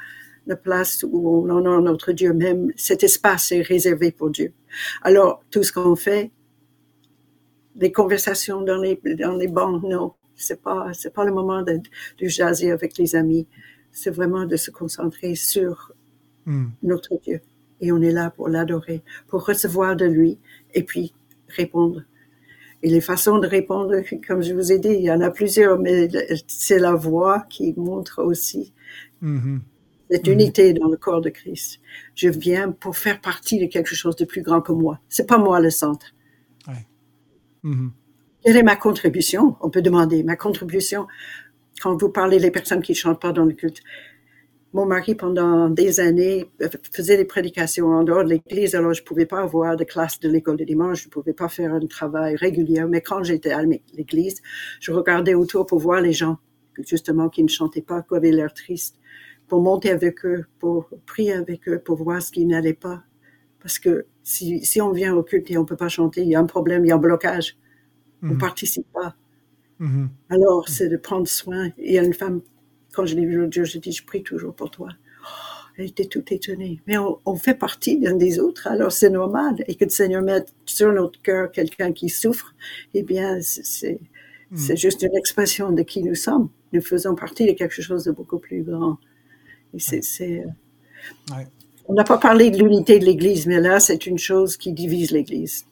la 0.47 0.57
place 0.57 1.05
où 1.09 1.29
on 1.29 1.51
honore 1.51 1.83
notre 1.83 2.13
Dieu 2.13 2.33
même, 2.33 2.73
cet 2.77 3.05
espace 3.05 3.53
est 3.53 3.63
réservé 3.63 4.11
pour 4.11 4.31
Dieu. 4.31 4.53
Alors, 5.03 5.43
tout 5.51 5.63
ce 5.63 5.73
qu'on 5.73 5.97
fait, 5.97 6.31
les 7.77 7.93
conversations 7.93 8.63
dans 8.63 8.79
les, 8.79 9.01
dans 9.19 9.37
les 9.37 9.49
bancs, 9.49 9.83
non, 9.83 10.15
c'est 10.35 10.61
pas, 10.61 10.93
c'est 10.93 11.13
pas 11.13 11.25
le 11.25 11.33
moment 11.33 11.63
de, 11.63 11.79
de 12.19 12.29
jaser 12.29 12.71
avec 12.71 12.99
les 12.99 13.15
amis. 13.15 13.47
C'est 13.93 14.11
vraiment 14.11 14.47
de 14.47 14.57
se 14.57 14.71
concentrer 14.71 15.35
sur 15.35 15.93
hmm. 16.47 16.69
notre 16.83 17.21
Dieu. 17.21 17.41
Et 17.81 17.93
on 17.93 18.01
est 18.03 18.13
là 18.13 18.31
pour 18.31 18.49
l'adorer, 18.49 19.03
pour 19.29 19.47
recevoir 19.47 19.97
de 19.97 20.05
lui 20.05 20.39
et 20.75 20.83
puis 20.83 21.15
répondre. 21.49 22.03
Et 22.83 22.89
les 22.89 23.01
façons 23.01 23.39
de 23.39 23.47
répondre, 23.47 23.95
comme 24.27 24.43
je 24.43 24.55
vous 24.55 24.73
ai 24.73 24.79
dit, 24.79 24.89
il 24.89 25.03
y 25.03 25.11
en 25.11 25.21
a 25.21 25.31
plusieurs, 25.31 25.79
mais 25.79 26.09
c'est 26.47 26.79
la 26.79 26.95
voix 26.95 27.45
qui 27.51 27.75
montre 27.77 28.23
aussi 28.23 28.73
hmm 29.21 29.59
cette 30.11 30.27
mhm. 30.27 30.33
unité 30.33 30.73
dans 30.73 30.89
le 30.89 30.97
corps 30.97 31.21
de 31.21 31.31
Christ. 31.31 31.81
Je 32.15 32.29
viens 32.29 32.73
pour 32.73 32.97
faire 32.97 33.21
partie 33.21 33.59
de 33.59 33.67
quelque 33.67 33.95
chose 33.95 34.17
de 34.17 34.25
plus 34.25 34.43
grand 34.43 34.61
que 34.61 34.73
moi. 34.73 35.01
C'est 35.09 35.27
pas 35.27 35.39
moi 35.39 35.61
le 35.61 35.71
centre. 35.71 36.15
Mhm. 37.63 37.93
Quelle 38.43 38.57
est 38.57 38.63
ma 38.63 38.77
contribution? 38.77 39.57
On 39.61 39.69
peut 39.69 39.83
demander 39.83 40.23
ma 40.23 40.35
contribution 40.35 41.07
quand 41.83 41.95
vous 41.95 42.09
parlez 42.09 42.39
des 42.39 42.51
personnes 42.51 42.81
qui 42.81 42.95
chantent 42.95 43.21
pas 43.21 43.33
dans 43.33 43.45
le 43.45 43.53
culte. 43.53 43.81
Mon 44.73 44.87
mari, 44.87 45.15
pendant 45.15 45.69
des 45.69 46.01
années, 46.01 46.49
faisait 46.93 47.17
des 47.17 47.25
prédications 47.25 47.89
en 47.89 48.05
dehors 48.05 48.25
de 48.25 48.31
l'église, 48.31 48.75
alors 48.75 48.95
je 48.95 49.03
pouvais 49.03 49.27
pas 49.27 49.41
avoir 49.41 49.77
de 49.77 49.85
classe 49.85 50.21
de 50.21 50.29
l'école 50.31 50.57
de 50.57 50.65
dimanche, 50.65 51.03
je 51.03 51.09
pouvais 51.09 51.33
pas 51.33 51.49
faire 51.49 51.75
un 51.75 51.85
travail 51.87 52.37
régulier. 52.37 52.83
Mais 52.89 53.01
quand 53.01 53.23
j'étais 53.25 53.51
à 53.51 53.63
l'église, 53.63 54.41
je 54.81 54.93
regardais 54.93 55.35
autour 55.35 55.67
pour 55.67 55.81
voir 55.81 56.01
les 56.01 56.13
gens, 56.13 56.39
justement, 56.79 57.29
qui 57.29 57.43
ne 57.43 57.49
chantaient 57.49 57.83
pas, 57.83 58.03
qui 58.03 58.15
avaient 58.15 58.31
l'air 58.31 58.55
tristes 58.55 58.97
pour 59.51 59.61
monter 59.63 59.91
avec 59.91 60.25
eux, 60.27 60.47
pour 60.61 60.89
prier 61.07 61.35
avec 61.35 61.69
eux, 61.69 61.81
pour 61.81 61.99
voir 62.03 62.23
ce 62.23 62.33
qui 62.33 62.47
n'allait 62.47 62.75
pas. 62.75 63.03
Parce 63.63 63.79
que 63.79 64.07
si, 64.23 64.65
si 64.65 64.81
on 64.81 64.93
vient 64.93 65.15
au 65.15 65.23
culte 65.25 65.51
et 65.51 65.59
on 65.59 65.67
peut 65.67 65.77
pas 65.77 65.89
chanter, 65.91 66.23
il 66.23 66.29
y 66.29 66.37
a 66.37 66.41
un 66.41 66.47
problème, 66.47 66.85
il 66.85 66.89
y 66.89 66.93
a 66.93 66.97
un 66.97 66.99
blocage. 66.99 67.59
On 68.23 68.29
ne 68.29 68.39
participe 68.39 68.87
pas. 68.93 69.17
Mhm. 69.81 70.11
Alors, 70.31 70.69
c'est 70.69 70.89
de 70.89 70.97
prendre 70.99 71.29
soin. 71.29 71.71
Il 71.79 71.93
y 71.93 71.99
a 71.99 72.05
une 72.05 72.15
femme, 72.15 72.43
quand 72.95 73.07
je 73.07 73.17
l'ai 73.17 73.27
vue 73.27 73.37
l'autre 73.39 73.55
jour, 73.55 73.65
je 73.67 73.79
dis, 73.79 73.93
je 73.93 74.05
prie 74.05 74.23
toujours 74.23 74.55
pour 74.55 74.71
toi. 74.71 74.89
Oh, 75.25 75.27
elle 75.79 75.87
était 75.87 76.07
toute 76.07 76.33
étonnée. 76.33 76.81
Mais 76.87 76.99
on, 76.99 77.19
on 77.27 77.37
fait 77.37 77.55
partie 77.55 77.99
d'un 77.99 78.17
des 78.17 78.39
autres, 78.41 78.67
alors 78.69 78.93
c'est 78.93 79.11
normal. 79.11 79.57
Et 79.69 79.75
que 79.77 79.85
le 79.85 79.91
Seigneur 79.91 80.23
mette 80.23 80.55
sur 80.67 80.93
notre 80.93 81.21
cœur 81.23 81.51
quelqu'un 81.53 81.93
qui 81.93 82.09
souffre, 82.09 82.55
eh 82.95 83.03
bien, 83.03 83.41
c'est- 83.43 84.01
Mhm. 84.53 84.57
c'est 84.59 84.77
juste 84.77 85.03
une 85.03 85.17
expression 85.17 85.73
de 85.73 85.83
qui 85.83 86.03
nous 86.03 86.17
sommes. 86.17 86.49
Nous 86.73 86.83
faisons 86.83 87.15
partie 87.15 87.47
de 87.47 87.53
quelque 87.53 87.81
chose 87.83 88.05
de 88.05 88.13
beaucoup 88.13 88.39
plus 88.39 88.63
grand. 88.63 88.99
C'est, 89.79 90.01
euh, 90.41 90.45
Ouais. 91.35 91.47
On 91.87 91.95
n'a 91.95 92.05
pas 92.05 92.19
parlé 92.19 92.51
de 92.51 92.59
l'unité 92.59 92.99
de 92.99 93.05
l'Église, 93.05 93.47
mais 93.47 93.61
là, 93.61 93.81
c'est 93.81 94.07
une 94.07 94.19
chose 94.19 94.57
qui 94.57 94.73
divise 94.73 95.11
l'Église. 95.13 95.67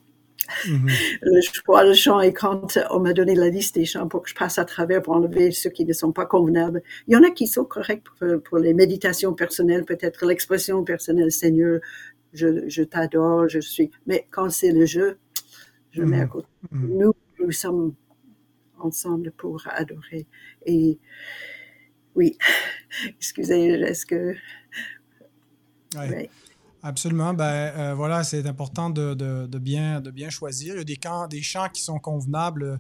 Mhm. 0.67 0.89
Le 1.23 1.41
choix, 1.43 1.85
le 1.85 1.93
chant, 1.95 2.21
et 2.21 2.33
quand 2.33 2.79
on 2.91 3.01
m'a 3.01 3.13
donné 3.13 3.35
la 3.35 3.49
liste 3.51 3.75
des 3.75 3.85
chants 3.85 4.09
pour 4.09 4.23
que 4.23 4.31
je 4.31 4.35
passe 4.35 4.59
à 4.59 4.65
travers 4.65 5.03
pour 5.03 5.15
enlever 5.15 5.51
ceux 5.53 5.71
qui 5.71 5.85
ne 5.85 5.93
sont 5.93 6.13
pas 6.13 6.27
convenables, 6.27 6.83
il 7.07 7.15
y 7.15 7.17
en 7.17 7.23
a 7.23 7.31
qui 7.31 7.47
sont 7.47 7.65
corrects 7.65 8.05
pour, 8.19 8.43
pour 8.43 8.59
les 8.59 8.75
méditations 8.75 9.35
personnelles, 9.35 9.85
peut-être 9.85 10.27
l'expression 10.27 10.85
personnelle, 10.85 11.31
Seigneur, 11.33 11.81
je, 12.33 12.69
je 12.69 12.83
t'adore, 12.83 13.49
je 13.49 13.61
suis. 13.61 13.91
Mais 14.07 14.27
quand 14.31 14.51
c'est 14.51 14.73
le 14.73 14.87
jeu, 14.87 15.19
je 15.93 16.03
mets 16.03 16.21
à 16.21 16.25
Mhm. 16.25 16.29
côté. 16.31 16.49
Mhm. 16.73 16.99
Nous, 16.99 17.13
nous 17.41 17.53
sommes 17.53 17.95
ensemble 18.79 19.33
pour 19.33 19.63
adorer. 19.69 20.27
Et 20.67 20.99
oui, 22.19 22.37
excusez, 23.19 23.65
est-ce 23.91 24.05
que... 24.05 24.35
Ouais. 25.95 26.09
ouais. 26.11 26.31
Absolument. 26.83 27.33
Ben, 27.35 27.45
euh, 27.45 27.95
voilà, 27.95 28.23
c'est 28.25 28.47
important 28.47 28.91
de, 28.91 29.15
de- 29.15 29.47
de 29.47 29.59
bien, 29.59 30.01
de 30.01 30.11
bien 30.11 30.31
choisir. 30.31 30.75
Il 30.75 30.79
y 30.79 30.81
a 30.81 30.85
des, 30.85 30.97
camps, 30.97 31.27
des 31.27 31.43
chants 31.43 31.69
qui 31.73 31.83
sont 31.83 31.99
convenables 31.99 32.79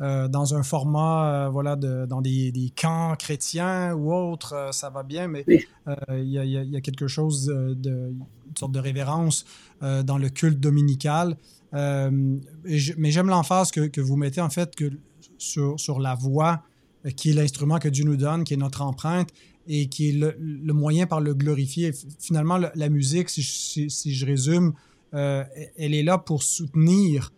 euh, 0.00 0.28
dans 0.28 0.54
un 0.54 0.62
format, 0.62 1.46
euh, 1.46 1.48
voilà, 1.48 1.74
de, 1.76 2.04
dans 2.06 2.20
des, 2.20 2.52
des 2.52 2.70
camps 2.76 3.14
chrétiens 3.18 3.94
ou 3.94 4.12
autres, 4.12 4.68
ça 4.72 4.90
va 4.90 5.02
bien, 5.02 5.28
mais 5.28 5.44
Oui. 5.48 5.66
il 6.10 6.24
y, 6.24 6.32
y 6.32 6.38
a- 6.38 6.44
il 6.44 6.70
y 6.70 6.76
a 6.76 6.80
quelque 6.80 7.06
chose 7.08 7.46
de, 7.46 8.10
une 8.48 8.56
sorte 8.56 8.72
de 8.72 8.80
révérence 8.80 9.44
dans 9.80 10.18
le 10.18 10.28
culte 10.28 10.60
dominical. 10.60 11.36
Et 11.74 12.78
je- 12.78 12.94
mais 12.98 13.10
j'aime 13.10 13.28
l'emphase 13.28 13.70
que, 13.70 13.86
que 13.88 14.00
vous 14.00 14.16
mettez 14.16 14.40
en 14.40 14.50
fait 14.50 14.74
que 14.76 14.90
sur, 15.38 15.78
sur 15.80 16.00
la 16.00 16.14
voix, 16.14 16.54
euh, 16.54 16.67
qui 17.16 17.30
est 17.30 17.32
l'instrument 17.34 17.78
que 17.78 17.88
Dieu 17.88 18.04
nous 18.04 18.16
donne, 18.16 18.44
qui 18.44 18.54
est 18.54 18.58
notre 18.58 18.82
empreinte 18.82 19.30
et 19.66 19.88
qui 19.88 20.08
est 20.10 20.12
le, 20.12 20.72
moyen 20.72 21.06
par 21.06 21.20
le 21.20 21.34
glorifier. 21.34 21.92
Finalement, 22.18 22.58
le- 22.58 22.70
la 22.74 22.88
musique, 22.88 23.28
si 23.30 23.88
je, 23.88 24.26
résume, 24.26 24.72
euh, 25.14 25.44
elle 25.76 25.94
est 25.94 26.02
là 26.02 26.18
pour 26.18 26.42
soutenir 26.42 27.32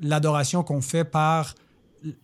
l'adoration 0.00 0.62
qu'on 0.62 0.80
fait 0.80 1.04
par 1.04 1.54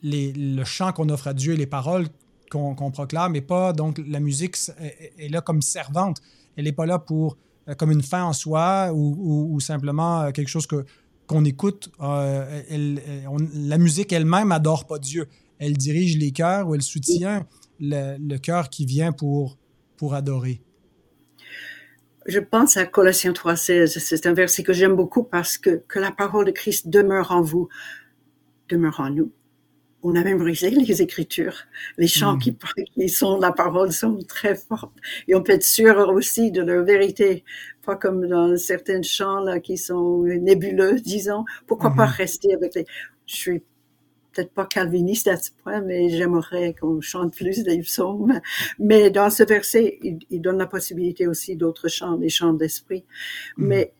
le 0.02 0.64
chant 0.64 0.92
qu'on 0.92 1.08
offre 1.08 1.28
à 1.28 1.34
Dieu 1.34 1.54
et 1.54 1.56
les 1.56 1.66
paroles 1.66 2.06
qu'on 2.50 2.90
proclame, 2.90 3.34
et 3.34 3.40
pas 3.40 3.72
donc 3.72 3.98
la 4.06 4.20
musique 4.20 4.56
est, 4.78 5.12
est 5.18 5.28
là 5.30 5.40
comme 5.40 5.62
servante. 5.62 6.18
Elle 6.56 6.64
n'est 6.64 6.72
pas 6.72 6.84
là 6.84 6.98
pour 6.98 7.38
euh, 7.68 7.74
comme 7.74 7.90
une 7.92 8.02
fin 8.02 8.24
en 8.24 8.32
soi 8.34 8.90
ou, 8.92 9.58
simplement 9.60 10.22
euh, 10.22 10.30
quelque 10.32 10.48
chose 10.48 10.66
qu'on 11.26 11.44
écoute. 11.46 11.90
Euh, 12.00 12.62
on- 13.30 13.38
la 13.54 13.78
musique 13.78 14.12
elle-même 14.12 14.52
adore 14.52 14.86
pas 14.86 14.98
Dieu. 14.98 15.28
Elle 15.64 15.76
dirige 15.76 16.16
les 16.18 16.32
cœurs 16.32 16.68
ou 16.68 16.74
elle 16.74 16.82
soutient 16.82 17.46
le, 17.78 18.16
le 18.18 18.38
cœur 18.38 18.68
qui 18.68 18.84
vient 18.84 19.12
pour 19.12 19.58
pour 19.96 20.14
adorer. 20.14 20.60
Je 22.26 22.38
pense 22.38 22.76
à 22.76 22.84
Colossiens 22.86 23.32
3,16. 23.32 23.98
C'est 23.98 24.26
un 24.26 24.32
verset 24.34 24.62
que 24.62 24.72
j'aime 24.72 24.94
beaucoup 24.94 25.24
parce 25.24 25.58
que, 25.58 25.82
que 25.88 25.98
la 25.98 26.12
parole 26.12 26.44
de 26.44 26.50
Christ 26.52 26.88
demeure 26.88 27.32
en 27.32 27.42
vous, 27.42 27.68
demeure 28.68 29.00
en 29.00 29.10
nous. 29.10 29.32
On 30.04 30.16
a 30.16 30.24
même 30.24 30.38
brisé 30.38 30.70
les 30.70 31.02
Écritures. 31.02 31.56
Les 31.98 32.08
chants 32.08 32.34
Mhm. 32.34 32.40
qui, 32.40 32.56
qui 32.94 33.08
sont 33.08 33.38
la 33.38 33.52
parole 33.52 33.92
sont 33.92 34.18
très 34.26 34.56
fortes. 34.56 34.92
Et 35.28 35.34
on 35.36 35.42
peut 35.42 35.52
être 35.52 35.64
sûr 35.64 35.96
aussi 36.10 36.50
de 36.52 36.62
leur 36.62 36.84
vérité. 36.84 37.44
Pas 37.84 37.96
comme 37.96 38.26
dans 38.26 38.56
certains 38.56 39.02
chants 39.02 39.40
là, 39.40 39.60
qui 39.60 39.76
sont 39.78 40.22
nébuleux, 40.24 41.00
disons. 41.00 41.44
Pourquoi 41.68 41.94
pas 41.94 42.06
Mhm. 42.06 42.12
rester 42.16 42.54
avec 42.54 42.74
les... 42.74 42.86
Je 43.26 43.34
suis 43.36 43.62
peut-être 44.32 44.52
pas 44.52 44.66
calviniste 44.66 45.28
à 45.28 45.36
ce 45.36 45.50
point, 45.62 45.80
mais 45.80 46.08
j'aimerais 46.10 46.74
qu'on 46.80 47.00
chante 47.00 47.34
plus 47.36 47.62
des 47.62 47.80
psaumes. 47.80 48.40
Mais 48.78 49.10
dans 49.10 49.30
ce 49.30 49.42
verset, 49.44 49.98
il, 50.02 50.18
il 50.30 50.40
donne 50.40 50.58
la 50.58 50.66
possibilité 50.66 51.26
aussi 51.26 51.56
d'autres 51.56 51.88
chants, 51.88 52.16
des 52.16 52.28
chants 52.30 52.52
d'esprit. 52.54 53.04
Mhm. 53.56 53.66
Mais 53.68 53.92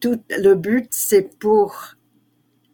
tout 0.00 0.20
le 0.30 0.54
but, 0.54 0.88
c'est 0.90 1.38
pour 1.38 1.96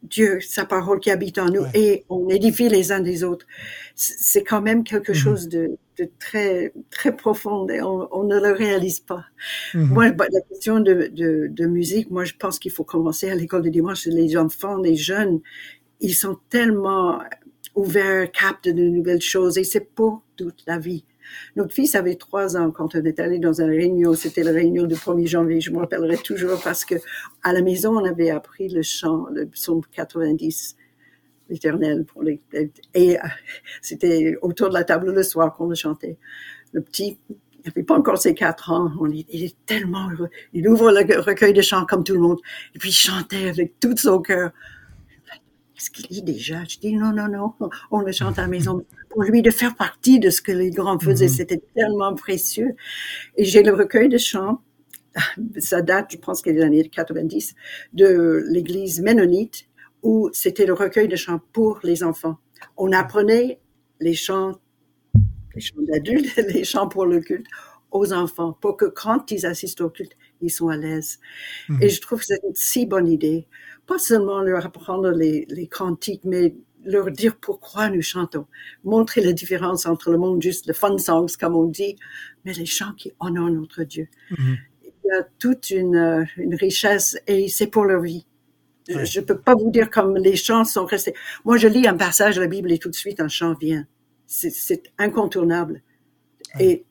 Dieu, 0.02 0.40
sa 0.40 0.64
parole 0.64 0.98
qui 0.98 1.10
habite 1.10 1.38
en 1.38 1.50
nous, 1.50 1.60
Ouais. 1.60 1.70
et 1.74 2.04
on 2.08 2.28
édifie 2.30 2.70
les 2.70 2.90
uns 2.90 3.00
des 3.00 3.22
autres. 3.22 3.46
C'est 3.94 4.42
quand 4.44 4.62
même 4.62 4.82
quelque 4.82 5.12
Mhm. 5.12 5.14
chose 5.18 5.48
de, 5.48 5.76
de 5.98 6.08
très 6.18 6.72
très 6.90 7.14
profond 7.14 7.68
et 7.68 7.82
on, 7.82 8.08
on 8.18 8.24
ne 8.24 8.40
le 8.40 8.52
réalise 8.52 9.00
pas. 9.00 9.26
Mhm. 9.74 9.88
Moi, 9.88 10.06
la 10.08 10.40
question 10.48 10.80
de, 10.80 11.10
de, 11.12 11.48
de 11.50 11.66
musique, 11.66 12.10
moi, 12.10 12.24
je 12.24 12.32
pense 12.38 12.58
qu'il 12.58 12.72
faut 12.72 12.82
commencer 12.84 13.28
à 13.30 13.34
l'école 13.34 13.60
de 13.62 13.68
dimanche. 13.68 14.06
Les 14.06 14.38
enfants, 14.38 14.78
les 14.78 14.96
jeunes, 14.96 15.40
ils 16.00 16.14
sont 16.14 16.38
tellement 16.48 17.20
ouverts, 17.74 18.30
captent 18.32 18.68
de 18.68 18.82
nouvelles 18.82 19.20
choses 19.20 19.58
et 19.58 19.64
c'est 19.64 19.94
pour 19.94 20.22
toute 20.36 20.62
la 20.66 20.78
vie. 20.78 21.04
Notre 21.56 21.72
fils 21.72 21.94
avait 21.94 22.16
trois 22.16 22.56
ans 22.56 22.70
quand 22.70 22.94
on 22.94 23.04
est 23.04 23.20
allé 23.20 23.38
dans 23.38 23.60
une 23.60 23.68
réunion. 23.68 24.14
C'était 24.14 24.42
la 24.42 24.50
réunion 24.52 24.84
du 24.84 24.94
1er 24.94 25.26
janvier. 25.26 25.60
Je 25.60 25.70
me 25.70 25.78
rappellerai 25.78 26.16
toujours 26.18 26.60
parce 26.62 26.84
que 26.84 26.96
à 27.42 27.52
la 27.52 27.62
maison, 27.62 27.96
on 27.96 28.04
avait 28.04 28.30
appris 28.30 28.68
le 28.68 28.82
chant, 28.82 29.26
le 29.32 29.46
psaume 29.46 29.82
90, 29.92 30.76
l'éternel 31.48 32.04
et 32.94 33.18
euh, 33.18 33.22
c'était 33.82 34.36
autour 34.42 34.68
de 34.68 34.74
la 34.74 34.84
table 34.84 35.12
le 35.12 35.22
soir 35.22 35.54
qu'on 35.54 35.68
le 35.68 35.74
chantait. 35.74 36.16
Le 36.72 36.80
petit, 36.80 37.18
il 37.28 37.36
n'avait 37.66 37.82
pas 37.82 37.96
encore 37.96 38.18
ses 38.18 38.34
quatre 38.34 38.70
ans. 38.70 38.92
On, 39.00 39.10
il 39.10 39.44
est 39.44 39.56
tellement 39.66 40.08
heureux. 40.10 40.30
Il 40.52 40.68
ouvre 40.68 40.90
le 40.90 41.20
recueil 41.20 41.52
de 41.52 41.62
chants 41.62 41.84
comme 41.86 42.04
tout 42.04 42.14
le 42.14 42.20
monde. 42.20 42.38
Et 42.74 42.78
puis 42.78 42.90
il 42.90 42.94
chantait 42.94 43.48
avec 43.48 43.78
tout 43.80 43.96
son 43.96 44.20
cœur. 44.20 44.52
Est-ce 45.80 45.90
qu'il 45.90 46.06
lit 46.14 46.22
déjà? 46.22 46.62
Je 46.68 46.78
dis 46.78 46.92
non, 46.92 47.10
non, 47.12 47.26
non. 47.28 47.54
On 47.90 48.00
le 48.00 48.12
chante 48.12 48.38
à 48.38 48.42
la 48.42 48.48
maison. 48.48 48.84
Pour 49.08 49.22
lui, 49.22 49.40
de 49.40 49.50
faire 49.50 49.74
partie 49.76 50.20
de 50.20 50.28
ce 50.28 50.42
que 50.42 50.52
les 50.52 50.70
grands 50.70 50.98
faisaient, 50.98 51.24
Mhm. 51.28 51.32
c'était 51.32 51.62
tellement 51.74 52.14
précieux. 52.14 52.74
Et 53.38 53.44
j'ai 53.46 53.62
le 53.62 53.72
recueil 53.72 54.10
de 54.10 54.18
chants. 54.18 54.60
Ça 55.58 55.80
date, 55.80 56.12
je 56.12 56.18
pense, 56.18 56.42
des 56.42 56.60
années 56.60 56.86
90, 56.86 57.54
de 57.94 58.44
l'église 58.50 59.00
ménonite, 59.00 59.64
où 60.02 60.28
c'était 60.34 60.66
le 60.66 60.74
recueil 60.74 61.08
de 61.08 61.16
chants 61.16 61.40
pour 61.52 61.80
les 61.82 62.02
enfants. 62.04 62.36
On 62.76 62.92
apprenait 62.92 63.58
les 64.00 64.14
chants, 64.14 64.60
les 65.54 65.60
chants 65.62 65.80
d'adultes, 65.80 66.36
les 66.62 66.64
chants 66.64 66.88
pour 66.88 67.06
le 67.06 67.20
culte 67.20 67.46
aux 67.90 68.12
enfants, 68.12 68.52
pour 68.60 68.76
que 68.76 68.84
quand 68.84 69.30
ils 69.32 69.46
assistent 69.46 69.80
au 69.80 69.90
culte, 69.90 70.12
ils 70.42 70.50
soient 70.50 70.74
à 70.74 70.76
l'aise. 70.76 71.18
Mhm. 71.70 71.82
Et 71.82 71.88
je 71.88 72.00
trouve 72.00 72.20
que 72.20 72.26
c'est 72.26 72.40
une 72.46 72.54
si 72.54 72.86
bonne 72.86 73.08
idée. 73.08 73.48
Pas 73.90 73.98
seulement 73.98 74.40
leur 74.40 74.64
apprendre 74.64 75.10
les, 75.10 75.46
les 75.50 75.66
cantiques, 75.66 76.22
mais 76.24 76.54
leur 76.84 77.10
dire 77.10 77.34
pourquoi 77.36 77.90
nous 77.90 78.02
chantons. 78.02 78.46
Montrer 78.84 79.20
la 79.20 79.32
différence 79.32 79.84
entre 79.84 80.12
le 80.12 80.16
monde 80.16 80.40
juste 80.40 80.68
le 80.68 80.74
fun 80.74 80.96
songs, 80.96 81.26
comme 81.40 81.56
on 81.56 81.64
dit, 81.64 81.96
mais 82.44 82.52
les 82.52 82.66
chants 82.66 82.92
qui 82.96 83.12
honorent 83.18 83.50
notre 83.50 83.82
Dieu. 83.82 84.06
Mhm. 84.30 84.58
Il 84.84 85.08
y 85.08 85.10
a 85.10 85.24
toute 85.40 85.70
une, 85.70 85.96
euh, 85.96 86.24
une 86.36 86.54
richesse 86.54 87.18
et 87.26 87.48
c'est 87.48 87.66
pour 87.66 87.84
leur 87.84 88.00
vie. 88.00 88.26
Ouais. 88.88 89.04
Je 89.04 89.18
ne 89.18 89.24
peux 89.24 89.40
pas 89.40 89.56
vous 89.56 89.72
dire 89.72 89.90
comme 89.90 90.16
les 90.16 90.36
chants 90.36 90.64
sont 90.64 90.86
restés. 90.86 91.14
Moi, 91.44 91.56
je 91.56 91.66
lis 91.66 91.88
un 91.88 91.96
passage 91.96 92.36
de 92.36 92.42
la 92.42 92.46
Bible 92.46 92.70
et 92.70 92.78
tout 92.78 92.90
de 92.90 92.94
suite 92.94 93.18
un 93.18 93.26
chant 93.28 93.54
vient. 93.60 93.86
C'est- 94.28 94.92
incontournable. 94.98 95.82
Ouais. 96.54 96.64
Et. 96.64 96.84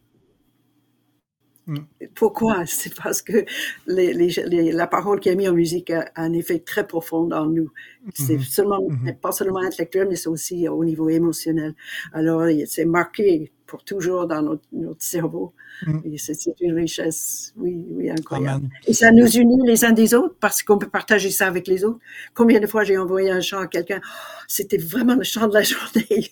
Pourquoi? 2.15 2.65
C'est 2.65 2.93
parce 2.95 3.21
que 3.21 3.45
les, 3.87 4.13
les, 4.13 4.29
les- 4.47 4.71
la 4.71 4.87
parole 4.87 5.19
qui 5.19 5.29
est 5.29 5.35
mise 5.35 5.49
en 5.49 5.53
musique 5.53 5.89
a, 5.89 6.05
a 6.15 6.23
un 6.23 6.33
effet 6.33 6.59
très 6.59 6.85
profond 6.87 7.29
en 7.31 7.45
nous. 7.45 7.71
C'est 8.13 8.35
Mhm. 8.35 8.39
seulement, 8.41 8.81
Mhm. 8.89 9.15
pas 9.21 9.31
seulement 9.31 9.59
intellectuel, 9.59 10.07
mais 10.09 10.15
c'est 10.15 10.29
aussi 10.29 10.67
au 10.67 10.83
niveau 10.85 11.09
émotionnel. 11.09 11.75
Alors, 12.13 12.43
c'est 12.65 12.85
marqué 12.85 13.51
pour 13.67 13.83
toujours 13.83 14.25
dans 14.25 14.41
notre, 14.41 14.63
notre 14.71 15.03
cerveau. 15.03 15.53
Mm. 15.85 16.17
C'est 16.17 16.55
une 16.59 16.73
richesse, 16.73 17.53
oui, 17.55 17.85
oui, 17.91 18.09
incroyable. 18.09 18.65
Amen. 18.65 18.69
Et 18.87 18.93
ça 18.93 19.11
nous 19.11 19.27
unit 19.37 19.61
les 19.63 19.85
uns 19.85 19.91
des 19.91 20.15
autres 20.15 20.35
parce 20.39 20.63
qu'on 20.63 20.79
peut 20.79 20.89
partager 20.89 21.29
ça 21.29 21.45
avec 21.45 21.67
les 21.67 21.85
autres. 21.85 21.99
Combien 22.33 22.59
de 22.59 22.65
fois 22.65 22.83
j'ai 22.83 22.97
envoyé 22.97 23.29
un 23.29 23.41
chant 23.41 23.59
à 23.59 23.67
quelqu'un, 23.67 24.01
oh, 24.03 24.43
c'était 24.47 24.77
vraiment 24.79 25.13
le 25.13 25.23
chant 25.23 25.47
de 25.47 25.53
la 25.53 25.61
journée. 25.73 26.31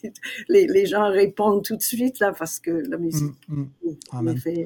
les, 0.49 0.85
gens 0.87 1.09
répondent 1.11 1.63
tout 1.63 1.75
de 1.77 1.81
suite 1.83 2.19
là 2.19 2.33
parce 2.37 2.59
que 2.59 2.71
la 2.71 2.97
musique, 2.97 3.35
Mm, 3.47 3.61
mm. 3.83 3.95
en 4.13 4.27
effet, 4.27 4.65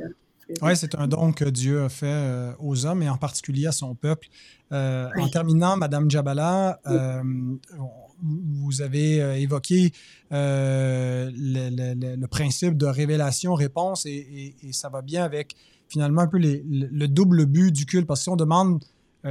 Oui, 0.62 0.76
c'est 0.76 0.96
un 0.96 1.08
don 1.08 1.32
que 1.32 1.46
Dieu 1.46 1.84
a 1.84 1.90
fait 1.90 2.06
euh, 2.08 2.54
aux 2.60 2.86
hommes 2.86 3.04
et 3.04 3.10
en 3.10 3.18
particulier 3.18 3.68
à 3.68 3.72
son 3.72 3.96
peuple. 3.96 4.28
Euh, 4.72 5.10
En 5.18 5.28
terminant, 5.30 5.78
Madame 5.78 6.10
Djabala, 6.10 6.80
euh, 6.88 7.22
vous 8.22 8.82
avez 8.82 9.42
évoqué 9.42 9.92
euh, 10.32 11.30
le, 11.34 11.70
le- 11.70 11.94
le- 12.00 12.16
le 12.16 12.28
principe 12.28 12.78
de 12.78 12.86
révélation-réponse 12.86 14.06
et, 14.06 14.10
et- 14.12 14.70
et 14.70 14.74
ça 14.74 14.90
va 14.90 15.02
bien 15.02 15.24
avec 15.24 15.56
finalement 15.90 16.22
un 16.22 16.28
peu 16.28 16.38
le, 16.40 17.08
double 17.08 17.46
but 17.46 17.72
du 17.72 17.86
culte. 17.86 18.08
Parce 18.08 18.22
que 18.22 18.24
si 18.26 18.30
on 18.30 18.36
demande 18.36 18.84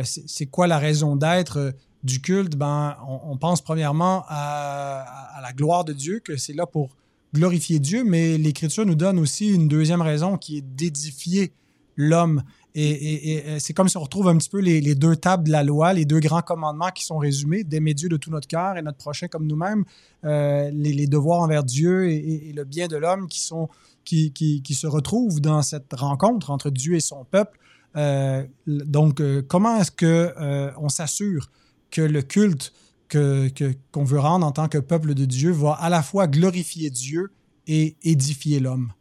c'est 0.04 0.46
quoi 0.46 0.66
la 0.66 0.78
raison 0.78 1.16
d'être 1.16 1.74
du 2.04 2.20
culte, 2.20 2.56
ben, 2.56 2.96
on, 3.08 3.36
pense 3.36 3.60
premièrement 3.60 4.24
à, 4.28 5.40
la 5.42 5.52
gloire 5.52 5.84
de 5.84 5.92
Dieu, 5.92 6.20
que 6.20 6.36
c'est 6.36 6.52
là 6.52 6.64
pour 6.66 6.90
glorifier 7.34 7.78
Dieu, 7.78 8.04
mais 8.04 8.38
l'Écriture 8.38 8.86
nous 8.86 8.94
donne 8.94 9.18
aussi 9.18 9.52
une 9.52 9.68
deuxième 9.68 10.02
raison 10.02 10.36
qui 10.36 10.58
est 10.58 10.62
d'édifier 10.62 11.52
l'homme. 11.96 12.42
Et, 12.74 13.58
c'est 13.58 13.72
comme 13.72 13.88
si 13.88 13.96
on 13.96 14.02
retrouve 14.02 14.28
un 14.28 14.36
petit 14.36 14.48
peu 14.48 14.60
les, 14.60 14.94
deux 14.94 15.16
tables 15.16 15.44
de 15.44 15.50
la 15.50 15.64
loi, 15.64 15.92
les 15.92 16.04
deux 16.04 16.20
grands 16.20 16.42
commandements 16.42 16.90
qui 16.94 17.04
sont 17.04 17.18
résumés, 17.18 17.64
d'aimer 17.64 17.94
Dieu 17.94 18.08
de 18.08 18.16
tout 18.16 18.30
notre 18.30 18.46
cœur 18.46 18.76
et 18.76 18.82
notre 18.82 18.98
prochain 18.98 19.26
comme 19.26 19.46
nous-mêmes, 19.46 19.84
euh, 20.24 20.70
les, 20.72 21.06
devoirs 21.06 21.40
envers 21.40 21.64
Dieu 21.64 22.08
et, 22.10 22.52
le 22.54 22.64
bien 22.64 22.86
de 22.86 22.96
l'homme 22.96 23.26
qui, 23.28 23.40
sont, 23.40 23.68
qui, 24.04 24.32
qui, 24.32 24.74
se 24.74 24.86
retrouvent 24.86 25.40
dans 25.40 25.62
cette 25.62 25.92
rencontre 25.92 26.50
entre 26.50 26.70
Dieu 26.70 26.94
et 26.94 27.00
son 27.00 27.24
peuple. 27.24 27.58
Euh, 27.96 28.44
donc, 28.66 29.20
euh, 29.20 29.42
comment 29.42 29.76
est-ce 29.78 29.90
que 29.90 30.32
on 30.78 30.88
s'assure 30.88 31.50
que 31.90 32.02
le 32.02 32.22
culte 32.22 32.72
que, 33.10 33.50
qu'on 33.92 34.04
veut 34.04 34.18
rendre 34.18 34.46
en 34.46 34.52
tant 34.52 34.68
que 34.68 34.78
peuple 34.78 35.14
de 35.14 35.24
Dieu 35.24 35.50
va 35.50 35.72
à 35.72 35.90
la 35.90 36.02
fois 36.02 36.26
glorifier 36.26 36.90
Dieu 36.90 37.30
et 37.66 37.96
édifier 38.02 38.60
l'homme? 38.60 38.92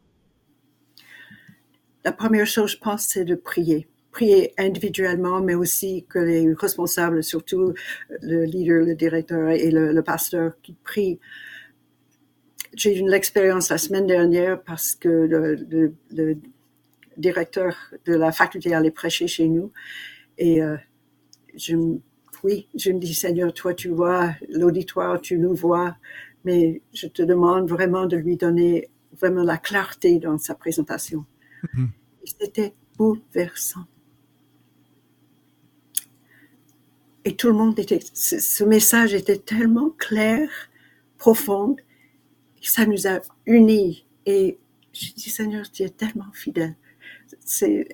La 2.03 2.11
première 2.11 2.45
chose, 2.45 2.71
je 2.71 2.77
pense, 2.77 3.03
c'est 3.03 3.25
de 3.25 3.35
prier. 3.35 3.87
Prier 4.11 4.53
individuellement, 4.57 5.41
mais 5.41 5.53
aussi 5.53 6.05
que 6.09 6.19
les 6.19 6.53
responsables, 6.53 7.23
surtout 7.23 7.73
le 8.21 8.45
leader, 8.45 8.83
le 8.83 8.95
directeur 8.95 9.49
et 9.49 9.69
le, 9.69 10.01
pasteur 10.01 10.53
qui 10.63 10.73
prient. 10.73 11.19
J'ai 12.73 12.97
eu 12.97 13.07
l'expérience 13.07 13.69
la 13.69 13.77
semaine 13.77 14.07
dernière 14.07 14.61
parce 14.63 14.95
que 14.95 15.09
le, 15.09 15.93
le, 16.11 16.37
directeur 17.17 17.75
de 18.05 18.15
la 18.15 18.31
faculté 18.31 18.73
allait 18.73 18.91
prêcher 18.91 19.27
chez 19.27 19.49
nous 19.49 19.73
et 20.37 20.63
euh, 20.63 20.77
je, 21.55 21.75
oui, 22.43 22.67
je 22.75 22.91
me 22.91 22.99
dis, 22.99 23.13
Seigneur, 23.13 23.53
toi 23.53 23.73
tu 23.73 23.89
vois 23.89 24.33
l'auditoire, 24.49 25.19
tu 25.19 25.37
nous 25.37 25.55
vois, 25.55 25.95
mais 26.45 26.81
je 26.93 27.07
te 27.07 27.21
demande 27.21 27.69
vraiment 27.69 28.05
de 28.05 28.17
lui 28.17 28.37
donner 28.37 28.89
vraiment 29.19 29.43
la 29.43 29.57
clarté 29.57 30.19
dans 30.19 30.37
sa 30.37 30.55
présentation. 30.55 31.25
Mm-hmm. 31.63 31.87
C'était 32.23 32.73
bouleversant. 32.97 33.85
Et 37.25 37.35
tout 37.35 37.47
le 37.47 37.53
monde 37.53 37.77
était, 37.77 37.99
ce 38.13 38.63
message 38.63 39.13
était 39.13 39.37
tellement 39.37 39.89
clair, 39.89 40.49
profond, 41.17 41.75
que 41.75 42.69
ça 42.69 42.85
nous 42.85 43.07
a 43.07 43.19
unis. 43.45 44.05
Et 44.25 44.57
je 44.93 45.13
dis, 45.13 45.29
Seigneur, 45.29 45.69
tu 45.69 45.83
es 45.83 45.89
tellement 45.89 46.31
fidèle. 46.33 46.75
C'est, 47.41 47.89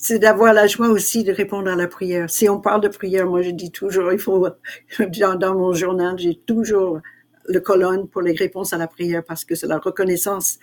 c'est 0.00 0.20
d'avoir 0.20 0.54
la 0.54 0.68
joie 0.68 0.88
aussi 0.88 1.24
de 1.24 1.32
répondre 1.32 1.68
à 1.68 1.74
la 1.74 1.88
prière. 1.88 2.30
Si 2.30 2.48
on 2.48 2.60
parle 2.60 2.80
de 2.80 2.88
prière, 2.88 3.26
moi 3.26 3.42
je 3.42 3.50
dis 3.50 3.72
toujours, 3.72 4.12
il 4.12 4.18
faut, 4.20 4.46
dans, 5.18 5.34
dans 5.34 5.54
mon 5.54 5.72
journal, 5.72 6.16
j'ai 6.16 6.36
toujours 6.36 7.00
le 7.46 7.58
colonne 7.58 8.08
pour 8.08 8.22
les 8.22 8.32
réponses 8.32 8.72
à 8.72 8.78
la 8.78 8.86
prière 8.86 9.24
parce 9.26 9.44
que 9.44 9.56
c'est 9.56 9.66
la 9.66 9.78
reconnaissance. 9.78 10.60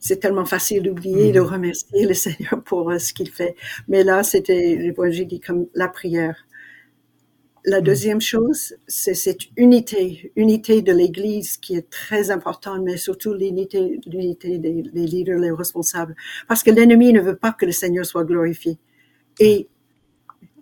C'est 0.00 0.18
tellement 0.18 0.46
facile 0.46 0.82
d'oublier, 0.82 1.30
de 1.30 1.40
mhm. 1.40 1.46
remercier 1.46 2.06
le 2.06 2.14
Seigneur 2.14 2.60
pour 2.64 2.90
euh, 2.90 2.98
ce 2.98 3.14
qu'il 3.14 3.30
fait. 3.30 3.54
Mais 3.86 4.02
là, 4.02 4.24
c'était, 4.24 4.92
j'ai 5.10 5.24
dit 5.24 5.40
comme 5.40 5.68
la 5.74 5.86
prière. 5.86 6.36
La 7.64 7.80
mm. 7.80 7.84
deuxième 7.84 8.20
chose, 8.20 8.76
c'est 8.86 9.14
cette 9.14 9.42
unité, 9.56 10.32
unité 10.36 10.82
de 10.82 10.92
l'Église 10.92 11.56
qui 11.56 11.76
est 11.76 11.88
très 11.88 12.30
importante, 12.30 12.82
mais 12.82 12.96
surtout 12.96 13.32
l'unité, 13.32 14.00
l'unité 14.06 14.58
des, 14.58 14.82
leaders, 14.92 15.38
les 15.38 15.50
responsables, 15.50 16.14
parce 16.46 16.62
que 16.62 16.70
l'ennemi 16.70 17.12
ne 17.12 17.20
veut 17.20 17.36
pas 17.36 17.52
que 17.52 17.66
le 17.66 17.72
Seigneur 17.72 18.04
soit 18.04 18.24
glorifié. 18.24 18.78
Et 19.40 19.68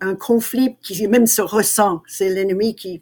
un 0.01 0.15
conflit 0.15 0.77
qui 0.81 1.07
même 1.07 1.27
se 1.27 1.41
ressent, 1.41 2.01
c'est 2.07 2.29
l'ennemi 2.29 2.75
qui 2.75 3.01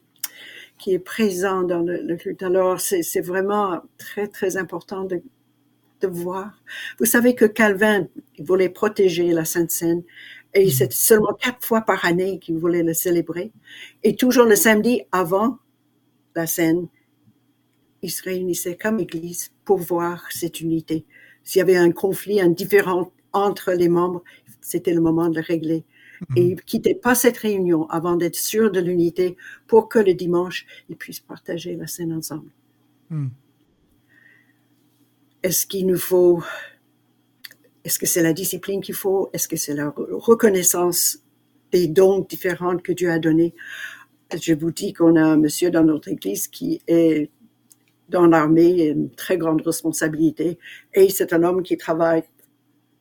qui 0.77 0.95
est 0.95 0.99
présent 0.99 1.61
dans 1.61 1.81
le, 1.81 2.01
le 2.01 2.15
culte. 2.15 2.41
Alors 2.41 2.81
c'est, 2.81 3.21
vraiment 3.21 3.81
très 3.99 4.27
très 4.27 4.57
important 4.57 5.03
de 5.03 5.21
de 6.01 6.07
voir. 6.07 6.61
Vous 6.99 7.05
savez 7.05 7.35
que 7.35 7.45
Calvin 7.45 8.07
voulait 8.39 8.69
protéger 8.69 9.31
la 9.31 9.45
Sainte 9.45 9.71
Seine 9.71 10.03
et 10.53 10.67
mm. 10.67 10.69
c'est 10.69 10.91
seulement 10.91 11.33
quatre 11.33 11.65
fois 11.65 11.81
par 11.81 12.05
année 12.05 12.39
qu'il 12.39 12.57
voulait 12.57 12.83
le 12.83 12.93
célébrer. 12.93 13.51
Et 14.03 14.15
toujours 14.15 14.45
le 14.45 14.55
samedi 14.55 15.03
avant 15.11 15.57
la 16.35 16.47
scène, 16.47 16.87
ils 18.01 18.11
se 18.11 18.23
réunissaient 18.23 18.77
comme 18.77 18.99
église 18.99 19.51
pour 19.65 19.77
voir 19.77 20.25
cette 20.31 20.59
unité. 20.61 21.05
S'il 21.43 21.59
y 21.59 21.61
avait 21.61 21.77
un 21.77 21.91
conflit, 21.91 22.41
un 22.41 22.49
différent 22.49 23.11
entre 23.33 23.71
les 23.73 23.89
membres, 23.89 24.23
c'était 24.61 24.93
le 24.93 25.01
moment 25.01 25.29
de 25.29 25.35
le 25.35 25.41
régler. 25.41 25.83
Mm. 26.29 26.37
Et 26.37 26.41
ils 26.43 26.55
ne 26.55 26.61
quittaient 26.61 26.95
pas 26.95 27.15
cette 27.15 27.37
réunion 27.37 27.89
avant 27.89 28.15
d'être 28.15 28.35
sûrs 28.35 28.71
de 28.71 28.79
l'unité 28.79 29.37
pour 29.67 29.89
que 29.89 29.99
le 29.99 30.13
dimanche, 30.13 30.65
ils 30.89 30.97
puissent 30.97 31.19
partager 31.19 31.75
la 31.75 31.87
scène 31.87 32.13
ensemble. 32.13 32.49
Mm. 33.09 33.27
Est-ce 35.43 35.65
qu'il 35.65 35.87
nous 35.87 35.97
faut 35.97 36.43
est-ce 37.83 37.99
que 37.99 38.05
c'est 38.05 38.21
la 38.21 38.33
discipline 38.33 38.81
qu'il 38.81 38.95
faut? 38.95 39.29
Est-ce 39.33 39.47
que 39.47 39.55
c'est 39.55 39.73
la 39.73 39.93
reconnaissance 39.95 41.19
des 41.71 41.87
dons 41.87 42.19
différents 42.19 42.77
que 42.77 42.91
Dieu 42.91 43.09
a 43.11 43.19
donnés? 43.19 43.53
Je 44.39 44.53
vous 44.53 44.71
dis 44.71 44.93
qu'on 44.93 45.15
a 45.15 45.23
un 45.23 45.37
monsieur 45.37 45.71
dans 45.71 45.83
notre 45.83 46.09
église 46.09 46.47
qui 46.47 46.81
est 46.87 47.29
dans 48.09 48.27
l'armée, 48.27 48.87
une 48.87 49.09
très 49.09 49.37
grande 49.37 49.61
responsabilité, 49.61 50.59
et 50.93 51.09
c'est 51.09 51.33
un 51.33 51.43
homme 51.43 51.63
qui 51.63 51.77
travaille 51.77 52.23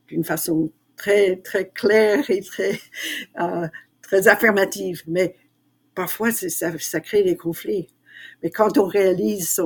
d'une 0.06 0.24
façon 0.24 0.70
très, 0.96 1.36
très 1.36 1.68
claire 1.68 2.30
et 2.30 2.40
très, 2.42 2.78
euh, 3.40 3.68
très 4.02 4.28
affirmative. 4.28 5.02
Mais 5.06 5.34
parfois, 5.94 6.30
ça, 6.30 6.78
ça 6.78 7.00
crée 7.00 7.22
des 7.22 7.36
conflits. 7.36 7.88
Mais 8.42 8.50
quand 8.50 8.78
on 8.78 8.84
réalise 8.84 9.60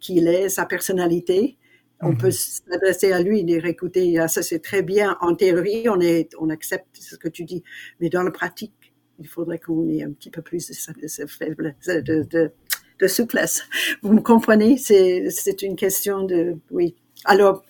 qui 0.00 0.16
il 0.16 0.28
est, 0.28 0.48
sa 0.48 0.66
personnalité, 0.66 1.56
on 2.00 2.16
peut 2.16 2.26
mhm. 2.26 2.32
s'adresser 2.32 3.12
à 3.12 3.20
lui 3.20 3.40
et 3.40 3.42
dire, 3.42 3.66
écoutez, 3.66 4.18
ah, 4.18 4.28
ça 4.28 4.42
c'est 4.42 4.60
très 4.60 4.82
bien. 4.82 5.16
En 5.20 5.34
théorie, 5.34 5.88
on, 5.88 6.00
est, 6.00 6.34
on 6.38 6.48
accepte 6.48 6.96
ce 6.98 7.16
que 7.16 7.28
tu 7.28 7.44
dis. 7.44 7.62
Mais 8.00 8.08
dans 8.08 8.22
la 8.22 8.30
pratique, 8.30 8.94
il 9.18 9.28
faudrait 9.28 9.58
qu'on 9.58 9.88
ait 9.88 10.02
un 10.02 10.12
petit 10.12 10.30
peu 10.30 10.40
plus 10.40 10.68
de, 10.68 12.00
de, 12.00 12.22
de, 12.22 12.52
de 12.98 13.06
souplesse. 13.06 13.64
Vous 14.02 14.12
me 14.14 14.20
comprenez? 14.20 14.78
C'est 14.78 15.62
une 15.62 15.76
question 15.76 16.24
de, 16.24 16.56
oui. 16.70 16.96
Alors, 17.26 17.64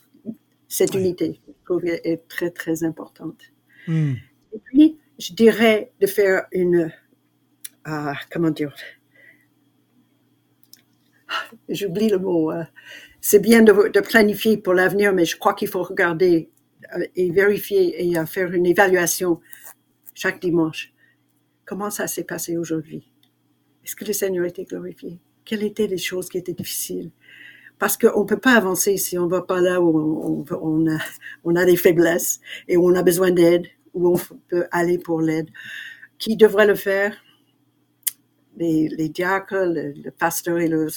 cette 0.69 0.95
unité, 0.95 1.41
je 1.49 1.65
trouve, 1.65 1.85
est 1.85 2.29
très, 2.29 2.51
très 2.51 2.85
importante. 2.85 3.41
Hmm. 3.89 4.13
Et 4.53 4.59
puis, 4.65 4.99
je 5.19 5.33
dirais 5.33 5.93
de 6.01 6.07
faire 6.07 6.47
une, 6.53 6.93
ah, 7.85 8.15
comment 8.31 8.51
dire, 8.51 8.75
j'oublie 11.69 12.09
le 12.09 12.19
mot, 12.19 12.53
euh, 12.53 12.63
c'est 13.21 13.41
bien 13.41 13.63
de, 13.63 14.01
planifier 14.01 14.57
pour 14.57 14.75
l'avenir, 14.75 15.13
mais 15.13 15.25
je 15.25 15.37
crois 15.37 15.55
qu'il 15.55 15.69
faut 15.69 15.83
regarder 15.83 16.51
euh, 16.97 17.05
et 17.17 17.31
vérifier 17.31 18.05
et 18.05 18.27
faire 18.27 18.53
une 18.53 18.67
évaluation 18.67 19.41
chaque 20.15 20.41
dimanche. 20.41 20.93
Comment 21.65 21.91
ça 21.91 22.07
s'est 22.07 22.25
passé 22.25 22.57
aujourd'hui? 22.57 23.11
Est-ce 23.85 23.97
que 23.97 24.05
le 24.05 24.13
Seigneur 24.13 24.45
a 24.45 24.49
été 24.49 24.65
glorifié? 24.65 25.21
Quelles 25.45 25.65
étaient 25.65 25.87
les 25.87 25.99
choses 25.99 26.29
qui 26.29 26.39
étaient 26.39 26.53
difficiles? 26.53 27.11
Parce 27.79 27.97
qu'on 27.97 28.21
ne 28.21 28.27
peut 28.27 28.39
pas 28.39 28.53
avancer 28.53 28.97
si 28.99 29.17
on 29.17 29.25
ne 29.25 29.31
va 29.31 29.43
pas 29.43 29.61
là 29.61 29.81
où 29.81 30.45
on, 30.51 30.87
a, 30.91 30.99
on 31.45 31.57
a 31.57 31.65
des 31.65 31.77
faiblesses 31.77 32.41
et 32.69 32.77
où 32.77 32.91
on 32.91 32.95
a 32.95 33.03
besoin 33.03 33.31
d'aide, 33.31 33.67
où 33.95 34.15
on 34.15 34.21
peut 34.49 34.67
aller 34.71 34.99
pour 34.99 35.23
l'aide. 35.23 35.49
Qui 36.19 36.37
devrait 36.37 36.67
le 36.67 36.75
faire? 36.75 37.17
Les, 38.61 38.89
les 38.89 39.09
diacres, 39.09 39.65
le, 39.67 40.11
pasteur 40.11 40.59
et 40.59 40.69
le 40.69 40.89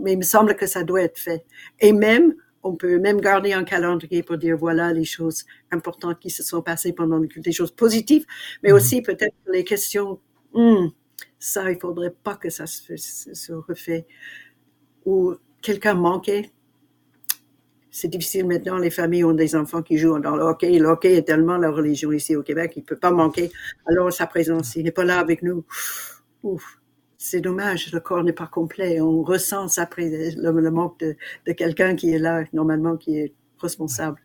mais 0.00 0.12
il 0.12 0.18
me 0.18 0.22
semble 0.22 0.54
que 0.54 0.66
ça 0.66 0.84
doit 0.84 1.02
être 1.02 1.18
fait. 1.18 1.44
Et 1.80 1.92
même, 1.92 2.34
on 2.62 2.74
peut 2.74 2.98
même 2.98 3.20
garder 3.20 3.52
un 3.54 3.64
calendrier 3.64 4.22
pour 4.22 4.36
dire 4.36 4.56
voilà 4.56 4.92
les 4.92 5.04
choses 5.04 5.44
importantes 5.70 6.20
qui 6.20 6.30
se 6.30 6.42
sont 6.42 6.62
passées 6.62 6.92
pendant 6.92 7.18
le 7.18 7.26
culte, 7.26 7.44
des 7.44 7.52
choses 7.52 7.72
positives, 7.72 8.26
mais 8.62 8.70
mhm. 8.70 8.76
aussi 8.76 9.02
peut-être 9.02 9.34
les 9.52 9.64
questions, 9.64 10.20
hmm, 10.52 10.88
ça, 11.38 11.70
il 11.70 11.78
faudrait 11.80 12.14
pas 12.22 12.36
que 12.36 12.50
ça 12.50 12.66
se, 12.66 12.96
se 12.96 13.52
refait. 13.52 14.06
Ou 15.06 15.34
quelqu'un 15.62 15.94
manquait. 15.94 16.50
C'est 17.90 18.08
difficile 18.08 18.46
maintenant, 18.46 18.76
les 18.76 18.90
familles 18.90 19.24
ont 19.24 19.32
des 19.32 19.56
enfants 19.56 19.82
qui 19.82 19.96
jouent 19.96 20.18
dans 20.18 20.36
le 20.36 20.42
hockey. 20.42 20.78
Le 20.78 20.88
hockey 20.88 21.14
est 21.14 21.22
tellement 21.22 21.56
la 21.56 21.70
religion 21.70 22.12
ici 22.12 22.36
au 22.36 22.42
Québec, 22.42 22.74
il 22.76 22.84
peut 22.84 22.98
pas 22.98 23.10
manquer. 23.10 23.50
Alors 23.86 24.12
sa 24.12 24.26
présence, 24.26 24.76
il 24.76 24.84
n'est 24.84 24.90
pas 24.90 25.04
là 25.04 25.18
avec 25.18 25.42
nous. 25.42 25.64
Ouf 26.42 26.78
c'est 27.18 27.40
dommage, 27.40 27.92
le 27.92 28.00
corps 28.00 28.22
n'est 28.22 28.32
pas 28.32 28.46
complet. 28.46 29.00
On 29.00 29.22
ressent 29.22 29.66
après 29.78 30.34
le, 30.36 30.70
manque 30.70 30.98
de, 31.00 31.52
quelqu'un 31.52 31.96
qui 31.96 32.12
est 32.12 32.18
là, 32.18 32.44
normalement, 32.52 32.96
qui 32.96 33.18
est 33.18 33.32
responsable. 33.58 34.20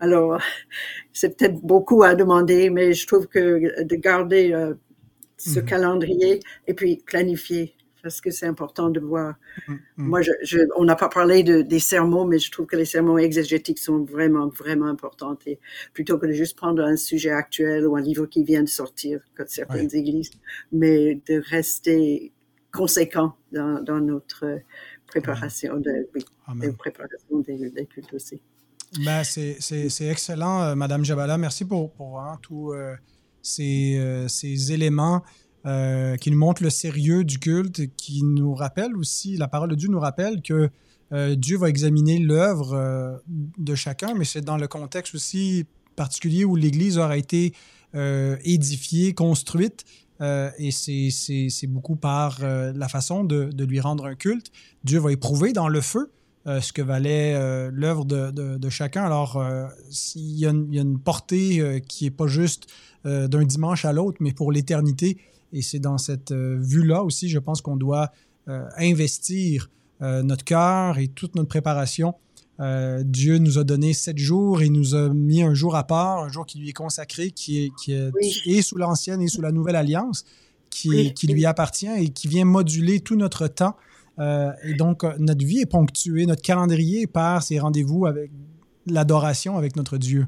Alors, 0.00 0.38
c'est 1.12 1.36
peut-être 1.36 1.60
beaucoup 1.62 2.02
à 2.02 2.14
demander, 2.14 2.70
mais 2.70 2.92
je 2.92 3.06
trouve 3.06 3.26
que 3.28 3.82
de 3.82 3.96
garder 3.96 4.52
euh, 4.52 4.74
ce 5.36 5.60
mhm. 5.60 5.66
calendrier 5.66 6.40
et 6.66 6.74
puis 6.74 7.02
planifier, 7.06 7.75
parce 8.06 8.20
que 8.20 8.30
c'est 8.30 8.46
important 8.46 8.88
de 8.88 9.00
voir. 9.00 9.34
Mm-hmm. 9.66 9.78
Moi, 9.96 10.20
je, 10.22 10.58
on 10.76 10.84
n'a 10.84 10.94
pas 10.94 11.08
parlé 11.08 11.42
de, 11.42 11.62
des 11.62 11.80
sermons, 11.80 12.24
mais 12.24 12.38
je 12.38 12.52
trouve 12.52 12.66
que 12.66 12.76
les 12.76 12.84
sermons 12.84 13.18
exégétiques 13.18 13.80
sont 13.80 14.04
vraiment, 14.04 14.46
vraiment 14.46 14.86
importants. 14.86 15.36
Et 15.44 15.58
plutôt 15.92 16.16
que 16.16 16.26
de 16.26 16.32
juste 16.32 16.56
prendre 16.56 16.84
un 16.84 16.94
sujet 16.94 17.30
actuel 17.30 17.84
ou 17.84 17.96
un 17.96 18.00
livre 18.00 18.26
qui 18.26 18.44
vient 18.44 18.62
de 18.62 18.68
sortir, 18.68 19.18
comme 19.36 19.48
certaines 19.48 19.92
églises, 19.92 20.30
mais 20.70 21.20
de 21.26 21.42
rester 21.50 22.32
conséquent 22.72 23.34
dans, 23.50 23.82
dans 23.82 23.98
notre 23.98 24.60
préparation, 25.08 25.80
de, 25.80 26.08
oui, 26.14 26.24
préparation 26.78 27.40
des, 27.40 27.86
cultes 27.86 28.14
aussi. 28.14 28.40
Ben, 29.04 29.24
c'est 29.24 30.06
excellent, 30.08 30.62
euh, 30.62 30.74
Madame 30.76 31.04
Jabala. 31.04 31.38
Merci 31.38 31.64
pour, 31.64 31.92
pour 31.92 32.20
hein, 32.20 32.38
tous 32.40 32.72
euh, 32.72 32.94
ces, 33.42 33.96
euh, 33.98 34.28
ces, 34.28 34.70
éléments 34.70 35.24
qui 36.20 36.30
nous 36.30 36.38
montrent 36.38 36.62
le 36.62 36.70
sérieux 36.70 37.24
du 37.24 37.40
culte, 37.40 37.82
qui 37.96 38.22
nous 38.22 38.54
rappellent 38.54 38.96
aussi, 38.96 39.36
la 39.36 39.48
parole 39.48 39.70
de 39.70 39.74
Dieu 39.74 39.88
nous 39.88 39.98
rappelle 39.98 40.40
que 40.40 40.70
Dieu 41.34 41.58
va 41.58 41.68
examiner 41.68 42.20
l'œuvre 42.20 43.20
de 43.26 43.74
chacun, 43.74 44.14
mais 44.14 44.24
c'est 44.24 44.42
dans 44.42 44.56
le 44.56 44.68
contexte 44.68 45.16
aussi 45.16 45.64
particulier 45.96 46.44
où 46.44 46.54
l'Église 46.54 46.98
aura 46.98 47.16
été 47.16 47.52
édifiée, 47.92 49.12
construite, 49.12 49.84
euh, 50.20 50.50
et 50.58 50.70
c'est 50.70 51.66
beaucoup 51.66 51.96
par 51.96 52.38
euh, 52.42 52.72
la 52.74 52.88
façon 52.88 53.24
de, 53.24 53.50
lui 53.64 53.80
rendre 53.80 54.06
un 54.06 54.14
culte. 54.14 54.50
Dieu 54.84 54.98
va 54.98 55.12
éprouver 55.12 55.52
dans 55.52 55.68
le 55.68 55.80
feu 55.80 56.10
euh, 56.46 56.60
ce 56.60 56.72
que 56.72 56.82
valait 56.82 57.34
l'œuvre 57.70 58.04
de, 58.04 58.68
chacun. 58.70 59.04
Alors, 59.04 59.42
il 60.14 60.38
y, 60.38 60.46
a 60.46 60.50
une 60.50 60.98
portée 60.98 61.82
qui 61.88 62.04
n'est 62.04 62.10
pas 62.10 62.26
juste 62.26 62.66
d'un 63.04 63.44
dimanche 63.44 63.84
à 63.84 63.92
l'autre, 63.92 64.18
mais 64.20 64.32
pour 64.32 64.52
l'éternité. 64.52 65.18
Et 65.56 65.62
c'est 65.62 65.78
dans 65.78 65.98
cette 65.98 66.32
vue-là 66.32 67.02
aussi, 67.02 67.28
je 67.28 67.38
pense 67.38 67.62
qu'on 67.62 67.76
doit 67.76 68.12
investir 68.76 69.70
notre 70.00 70.44
cœur 70.44 70.98
et 70.98 71.08
toute 71.08 71.34
notre 71.34 71.48
préparation 71.48 72.14
euh, 72.58 73.02
Dieu 73.04 73.38
nous 73.38 73.58
a 73.58 73.64
donné 73.64 73.92
sept 73.92 74.16
jours 74.16 74.62
et 74.62 74.70
nous 74.70 74.94
a 74.94 75.10
mis 75.10 75.42
un 75.42 75.54
jour 75.54 75.76
à 75.76 75.86
part, 75.86 76.24
un 76.24 76.28
jour 76.28 76.46
qui 76.46 76.58
lui 76.58 76.70
est 76.70 76.74
consacré, 76.74 77.30
qui 77.30 77.64
est, 77.64 77.74
qui 77.76 77.92
est 77.92 78.62
sous 78.62 78.78
l'ancienne 78.78 79.20
et 79.20 79.28
sous 79.28 79.42
la 79.42 79.52
nouvelle 79.52 79.76
alliance, 79.76 80.24
qui, 80.70 81.12
qui, 81.12 81.26
lui 81.26 81.44
appartient 81.44 81.88
et 81.98 82.08
qui 82.08 82.28
vient 82.28 82.44
moduler 82.44 83.00
tout 83.00 83.16
notre 83.16 83.46
temps. 83.46 83.76
Euh, 84.18 84.52
et 84.64 84.74
donc, 84.74 85.04
euh, 85.04 85.12
notre 85.18 85.44
vie 85.44 85.60
est 85.60 85.66
ponctuée, 85.66 86.24
notre 86.24 86.42
calendrier 86.42 87.06
par 87.06 87.42
ces 87.42 87.58
rendez-vous 87.58 88.06
avec 88.06 88.30
l'adoration 88.86 89.58
avec 89.58 89.76
notre 89.76 89.98
Dieu. 89.98 90.26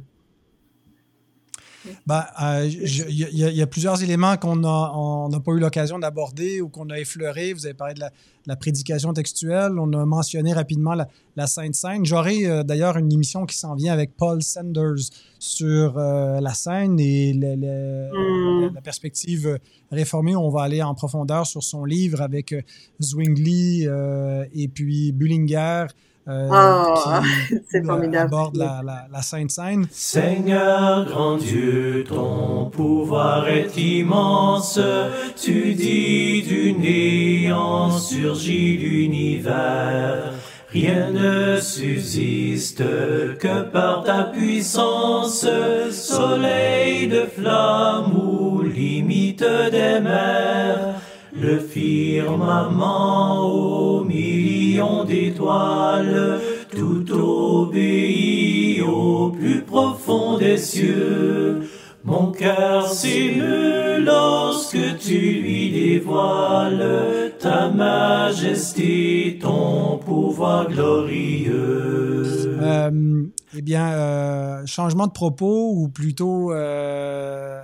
Il 1.89 1.97
bah, 2.07 2.28
euh, 2.43 2.68
y, 2.68 3.62
a 3.62 3.66
plusieurs 3.66 4.03
éléments 4.03 4.36
qu'on 4.36 4.57
n'a 4.57 5.41
pas 5.41 5.53
eu 5.53 5.59
l'occasion 5.59 5.99
d'aborder 5.99 6.61
ou 6.61 6.68
qu'on 6.68 6.91
a 6.91 6.99
effleurés. 6.99 7.53
Vous 7.53 7.66
avez 7.66 7.74
parlé 7.74 7.95
de 7.95 8.01
la, 8.47 8.57
prédication 8.57 9.12
textuelle. 9.12 9.78
On 9.78 9.93
a 9.93 10.05
mentionné 10.05 10.53
rapidement 10.53 10.95
la, 11.36 11.47
Sainte 11.47 11.74
Seine. 11.74 12.05
J'aurai 12.05 12.47
euh, 12.47 12.62
d'ailleurs 12.62 12.97
une 12.97 13.12
émission 13.12 13.47
qui 13.47 13.57
s'en 13.57 13.74
vient 13.74 13.93
avec 13.93 14.16
Paul 14.16 14.43
Sanders 14.43 15.11
sur 15.39 15.99
euh, 15.99 16.41
la 16.41 16.55
Seine 16.55 16.99
et 16.99 17.34
mm. 17.34 18.74
la, 18.74 18.80
perspective 18.80 19.59
réformée. 19.91 20.34
On 20.34 20.51
va 20.51 20.62
aller 20.62 20.82
en 20.82 20.95
profondeur 20.95 21.47
sur 21.47 21.62
son 21.62 21.84
livre 21.84 22.22
avec 22.22 22.55
Zwingli 23.01 23.86
et 24.55 24.68
puis 24.68 25.12
Bullinger. 25.12 25.86
Euh, 26.29 26.49
oh, 26.53 26.95
c'est 27.70 27.83
formidable. 27.85 28.35
aborde 28.35 28.57
la, 28.57 28.83
la, 28.85 29.07
la 29.11 29.22
Sainte 29.22 29.51
Seine. 29.51 29.87
Seigneur 29.91 31.07
grand 31.07 31.39
Dieu, 31.39 32.05
ton 32.07 32.66
pouvoir 32.70 33.49
est 33.49 33.74
immense. 33.79 34.79
Tu 35.43 35.72
dis 35.74 36.43
du 36.43 36.74
néant 36.74 37.91
surgit 37.91 38.76
l'univers. 38.76 40.33
Rien 40.70 41.11
ne 41.12 41.59
subsiste 41.61 42.85
que 43.39 43.62
par 43.62 44.05
ta 44.05 44.24
puissance, 44.24 45.47
soleil 45.91 47.09
de 47.09 47.24
flamme 47.24 48.14
ou 48.14 48.61
limite 48.61 49.43
des 49.70 49.99
mers 50.01 50.97
le 51.41 51.59
firmament 51.59 53.41
aux 53.47 54.05
millions 54.05 55.05
d'étoiles, 55.05 56.41
tout 56.70 57.11
obéit 57.12 58.82
au 58.82 59.30
plus 59.30 59.62
profond 59.62 60.39
des 60.39 60.57
cieux. 60.57 61.62
Mon 62.05 62.32
cœur 62.32 62.89
s'émeut 62.89 63.99
lorsque 64.01 64.99
tu 64.99 65.18
lui 65.18 65.70
dévoiles 65.70 67.32
ta 67.39 67.68
majesté, 67.68 69.39
ton 69.41 69.99
pouvoir 69.99 70.68
glorieux. 70.68 72.22
Euh, 72.61 73.24
eh 73.57 73.62
bien, 73.62 73.93
euh, 73.93 74.66
changement 74.66 75.07
de 75.07 75.12
propos 75.12 75.72
ou 75.74 75.89
plutôt 75.89 76.53
euh, 76.53 77.61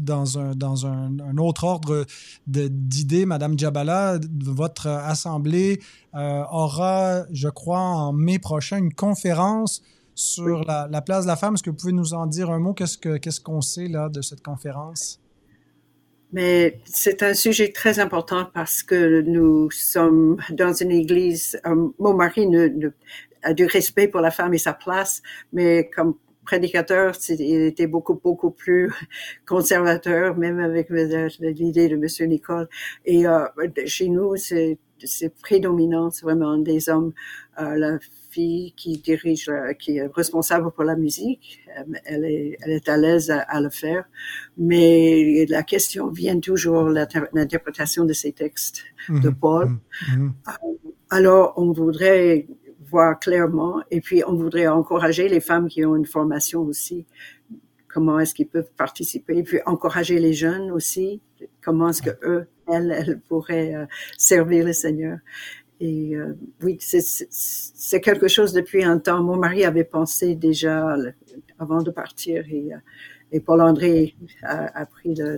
dans 0.00 0.38
un, 0.38 0.54
dans 0.54 0.86
un, 0.86 1.38
autre 1.38 1.64
ordre 1.64 2.06
d'idées, 2.46 3.26
Madame 3.26 3.58
Djabala, 3.58 4.18
votre 4.40 4.86
assemblée 4.86 5.80
euh, 6.14 6.42
aura, 6.50 7.24
je 7.30 7.48
crois, 7.48 7.80
en 7.80 8.12
mai 8.12 8.38
prochain, 8.38 8.78
une 8.78 8.94
conférence 8.94 9.82
sur 10.14 10.64
la, 10.64 11.00
place 11.00 11.24
de 11.24 11.28
la 11.28 11.36
femme. 11.36 11.54
Est-ce 11.54 11.62
que 11.62 11.70
vous 11.70 11.76
pouvez 11.76 11.92
nous 11.92 12.14
en 12.14 12.26
dire 12.26 12.50
un 12.50 12.58
mot? 12.58 12.74
Qu'est-ce 12.74 13.40
qu'on 13.40 13.60
sait 13.60 13.86
là 13.86 14.08
de 14.08 14.20
cette 14.20 14.42
conférence? 14.42 15.20
Mais 16.32 16.80
c'est 16.84 17.22
un 17.22 17.34
sujet 17.34 17.72
très 17.72 18.00
important 18.00 18.46
parce 18.52 18.82
que 18.82 19.22
nous 19.22 19.70
sommes 19.70 20.36
dans 20.50 20.72
une 20.74 20.90
église. 20.90 21.58
Mon 21.98 22.14
mari 22.14 22.46
a 23.42 23.54
du 23.54 23.64
respect 23.64 24.08
pour 24.08 24.20
la 24.20 24.30
femme 24.30 24.52
et 24.52 24.58
sa 24.58 24.74
place, 24.74 25.22
mais 25.52 25.88
comme 25.94 26.16
prédicateur, 26.48 27.14
il 27.28 27.62
était 27.72 27.86
beaucoup, 27.86 28.14
beaucoup 28.14 28.50
plus 28.50 28.90
conservateur, 29.46 30.34
même 30.38 30.58
avec 30.60 30.88
l'idée 30.88 31.88
de 31.88 31.96
Monsieur 31.96 32.24
Nicole. 32.24 32.68
Et 33.04 33.26
euh, 33.26 33.44
chez 33.84 34.08
nous, 34.08 34.36
c'est 34.36 34.78
c'est 35.04 35.32
prédominant, 35.46 36.10
c'est 36.10 36.24
vraiment 36.24 36.58
des 36.58 36.88
hommes. 36.88 37.12
Euh, 37.60 37.76
la 37.76 37.98
fille 38.30 38.72
qui 38.76 38.98
dirige, 38.98 39.50
qui 39.78 39.98
est 39.98 40.10
responsable 40.20 40.72
pour 40.72 40.84
la 40.84 40.96
musique, 40.96 41.60
euh, 41.78 41.84
elle 42.04 42.24
est, 42.24 42.56
elle 42.62 42.72
est 42.72 42.88
à 42.88 42.96
l'aise 42.96 43.30
à, 43.30 43.60
le 43.60 43.70
faire, 43.70 44.04
mais 44.56 45.46
la 45.48 45.62
question 45.62 46.08
vient 46.08 46.40
toujours 46.40 46.88
l'interprétation 47.36 48.04
de 48.06 48.14
ces 48.14 48.32
textes 48.32 48.84
de 49.08 49.28
mhm. 49.28 49.34
Paul. 49.42 49.66
Mhm. 49.68 49.78
Mhm. 50.16 50.32
Alors, 51.10 51.54
on 51.56 51.72
voudrait 51.72 52.46
voir 52.90 53.18
clairement. 53.18 53.82
Et 53.90 54.00
puis, 54.00 54.22
on 54.26 54.34
voudrait 54.34 54.68
encourager 54.68 55.28
les 55.28 55.40
femmes 55.40 55.68
qui 55.68 55.84
ont 55.84 55.96
une 55.96 56.06
formation 56.06 56.62
aussi. 56.62 57.06
Comment 57.88 58.18
est-ce 58.20 58.34
qu'ils 58.34 58.48
peuvent 58.48 58.72
participer? 58.76 59.38
Et 59.38 59.42
puis, 59.42 59.58
encourager 59.66 60.18
les 60.18 60.32
jeunes 60.32 60.70
aussi. 60.70 61.20
Comment 61.60 61.90
est-ce 61.90 62.02
que 62.02 62.16
eux, 62.22 62.46
elles, 62.66 62.92
elles 62.92 63.20
pourraient 63.28 63.74
euh, 63.74 63.86
servir 64.16 64.64
le 64.64 64.72
Seigneur? 64.72 65.18
Et 65.80 66.16
euh, 66.16 66.34
oui, 66.62 66.76
c'est 66.80 68.00
quelque 68.00 68.28
chose 68.28 68.52
depuis 68.52 68.82
un 68.82 68.98
temps. 68.98 69.22
Mon 69.22 69.36
mari 69.36 69.64
avait 69.64 69.84
pensé 69.84 70.34
déjà 70.34 70.96
avant 71.58 71.82
de 71.82 71.90
partir 71.90 72.44
et, 72.50 72.72
euh, 72.72 72.78
et 73.30 73.40
Paul 73.40 73.60
André 73.60 74.16
a, 74.42 74.80
a 74.80 74.86
pris 74.86 75.14
le, 75.14 75.36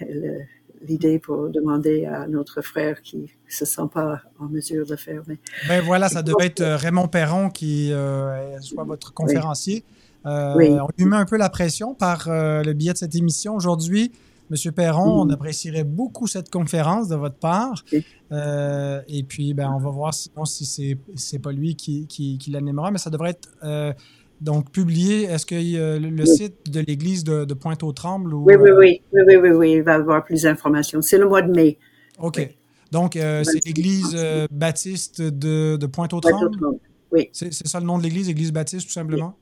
le 0.00 0.40
l'idée 0.86 1.18
pour 1.18 1.48
demander 1.50 2.06
à 2.06 2.26
notre 2.26 2.62
frère 2.62 3.02
qui 3.02 3.16
ne 3.18 3.26
se 3.48 3.64
sent 3.64 3.88
pas 3.92 4.20
en 4.38 4.46
mesure 4.46 4.86
de 4.86 4.96
faire. 4.96 5.22
Mais... 5.26 5.38
Ben 5.68 5.82
voilà, 5.82 6.08
ça 6.08 6.22
devait 6.22 6.46
être 6.46 6.60
euh, 6.60 6.76
Raymond 6.76 7.08
Perron 7.08 7.50
qui 7.50 7.92
euh, 7.92 8.60
soit 8.60 8.84
votre 8.84 9.12
conférencier. 9.12 9.84
Euh, 10.26 10.78
on 10.80 10.88
lui 10.96 11.04
met 11.04 11.16
un 11.16 11.26
peu 11.26 11.36
la 11.36 11.50
pression 11.50 11.94
par 11.94 12.24
le 12.28 12.72
biais 12.72 12.92
de 12.92 12.98
cette 12.98 13.14
émission 13.14 13.54
aujourd'hui. 13.54 14.12
Monsieur 14.50 14.72
Perron, 14.72 15.22
on 15.22 15.30
apprécierait 15.30 15.84
beaucoup 15.84 16.26
cette 16.26 16.50
conférence 16.50 17.08
de 17.08 17.16
votre 17.16 17.36
part. 17.36 17.84
et 18.30 19.22
puis, 19.26 19.54
ben, 19.54 19.70
on 19.70 19.78
va 19.78 19.90
voir 19.90 20.14
sinon 20.14 20.44
si 20.44 20.64
c'est 20.64 20.98
n'est 21.32 21.38
pas 21.38 21.52
lui 21.52 21.76
qui, 21.76 22.06
qui, 22.06 22.38
qui 22.38 22.50
l'animera, 22.50 22.90
mais 22.90 22.98
ça 22.98 23.10
devrait 23.10 23.30
être 23.30 23.94
donc 24.40 24.70
publié. 24.70 25.24
Est-ce 25.24 25.46
que 25.46 25.54
le 25.54 26.26
site 26.26 26.70
de 26.70 26.80
l'église 26.80 27.24
de, 27.24 27.54
Pointe-aux-Trembles? 27.54 28.34
Oui, 28.34 28.54
oui, 28.58 28.70
oui, 28.70 29.02
oui, 29.12 29.36
oui, 29.36 29.50
oui, 29.50 29.72
il 29.72 29.82
va 29.82 29.94
avoir 29.94 30.24
plus 30.24 30.42
d'informations. 30.42 31.02
C'est 31.02 31.18
le 31.18 31.28
mois 31.28 31.42
de 31.42 31.50
mai. 31.50 31.78
OK. 32.18 32.48
Donc, 32.90 33.16
euh, 33.16 33.42
c'est 33.42 33.64
l'église 33.64 34.14
euh, 34.14 34.46
baptiste 34.50 35.20
de, 35.20 35.76
de 35.76 35.86
Pointe-aux-Trembles? 35.86 36.78
oui. 37.10 37.28
C'est 37.32 37.52
ça 37.66 37.80
le 37.80 37.86
nom 37.86 37.98
de 37.98 38.04
l'église, 38.04 38.28
église 38.28 38.52
baptiste, 38.52 38.86
tout 38.86 38.92
simplement? 38.92 39.36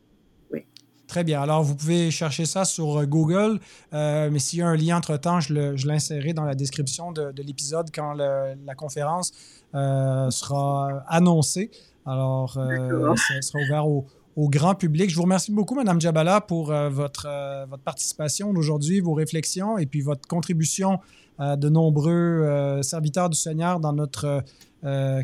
Oui. 0.50 0.60
Très 1.06 1.22
bien. 1.22 1.42
Alors, 1.42 1.62
vous 1.62 1.74
pouvez 1.74 2.10
chercher 2.10 2.46
ça 2.46 2.64
sur 2.64 3.00
euh, 3.00 3.04
Google, 3.04 3.58
mais 3.92 4.38
s'il 4.38 4.60
y 4.60 4.62
a 4.62 4.68
un 4.68 4.76
lien 4.76 4.96
entre-temps, 4.96 5.40
je 5.40 5.86
l'insérerai 5.86 6.32
dans 6.32 6.44
la 6.44 6.54
description 6.54 7.12
de, 7.12 7.42
l'épisode 7.42 7.90
quand 7.94 8.14
la 8.14 8.74
conférence 8.74 9.32
sera 9.72 11.04
annoncée. 11.08 11.70
Alors, 12.06 12.52
ça 12.54 13.42
sera 13.42 13.58
ouvert 13.58 13.86
aux 13.86 14.06
au 14.36 14.48
grand 14.48 14.74
public. 14.74 15.10
Je 15.10 15.16
vous 15.16 15.22
remercie 15.22 15.52
beaucoup, 15.52 15.74
Madame 15.74 16.00
Djabala, 16.00 16.40
pour 16.40 16.66
votre, 16.66 17.28
votre 17.68 17.82
participation 17.82 18.50
aujourd'hui, 18.50 19.00
vos 19.00 19.14
réflexions 19.14 19.78
et 19.78 19.86
puis 19.86 20.00
votre 20.00 20.26
contribution 20.26 20.98
à 21.38 21.56
de 21.56 21.68
nombreux 21.68 22.80
serviteurs 22.82 23.28
du 23.28 23.38
Seigneur 23.38 23.80
dans 23.80 23.92
notre 23.92 24.42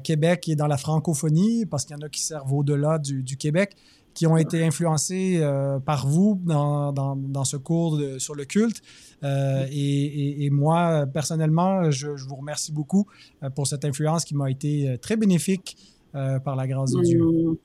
Québec 0.05 0.49
et 0.49 0.57
dans 0.57 0.67
la 0.67 0.77
francophonie, 0.77 1.67
parce 1.67 1.85
qu'il 1.85 1.97
y 1.97 1.99
en 1.99 2.03
a 2.03 2.09
qui 2.09 2.21
servent 2.21 2.53
au-delà 2.53 2.99
du, 2.99 3.37
Québec 3.37 3.77
qui 4.19 4.27
ont 4.27 4.37
été 4.37 4.65
influencés 4.65 5.39
euh, 5.41 5.79
par 5.79 6.09
vous 6.09 6.41
dans, 6.45 6.93
dans, 6.93 7.45
ce 7.45 7.57
cours 7.57 8.01
sur 8.19 8.35
le 8.35 8.45
culte. 8.45 8.83
Euh, 9.23 9.65
et, 9.71 10.51
moi, 10.51 11.07
personnellement, 11.07 11.89
je, 11.93 12.09
vous 12.09 12.35
remercie 12.35 12.73
beaucoup 12.73 13.07
euh, 13.45 13.51
pour 13.51 13.69
cette 13.69 13.85
influence 13.85 14.25
qui 14.25 14.35
m'a 14.35 14.51
été 14.51 14.99
très 15.01 15.17
bénéfique 15.17 15.77
par 16.13 16.57
la 16.57 16.67
grâce 16.67 16.91
de 16.91 17.03
Dieu. 17.03 17.61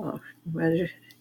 Mmh. 0.00 0.60
Ah, 0.60 0.68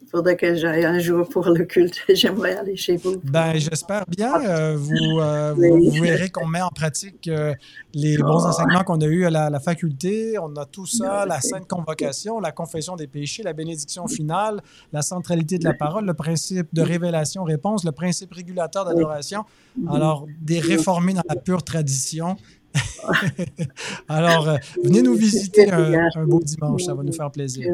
il 0.10 0.18
faudrait 0.18 0.38
que 0.38 0.56
j'aille 0.56 0.86
un 0.86 0.98
jour 0.98 1.30
pour 1.30 1.48
le 1.50 1.66
culte. 1.66 2.00
J'aimerais 2.10 2.58
aller 2.58 2.76
chez 2.76 2.98
vous. 2.98 3.18
Ben, 3.24 3.54
j'espère 3.56 4.06
bien. 4.08 4.42
Euh, 4.44 4.76
vous, 4.76 5.20
euh, 5.20 5.54
vous, 5.54 6.02
verrez 6.02 6.30
qu'on 6.30 6.48
met 6.48 6.62
en 6.62 6.70
pratique 6.70 7.28
euh, 7.28 7.54
les 7.94 8.18
bons 8.18 8.44
enseignements 8.44 8.84
qu'on 8.84 9.00
a 9.02 9.06
eus 9.06 9.26
à 9.26 9.30
la, 9.30 9.60
faculté. 9.60 10.40
On 10.40 10.56
a 10.56 10.66
tout 10.66 10.88
ça, 10.88 11.28
la 11.28 11.42
sainte 11.42 11.68
convocation, 11.68 12.40
la 12.40 12.52
confession 12.52 12.96
des 12.96 13.06
péchés, 13.06 13.44
la 13.44 13.54
bénédiction 13.54 14.08
finale, 14.08 14.62
la 14.92 15.04
centralité 15.04 15.60
de 15.60 15.66
la 15.66 15.76
parole, 15.76 16.06
le 16.06 16.16
principe 16.16 16.74
de 16.74 16.82
révélation-réponse, 16.82 17.84
le 17.84 17.92
principe 17.92 18.34
régulateur 18.34 18.86
d'adoration. 18.86 19.44
Mhm. 19.78 19.90
Alors, 19.90 20.26
des 20.42 20.60
réformés 20.60 21.14
dans 21.14 21.24
la 21.30 21.36
pure 21.36 21.62
tradition. 21.62 22.36
Alors, 24.08 24.58
venez 24.84 25.04
nous 25.04 25.16
visiter 25.16 25.72
un, 25.72 26.10
un, 26.16 26.26
beau 26.26 26.40
dimanche, 26.40 26.84
ça 26.84 26.96
va 26.96 27.04
nous 27.04 27.14
faire 27.14 27.32
plaisir 27.32 27.68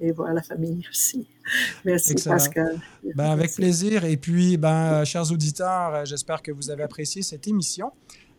et 0.00 0.12
voir 0.12 0.32
la 0.32 0.42
famille 0.42 0.84
aussi. 0.90 1.26
Merci 1.84 2.14
Pascal. 2.14 2.80
Ben, 3.14 3.30
avec 3.30 3.54
plaisir. 3.54 4.04
Et 4.04 4.16
puis, 4.16 4.56
ben, 4.56 5.04
chers 5.04 5.30
auditeurs, 5.32 5.94
euh, 5.94 6.04
j'espère 6.04 6.42
que 6.42 6.52
vous 6.52 6.70
avez 6.70 6.82
apprécié 6.82 7.22
cette 7.22 7.46
émission. 7.48 7.92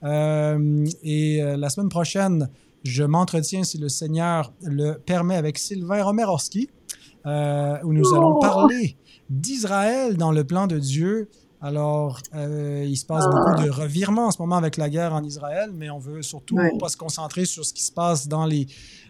Euh, 0.03 0.85
et 1.03 1.41
euh, 1.41 1.57
la 1.57 1.69
semaine 1.69 1.89
prochaine, 1.89 2.49
je 2.83 3.03
m'entretiens, 3.03 3.63
si 3.63 3.77
le 3.77 3.89
Seigneur 3.89 4.53
le 4.61 4.93
permet, 4.93 5.35
avec 5.35 5.57
Sylvain 5.57 6.03
Romerowski, 6.03 6.69
où 7.25 7.93
nous 7.93 8.13
allons 8.13 8.37
oh! 8.37 8.39
parler 8.39 8.95
d'Israël 9.29 10.17
dans 10.17 10.31
le 10.31 10.43
plan 10.43 10.67
de 10.67 10.79
Dieu. 10.79 11.29
Alors, 11.61 12.21
il 12.33 12.95
se 12.95 13.05
passe 13.05 13.25
beaucoup 13.25 13.57
ah! 13.57 13.63
de 13.63 13.69
revirements 13.69 14.27
en 14.27 14.31
ce 14.31 14.41
moment 14.41 14.55
avec 14.55 14.77
la 14.77 14.89
guerre 14.89 15.13
en 15.13 15.23
Israël, 15.23 15.71
mais 15.73 15.89
on 15.89 15.99
veut 15.99 16.21
surtout 16.21 16.57
pas 16.79 16.87
se 16.87 16.95
concentrer 16.95 17.43
sur 17.43 17.65
ce 17.65 17.73
qui 17.73 17.83
se 17.83 17.91
passe 17.91 18.29
dans 18.29 18.45
les, 18.45 18.67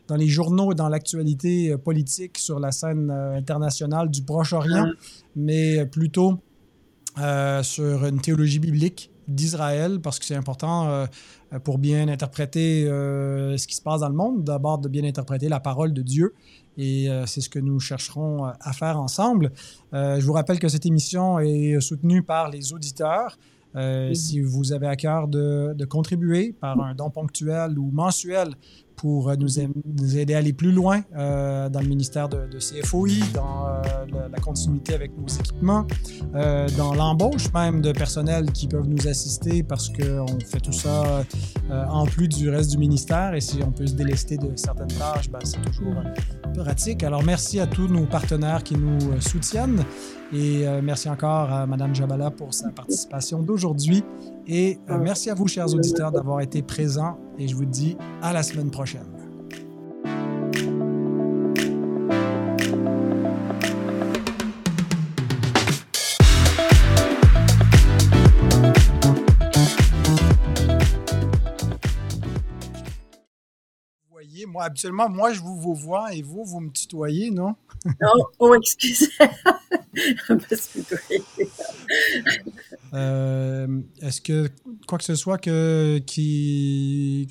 dans 0.10 0.16
les 0.16 0.28
journaux 0.28 0.72
et 0.72 0.76
dans 0.76 0.90
l'actualité 0.90 1.72
euh, 1.72 1.78
politique 1.78 2.38
sur 2.38 2.60
la 2.60 2.72
scène 2.72 3.10
euh, 3.12 3.38
internationale 3.38 4.10
du 4.10 4.24
Proche-Orient, 4.24 4.92
mais 5.36 5.86
plutôt 5.86 6.40
euh, 7.20 7.64
sur 7.64 8.06
une 8.06 8.20
théologie 8.20 8.60
biblique 8.60 9.12
d'Israël, 9.28 10.00
parce 10.02 10.18
que 10.18 10.26
c'est 10.26 10.36
important 10.36 11.06
pour 11.64 11.78
bien 11.78 12.08
interpréter 12.08 12.86
ce 12.88 13.68
qui 13.68 13.76
se 13.76 13.82
passe 13.84 14.02
dans 14.02 14.10
le 14.10 14.16
monde, 14.16 14.44
d'abord 14.44 14.80
de 14.80 14.90
bien 14.90 15.04
interpréter 15.04 15.50
la 15.50 15.60
parole 15.60 15.94
de 15.94 16.02
Dieu. 16.02 16.34
Et 16.80 17.08
c'est 17.28 17.40
ce 17.40 17.48
que 17.48 17.60
nous 17.60 17.80
chercherons 17.80 18.46
à 18.46 18.74
faire 18.74 19.00
ensemble. 19.00 19.52
je 19.94 20.26
vous 20.26 20.34
rappelle 20.34 20.58
que 20.58 20.68
cette 20.68 20.88
émission 20.88 21.38
est 21.38 21.80
soutenue 21.80 22.24
par 22.24 22.50
les 22.50 22.74
auditeurs. 22.74 23.38
Si 24.14 24.42
vous 24.42 24.74
avez 24.74 24.88
à 24.88 24.96
cœur 24.96 25.28
de, 25.28 25.76
de, 25.76 25.86
contribuer 25.86 26.56
par 26.60 26.82
un 26.82 26.96
don 26.96 27.12
ponctuel 27.12 27.78
ou 27.78 27.92
mensuel 27.92 28.56
pour 29.00 29.30
euh, 29.30 29.36
nous, 29.38 30.18
aider 30.18 30.36
à 30.36 30.40
aller 30.40 30.52
plus 30.52 30.72
loin 30.72 31.02
euh, 31.16 31.70
dans 31.70 31.80
le 31.80 31.88
ministère 31.88 32.28
de, 32.28 32.48
CFOI, 32.58 33.10
dans 33.34 33.68
euh, 33.68 34.28
la, 34.32 34.40
continuité 34.40 34.94
avec 34.94 35.12
nos 35.18 35.28
équipements, 35.28 35.86
dans 36.78 36.94
l'embauche 36.94 37.52
même 37.54 37.82
de 37.82 37.92
personnel 37.92 38.52
qui 38.52 38.68
peuvent 38.68 38.88
nous 38.88 39.08
assister 39.08 39.64
parce 39.64 39.90
qu'on 39.90 40.40
fait 40.46 40.60
tout 40.60 40.72
ça 40.72 41.24
en 41.70 42.06
plus 42.06 42.28
du 42.28 42.50
reste 42.50 42.72
du 42.72 42.78
ministère. 42.78 43.34
Et 43.34 43.42
si 43.42 43.60
on 43.66 43.72
peut 43.72 43.86
se 43.86 43.94
délester 43.94 44.38
de 44.38 44.52
certaines 44.56 44.88
tâches, 44.88 45.30
ben, 45.30 45.40
c'est 45.44 45.62
toujours 45.62 45.96
pratique. 46.56 47.04
Alors 47.04 47.24
merci 47.24 47.60
à 47.60 47.68
tous 47.68 47.88
nos 47.88 48.06
partenaires 48.06 48.64
qui 48.64 48.76
nous 48.76 49.00
soutiennent. 49.22 49.84
Et 50.34 50.66
merci 50.82 51.10
encore 51.10 51.52
à 51.52 51.66
Mme 51.68 51.94
Jabala 51.94 52.32
pour 52.32 52.54
sa 52.54 52.70
participation 52.70 53.42
d'aujourd'hui 53.42 54.04
et 54.50 54.80
merci 54.88 55.30
à 55.30 55.36
vous, 55.36 55.48
chers 55.48 55.72
auditeurs, 55.74 56.12
d'avoir 56.12 56.42
été 56.42 56.64
présents 56.64 57.20
et 57.38 57.48
je 57.48 57.56
vous 57.56 57.66
dis 57.66 57.96
à 58.22 58.34
la 58.34 58.42
semaine 58.42 58.72
prochaine. 58.72 59.19
Moi, 74.46 74.64
habituellement, 74.64 75.10
moi, 75.10 75.34
je 75.34 75.42
vous, 75.42 75.56
vous 75.60 75.76
vois 75.76 76.14
et 76.14 76.22
vous, 76.22 76.44
vous 76.44 76.60
me 76.60 76.72
tutoyez, 76.72 77.32
non? 77.32 77.56
Oh, 78.04 78.24
oh 78.40 78.56
excusez. 78.56 79.08
euh, 82.94 83.82
Est-ce 84.02 84.22
que 84.22 84.50
quoi 84.88 84.98
que 84.98 85.04
ce 85.04 85.16
soit 85.16 85.38
que, 85.38 86.00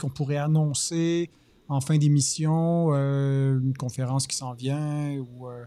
qu'on 0.00 0.08
pourrait 0.08 0.38
annoncer 0.38 1.30
en 1.68 1.80
fin 1.82 1.98
d'émission, 1.98 2.94
euh, 2.94 3.58
une 3.60 3.76
conférence 3.76 4.26
qui 4.26 4.36
s'en 4.36 4.54
vient 4.54 5.18
ou 5.18 5.48
euh, 5.48 5.64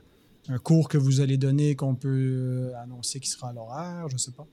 un 0.49 0.57
cours 0.57 0.89
que 0.89 0.97
vous 0.97 1.21
allez 1.21 1.37
donner 1.37 1.75
qu'on 1.75 1.93
peut 1.93 2.71
annoncer 2.81 3.19
qui 3.19 3.29
sera 3.29 3.49
à 3.49 3.53
l'horaire, 3.53 4.07
je 4.09 4.15
ne 4.15 4.19
sais 4.19 4.31
pas. 4.31 4.47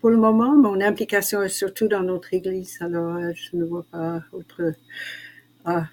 Pour 0.00 0.10
le 0.10 0.16
moment, 0.16 0.56
mon 0.56 0.80
implication 0.80 1.42
est 1.42 1.48
surtout 1.48 1.88
dans 1.88 2.02
notre 2.02 2.32
église, 2.32 2.78
alors 2.80 3.18
je 3.34 3.56
ne 3.56 3.64
vois 3.64 3.84
pas 3.90 4.22
autre. 4.32 4.72
Ah, 5.64 5.86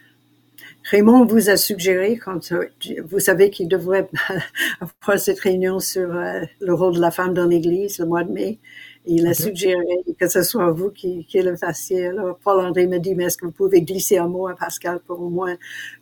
Raymond 0.84 1.26
vous 1.26 1.50
a 1.50 1.58
suggéré, 1.58 2.18
quand 2.18 2.52
euh, 2.52 2.66
vous 3.06 3.20
savez 3.20 3.50
qu'il 3.50 3.68
devrait 3.68 4.10
avoir 4.82 5.20
cette 5.20 5.40
réunion 5.40 5.80
sur 5.80 6.14
euh, 6.14 6.42
le 6.60 6.74
rôle 6.74 6.96
de 6.96 7.00
la 7.00 7.12
femme 7.12 7.34
dans 7.34 7.46
l'Église 7.46 8.00
le 8.00 8.06
mois 8.06 8.24
de 8.24 8.32
mai, 8.32 8.60
il 9.06 9.26
a 9.28 9.34
suggéré 9.34 9.84
que 10.20 10.28
ce 10.28 10.44
soit 10.44 10.72
vous 10.72 10.90
qui, 10.90 11.26
qui 11.26 11.42
le 11.42 11.56
fassiez. 11.56 12.08
Alors, 12.08 12.38
Paul-André 12.44 12.88
me 12.88 13.00
dit, 13.00 13.16
mais 13.16 13.26
est-ce 13.26 13.38
que 13.38 13.46
vous 13.46 13.52
pouvez 13.52 13.82
glisser 13.82 14.18
un 14.18 14.28
mot 14.28 14.48
à 14.48 14.56
Pascal 14.56 15.00
pour 15.06 15.22
au 15.22 15.30
moins 15.30 15.56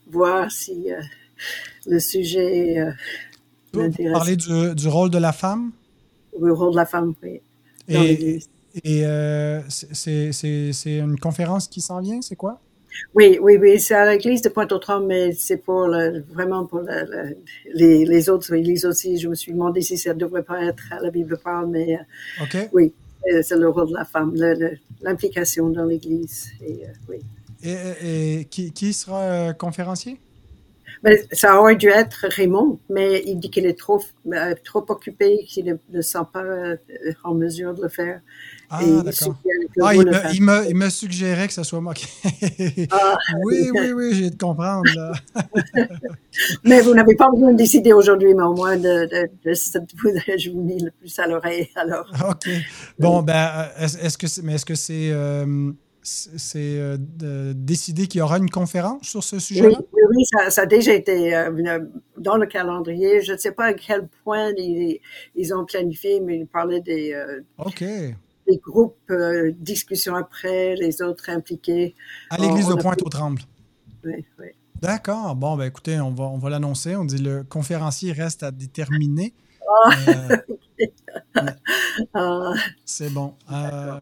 voir 0.09 0.51
si 0.51 0.91
euh, 0.91 0.99
le 1.86 1.99
sujet 1.99 2.84
Vous 3.74 3.89
parler 4.11 4.36
du, 4.36 4.76
du, 4.76 4.88
rôle 4.88 5.09
de 5.09 5.17
la 5.17 5.32
femme? 5.32 5.72
Oui, 6.34 6.47
le 6.47 6.53
rôle 6.53 6.72
de 6.72 6.78
la 6.78 6.86
femme, 6.86 7.13
oui. 7.24 7.41
Et, 7.88 8.39
et 8.84 9.61
c'est 9.70 10.97
une 10.97 11.20
conférence 11.20 11.67
qui 11.67 11.82
s'en 11.82 12.01
vient, 12.01 12.22
c'est 12.22 12.36
quoi? 12.36 12.59
Oui, 13.15 13.39
oui, 13.41 13.57
oui, 13.59 13.79
c'est 13.79 13.95
à 13.95 14.09
l'église 14.09 14.41
de 14.41 14.49
Pointe-aux-Trembles, 14.49 15.07
mais 15.07 15.31
c'est 15.33 15.57
pour 15.57 15.89
vraiment 16.31 16.65
pour 16.65 16.81
les, 17.73 18.05
les, 18.05 18.29
autres 18.29 18.53
églises 18.53 18.85
aussi. 18.85 19.17
Je 19.17 19.27
me 19.27 19.35
suis 19.35 19.51
demandé 19.51 19.81
si 19.81 19.97
ça 19.97 20.13
ne 20.13 20.19
devrait 20.19 20.43
pas 20.43 20.63
être 20.63 20.83
à 20.91 20.99
la 20.99 21.09
Bible 21.09 21.37
parle, 21.37 21.67
mais 21.67 21.97
euh, 21.97 22.67
oui, 22.71 22.93
euh, 23.31 23.41
c'est 23.41 23.57
le 23.57 23.69
rôle 23.69 23.89
de 23.89 23.93
la 23.95 24.05
femme, 24.05 24.35
l'implication 25.01 25.69
dans 25.69 25.85
l'église. 25.85 26.51
Et, 26.61 26.85
euh, 26.85 26.87
oui. 27.09 27.19
et, 27.63 28.45
qui, 28.49 28.71
qui, 28.71 28.93
sera 28.93 29.53
conférencier? 29.53 30.19
Ben, 31.03 31.17
ça 31.31 31.59
aurait 31.59 31.77
dû 31.77 31.87
être 31.87 32.27
Raymond, 32.29 32.79
mais 32.89 33.23
il 33.25 33.39
dit 33.39 33.49
qu'il 33.49 33.65
est 33.65 33.77
trop, 33.77 34.03
trop 34.65 34.85
occupé, 34.89 35.45
qu'il 35.47 35.77
ne 35.89 36.01
sent 36.01 36.19
pas 36.33 36.43
en 37.23 37.33
mesure 37.33 37.73
de 37.73 37.83
le 37.83 37.89
faire. 37.89 38.21
Ah, 38.72 38.82
d'accord. 39.03 39.36
Ah, 39.82 39.95
il, 39.95 40.05
me, 40.05 40.34
il, 40.34 40.43
me, 40.43 40.70
il, 40.70 40.76
me, 40.76 40.89
suggérait 40.89 41.47
que 41.47 41.53
ce 41.53 41.63
soit 41.63 41.82
moi 41.82 41.93
qui. 41.93 42.07
Ah. 42.91 43.17
oui, 43.43 43.70
oui, 43.74 43.91
oui, 43.93 44.13
j'ai 44.13 44.30
de 44.30 44.38
comprendre. 44.38 44.84
mais 46.63 46.82
vous 46.82 46.93
n'avez 46.93 47.15
pas 47.15 47.30
besoin 47.32 47.51
de 47.51 47.57
décider 47.57 47.93
aujourd'hui, 47.93 48.34
mais 48.36 48.43
au 48.43 48.53
moins 48.53 48.78
de, 48.78 49.05
de, 49.05 49.30
de, 49.43 49.53
je 49.53 50.51
vous 50.51 50.63
dis 50.63 50.84
le 50.84 50.91
plus 50.91 51.17
à 51.17 51.28
l'oreille. 51.28 51.70
Alors. 51.76 52.05
OK. 52.30 52.49
Bon, 52.99 53.24
ben, 53.24 53.70
est-ce 53.80 54.17
que 54.17 54.28
c'est. 54.28 54.43
Mais 54.43 54.55
est-ce 54.55 54.65
que 54.65 54.76
c'est. 54.76 55.11
Euh, 55.11 55.72
c'est 56.01 56.57
euh, 56.80 56.97
décidé 57.53 58.07
qu'il 58.07 58.20
y 58.20 58.22
aura 58.22 58.38
une 58.38 58.49
conférence 58.49 59.07
sur 59.07 59.24
ce 59.24 59.38
sujet-là? 59.38 59.78
Oui, 59.93 60.01
oui, 60.15 60.26
ça, 60.26 60.49
ça, 60.49 60.61
a 60.61 60.65
déjà 60.65 60.93
été 60.93 61.36
euh, 61.36 61.80
dans 62.17 62.38
le 62.38 62.45
calendrier. 62.45 63.22
Je 63.22 63.34
ne 63.34 63.38
sais 63.38 63.51
pas 63.51 63.65
à 63.65 63.74
quel 63.74 64.07
point 64.24 64.51
ils, 64.57 64.99
ils 65.36 65.53
ont 65.53 65.65
planifié, 65.65 66.20
mais 66.20 66.39
ils 66.39 66.47
parlaient 66.47 66.82
des, 66.82 67.15
OK 67.57 67.84
les 68.49 68.57
groupes, 68.57 68.97
euh, 69.11 69.51
discussion 69.57 70.15
après, 70.15 70.75
les 70.75 71.01
autres 71.01 71.29
impliqués. 71.29 71.95
À 72.29 72.37
l'église 72.37 72.67
de 72.67 72.75
Pointe-aux-Trembles. 72.75 73.41
Oui, 74.03 74.25
oui. 74.39 74.47
D'accord. 74.81 75.35
Bon, 75.35 75.57
ben 75.57 75.65
écoutez, 75.65 75.99
on 75.99 76.11
va, 76.11 76.23
on 76.25 76.37
va 76.37 76.49
l'annoncer. 76.49 76.95
On 76.95 77.05
dit 77.05 77.17
le 77.17 77.43
conférencier 77.43 78.13
reste 78.13 78.43
à 78.43 78.51
déterminer. 78.51 79.33
Ah, 79.67 79.91
euh, 80.07 80.37
ah. 82.13 82.53
C'est 82.85 83.09
bon. 83.13 83.35
Euh, 83.51 83.99